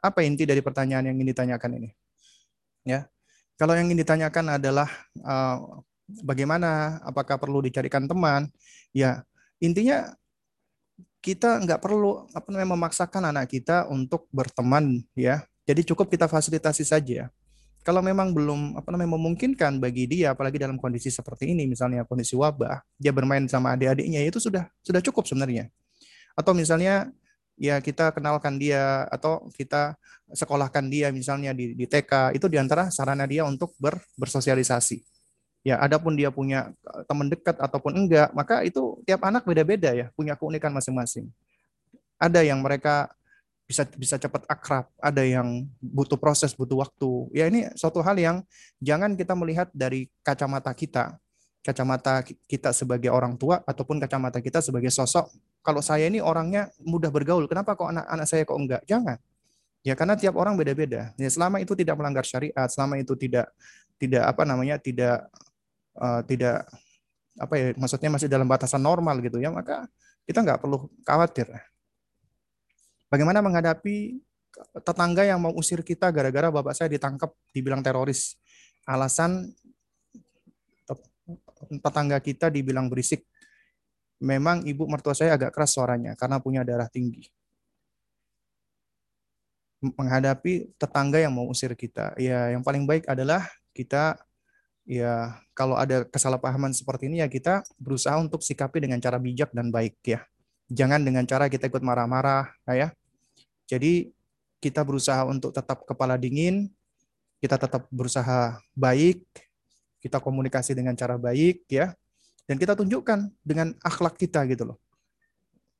[0.00, 1.90] apa inti dari pertanyaan yang ingin ditanyakan ini?
[2.86, 3.10] Ya,
[3.58, 4.88] kalau yang ingin ditanyakan adalah
[5.24, 5.82] uh,
[6.22, 8.46] bagaimana, apakah perlu dicarikan teman?
[8.94, 9.26] Ya,
[9.58, 10.14] intinya
[11.26, 15.42] kita nggak perlu apa namanya memaksakan anak kita untuk berteman ya.
[15.66, 17.26] Jadi cukup kita fasilitasi saja.
[17.82, 22.38] Kalau memang belum apa namanya memungkinkan bagi dia apalagi dalam kondisi seperti ini misalnya kondisi
[22.38, 25.66] wabah, dia bermain sama adik-adiknya itu sudah sudah cukup sebenarnya.
[26.38, 27.10] Atau misalnya
[27.58, 29.98] ya kita kenalkan dia atau kita
[30.30, 35.15] sekolahkan dia misalnya di, di TK itu di antara sarana dia untuk ber, bersosialisasi
[35.66, 40.14] Ya, adapun dia punya eh, teman dekat ataupun enggak, maka itu tiap anak beda-beda ya,
[40.14, 41.26] punya keunikan masing-masing.
[42.22, 43.10] Ada yang mereka
[43.66, 47.10] bisa bisa cepat akrab, ada yang butuh proses, butuh waktu.
[47.34, 48.46] Ya ini suatu hal yang
[48.78, 51.18] jangan kita melihat dari kacamata kita,
[51.66, 55.26] kacamata kita sebagai orang tua ataupun kacamata kita sebagai sosok.
[55.66, 58.86] Kalau saya ini orangnya mudah bergaul, kenapa kok anak-anak saya kok enggak?
[58.86, 59.18] Jangan.
[59.82, 61.10] Ya karena tiap orang beda-beda.
[61.18, 63.50] Ya selama itu tidak melanggar syariat, selama itu tidak
[63.98, 65.26] tidak apa namanya tidak
[65.98, 66.64] uh, tidak
[67.36, 69.84] apa ya maksudnya masih dalam batasan normal gitu ya maka
[70.26, 71.46] kita nggak perlu khawatir.
[73.06, 74.18] Bagaimana menghadapi
[74.82, 78.34] tetangga yang mau usir kita gara-gara bapak saya ditangkap dibilang teroris.
[78.82, 79.54] Alasan
[81.82, 83.22] tetangga kita dibilang berisik.
[84.18, 87.28] Memang ibu mertua saya agak keras suaranya karena punya darah tinggi.
[89.78, 93.44] Menghadapi tetangga yang mau usir kita, ya yang paling baik adalah
[93.76, 94.16] kita
[94.86, 99.74] ya kalau ada kesalahpahaman seperti ini ya kita berusaha untuk sikapi dengan cara bijak dan
[99.74, 100.22] baik ya.
[100.70, 102.94] Jangan dengan cara kita ikut marah-marah ya.
[103.66, 104.14] Jadi
[104.62, 106.70] kita berusaha untuk tetap kepala dingin,
[107.42, 109.22] kita tetap berusaha baik,
[110.02, 111.92] kita komunikasi dengan cara baik ya.
[112.46, 114.78] Dan kita tunjukkan dengan akhlak kita gitu loh.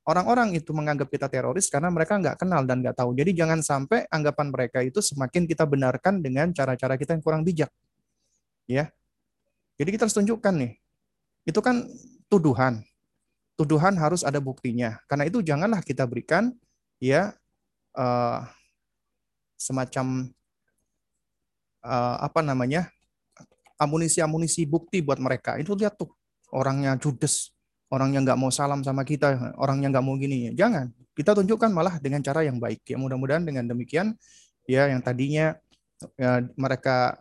[0.07, 3.15] Orang-orang itu menganggap kita teroris karena mereka nggak kenal dan nggak tahu.
[3.15, 7.70] Jadi jangan sampai anggapan mereka itu semakin kita benarkan dengan cara-cara kita yang kurang bijak.
[8.66, 8.90] Ya.
[9.78, 10.72] Jadi kita harus tunjukkan nih.
[11.47, 11.86] Itu kan
[12.26, 12.82] tuduhan.
[13.56, 15.01] Tuduhan harus ada buktinya.
[15.09, 16.52] Karena itu janganlah kita berikan
[17.01, 17.32] ya
[17.97, 18.44] uh,
[19.56, 20.28] semacam
[21.80, 22.93] uh, apa namanya
[23.80, 25.56] amunisi-amunisi bukti buat mereka.
[25.56, 26.12] Itu lihat tuh
[26.52, 27.52] orangnya judes,
[27.88, 30.52] orang yang nggak mau salam sama kita, orang yang nggak mau gini.
[30.52, 30.93] Jangan.
[31.16, 32.84] Kita tunjukkan malah dengan cara yang baik.
[32.84, 34.12] Ya mudah-mudahan dengan demikian
[34.68, 35.56] ya yang tadinya
[36.20, 37.16] ya, mereka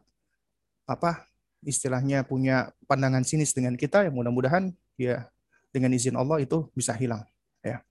[0.83, 1.23] apa
[1.65, 5.27] istilahnya punya pandangan sinis dengan kita ya mudah-mudahan ya
[5.73, 7.25] dengan izin Allah itu bisa hilang
[7.59, 7.81] ya.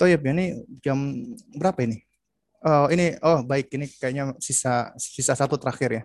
[0.00, 0.98] Toyib ini jam
[1.54, 2.02] berapa ini?
[2.64, 6.02] Oh ini oh baik ini kayaknya sisa sisa satu terakhir ya.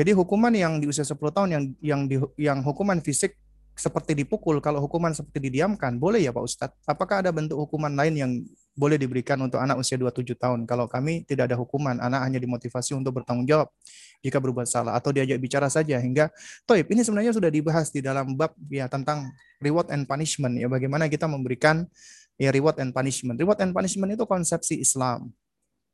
[0.00, 3.36] Jadi hukuman yang di usia 10 tahun yang yang di, yang hukuman fisik
[3.80, 6.76] seperti dipukul, kalau hukuman seperti didiamkan, boleh ya Pak Ustadz?
[6.84, 8.30] Apakah ada bentuk hukuman lain yang
[8.76, 10.68] boleh diberikan untuk anak usia 27 tahun?
[10.68, 13.72] Kalau kami tidak ada hukuman, anak hanya dimotivasi untuk bertanggung jawab
[14.20, 16.28] jika berbuat salah atau diajak bicara saja hingga
[16.68, 19.32] toib ini sebenarnya sudah dibahas di dalam bab ya tentang
[19.64, 21.88] reward and punishment ya bagaimana kita memberikan
[22.40, 23.36] ya reward and punishment.
[23.36, 25.28] Reward and punishment itu konsepsi Islam.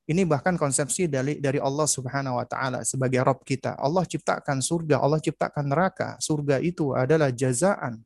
[0.07, 3.75] Ini bahkan konsepsi dari dari Allah Subhanahu wa taala sebagai Rob kita.
[3.75, 6.15] Allah ciptakan surga, Allah ciptakan neraka.
[6.23, 7.99] Surga itu adalah jazaan.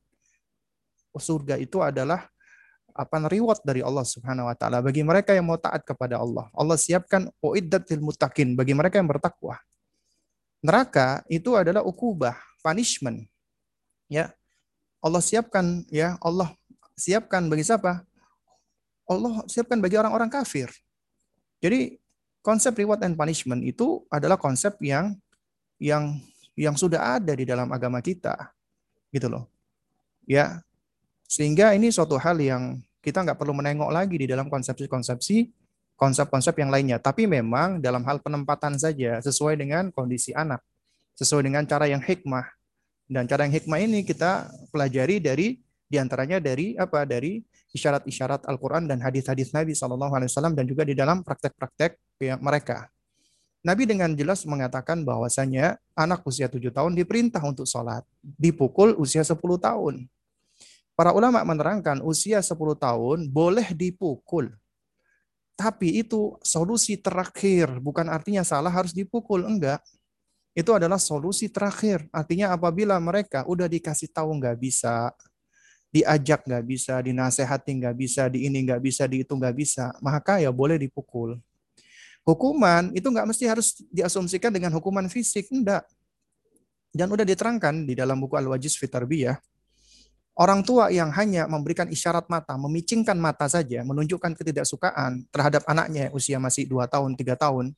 [1.12, 2.24] Surga itu adalah
[2.96, 6.48] apa reward dari Allah Subhanahu wa taala bagi mereka yang mau taat kepada Allah.
[6.56, 9.60] Allah siapkan uiddatil muttaqin bagi mereka yang bertakwa.
[10.64, 13.28] Neraka itu adalah ukubah, punishment.
[14.08, 14.32] Ya.
[15.04, 16.52] Allah siapkan ya, Allah
[16.96, 18.04] siapkan bagi siapa?
[19.04, 20.68] Allah siapkan bagi orang-orang kafir.
[21.60, 22.00] Jadi
[22.40, 25.16] konsep reward and punishment itu adalah konsep yang
[25.80, 26.16] yang
[26.56, 28.52] yang sudah ada di dalam agama kita,
[29.12, 29.44] gitu loh.
[30.28, 30.60] Ya,
[31.24, 35.60] sehingga ini suatu hal yang kita nggak perlu menengok lagi di dalam konsepsi-konsepsi
[36.00, 36.96] konsep-konsep yang lainnya.
[36.96, 40.64] Tapi memang dalam hal penempatan saja sesuai dengan kondisi anak,
[41.20, 42.48] sesuai dengan cara yang hikmah.
[43.04, 47.02] Dan cara yang hikmah ini kita pelajari dari di antaranya dari apa?
[47.02, 47.42] Dari
[47.74, 52.86] isyarat-isyarat Al-Quran dan hadis-hadis Nabi SAW dan juga di dalam praktek-praktek ya, mereka.
[53.60, 59.36] Nabi dengan jelas mengatakan bahwasanya anak usia 7 tahun diperintah untuk sholat, dipukul usia 10
[59.60, 60.06] tahun.
[60.96, 64.54] Para ulama menerangkan usia 10 tahun boleh dipukul.
[65.58, 69.84] Tapi itu solusi terakhir, bukan artinya salah harus dipukul, enggak.
[70.56, 72.08] Itu adalah solusi terakhir.
[72.08, 75.12] Artinya apabila mereka udah dikasih tahu nggak bisa,
[75.90, 80.38] diajak nggak bisa, dinasehati nggak bisa, di ini nggak bisa, di itu nggak bisa, maka
[80.38, 81.36] ya boleh dipukul.
[82.22, 85.82] Hukuman itu nggak mesti harus diasumsikan dengan hukuman fisik, enggak.
[86.94, 89.38] Dan udah diterangkan di dalam buku Al-Wajiz Fitarbiyah,
[90.38, 96.38] orang tua yang hanya memberikan isyarat mata, memicingkan mata saja, menunjukkan ketidaksukaan terhadap anaknya usia
[96.38, 97.74] masih 2 tahun, 3 tahun,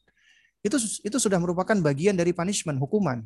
[0.60, 3.24] itu itu sudah merupakan bagian dari punishment, hukuman.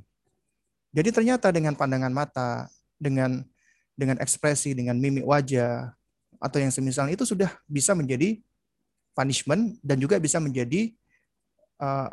[0.94, 3.44] Jadi ternyata dengan pandangan mata, dengan
[3.96, 5.90] dengan ekspresi, dengan mimik wajah,
[6.36, 8.38] atau yang semisal itu sudah bisa menjadi
[9.16, 10.92] punishment dan juga bisa menjadi
[11.80, 12.12] uh,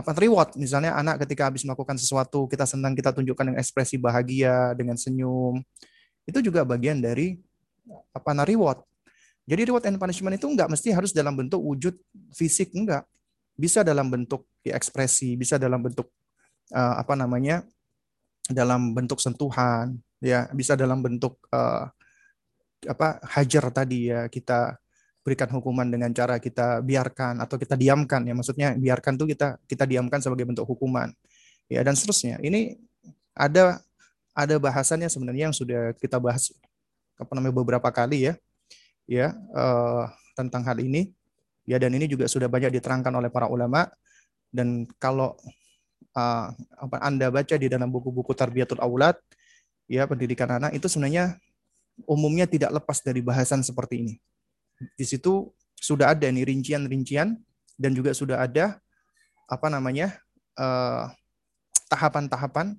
[0.00, 0.56] apa reward.
[0.56, 5.60] Misalnya anak ketika habis melakukan sesuatu kita senang kita tunjukkan dengan ekspresi bahagia dengan senyum
[6.24, 7.36] itu juga bagian dari
[8.16, 8.80] apa nah reward.
[9.44, 11.94] Jadi reward and punishment itu enggak mesti harus dalam bentuk wujud
[12.32, 13.04] fisik enggak
[13.58, 16.08] bisa dalam bentuk ekspresi bisa dalam bentuk
[16.72, 17.60] uh, apa namanya
[18.48, 21.88] dalam bentuk sentuhan ya bisa dalam bentuk uh,
[22.88, 24.76] apa hajar tadi ya kita
[25.20, 28.32] berikan hukuman dengan cara kita biarkan atau kita diamkan ya.
[28.32, 31.12] Maksudnya biarkan tuh kita kita diamkan sebagai bentuk hukuman.
[31.68, 32.40] Ya dan seterusnya.
[32.40, 32.80] Ini
[33.36, 33.84] ada
[34.32, 36.52] ada bahasannya sebenarnya yang sudah kita bahas
[37.20, 38.34] apa namanya beberapa kali ya.
[39.04, 41.12] Ya uh, tentang hal ini.
[41.68, 43.92] Ya dan ini juga sudah banyak diterangkan oleh para ulama.
[44.50, 45.36] Dan kalau
[46.16, 49.20] uh, apa Anda baca di dalam buku-buku Tarbiyatul Aulad
[49.90, 51.34] ya pendidikan anak itu sebenarnya
[52.06, 54.14] umumnya tidak lepas dari bahasan seperti ini.
[54.94, 57.34] Di situ sudah ada nih rincian-rincian
[57.74, 58.78] dan juga sudah ada
[59.50, 60.14] apa namanya
[60.54, 61.04] eh,
[61.90, 62.78] tahapan-tahapan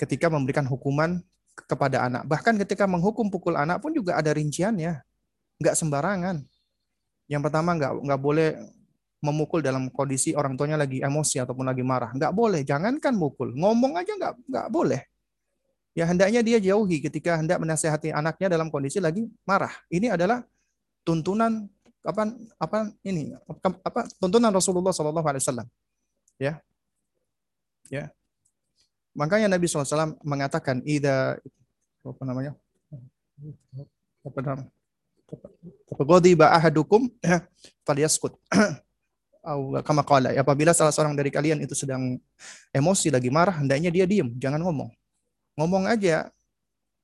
[0.00, 1.20] ketika memberikan hukuman
[1.68, 2.24] kepada anak.
[2.24, 5.04] Bahkan ketika menghukum pukul anak pun juga ada rinciannya,
[5.60, 6.40] nggak sembarangan.
[7.28, 8.56] Yang pertama nggak nggak boleh
[9.22, 12.10] memukul dalam kondisi orang tuanya lagi emosi ataupun lagi marah.
[12.16, 15.11] Nggak boleh, jangankan mukul, ngomong aja nggak nggak boleh
[15.92, 19.72] ya hendaknya dia jauhi ketika hendak menasehati anaknya dalam kondisi lagi marah.
[19.92, 20.44] Ini adalah
[21.04, 21.68] tuntunan
[22.02, 23.30] apa apa ini
[23.62, 25.68] apa tuntunan Rasulullah Shallallahu Alaihi Wasallam.
[26.40, 26.58] Ya,
[27.92, 28.10] ya.
[29.12, 31.36] Makanya Nabi SAW mengatakan, Ida,
[32.00, 32.56] apa namanya?
[34.24, 34.72] Apa namanya?
[35.92, 37.12] Ghadiba ahadukum
[37.86, 38.36] falyaskut.
[39.82, 42.14] kama qala apabila salah seorang dari kalian itu sedang
[42.70, 44.86] emosi lagi marah hendaknya dia diam jangan ngomong
[45.58, 46.30] ngomong aja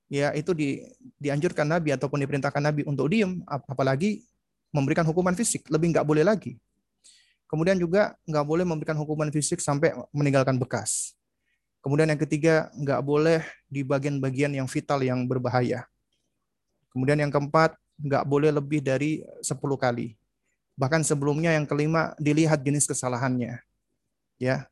[0.08, 0.84] ya itu di,
[1.20, 4.24] dianjurkan Nabi ataupun diperintahkan Nabi untuk diam apalagi
[4.72, 6.56] memberikan hukuman fisik lebih nggak boleh lagi
[7.48, 11.12] kemudian juga nggak boleh memberikan hukuman fisik sampai meninggalkan bekas
[11.84, 15.84] kemudian yang ketiga nggak boleh di bagian-bagian yang vital yang berbahaya
[16.92, 20.14] kemudian yang keempat nggak boleh lebih dari 10 kali.
[20.78, 23.58] Bahkan sebelumnya yang kelima dilihat jenis kesalahannya.
[24.38, 24.70] Ya.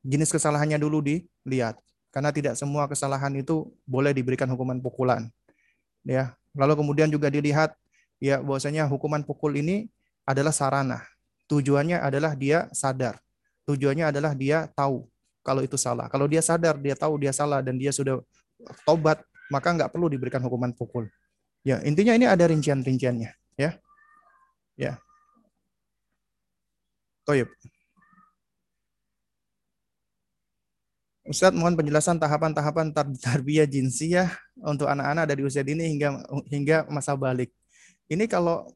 [0.00, 1.76] Jenis kesalahannya dulu dilihat.
[2.12, 5.32] Karena tidak semua kesalahan itu boleh diberikan hukuman pukulan.
[6.04, 6.36] Ya.
[6.52, 7.72] Lalu kemudian juga dilihat
[8.20, 9.88] ya bahwasanya hukuman pukul ini
[10.28, 11.00] adalah sarana.
[11.48, 13.16] Tujuannya adalah dia sadar.
[13.64, 15.08] Tujuannya adalah dia tahu
[15.42, 16.06] kalau itu salah.
[16.06, 18.22] Kalau dia sadar, dia tahu dia salah dan dia sudah
[18.86, 19.20] tobat,
[19.50, 21.10] maka nggak perlu diberikan hukuman pukul.
[21.66, 23.70] Ya, intinya ini ada rincian-rinciannya, ya.
[24.78, 24.98] Ya.
[27.22, 27.50] Toyib.
[31.22, 34.26] Ustadz mohon penjelasan tahapan-tahapan tarbiyah jinsiyah
[34.58, 36.18] untuk anak-anak dari usia dini hingga
[36.50, 37.54] hingga masa balik.
[38.10, 38.66] Ini kalau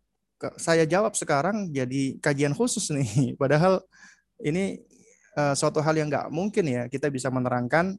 [0.55, 3.35] saya jawab sekarang jadi kajian khusus nih.
[3.40, 3.82] Padahal
[4.39, 4.78] ini
[5.35, 7.98] uh, suatu hal yang nggak mungkin ya kita bisa menerangkan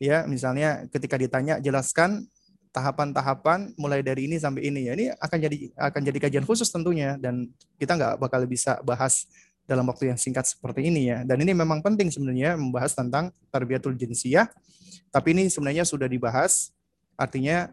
[0.00, 2.24] ya misalnya ketika ditanya jelaskan
[2.72, 7.20] tahapan-tahapan mulai dari ini sampai ini ya ini akan jadi akan jadi kajian khusus tentunya
[7.20, 9.28] dan kita nggak bakal bisa bahas
[9.72, 11.24] dalam waktu yang singkat seperti ini ya.
[11.24, 14.52] Dan ini memang penting sebenarnya membahas tentang tarbiyatul jinsiyah
[15.12, 16.72] tapi ini sebenarnya sudah dibahas.
[17.20, 17.68] Artinya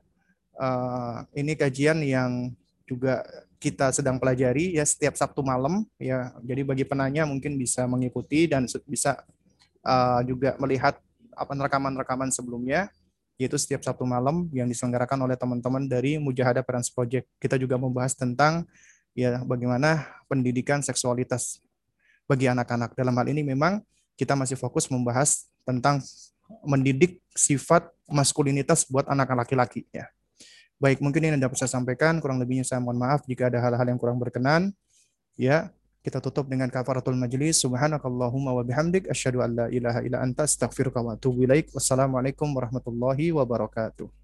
[0.60, 2.52] uh, ini kajian yang
[2.84, 3.24] juga
[3.60, 6.36] kita sedang pelajari ya setiap Sabtu malam ya.
[6.44, 9.24] Jadi bagi penanya mungkin bisa mengikuti dan bisa
[9.88, 11.00] uh, juga melihat
[11.32, 12.92] apa rekaman-rekaman sebelumnya
[13.40, 17.24] yaitu setiap Sabtu malam yang diselenggarakan oleh teman-teman dari Mujahadah Parents Project.
[17.40, 18.68] Kita juga membahas tentang
[19.16, 21.64] ya bagaimana pendidikan seksualitas
[22.30, 22.94] bagi anak-anak.
[22.94, 23.82] Dalam hal ini memang
[24.14, 25.98] kita masih fokus membahas tentang
[26.62, 30.06] mendidik sifat maskulinitas buat anak-anak laki-laki ya.
[30.80, 33.84] Baik, mungkin ini yang dapat saya sampaikan, kurang lebihnya saya mohon maaf jika ada hal-hal
[33.84, 34.72] yang kurang berkenan.
[35.36, 37.60] Ya, kita tutup dengan kafaratul majlis.
[37.60, 41.76] Subhanakallahumma wa bihamdik asyhadu an la ilaha illa anta astaghfiruka wa atubu ilaik.
[41.76, 44.19] Wassalamualaikum warahmatullahi wabarakatuh.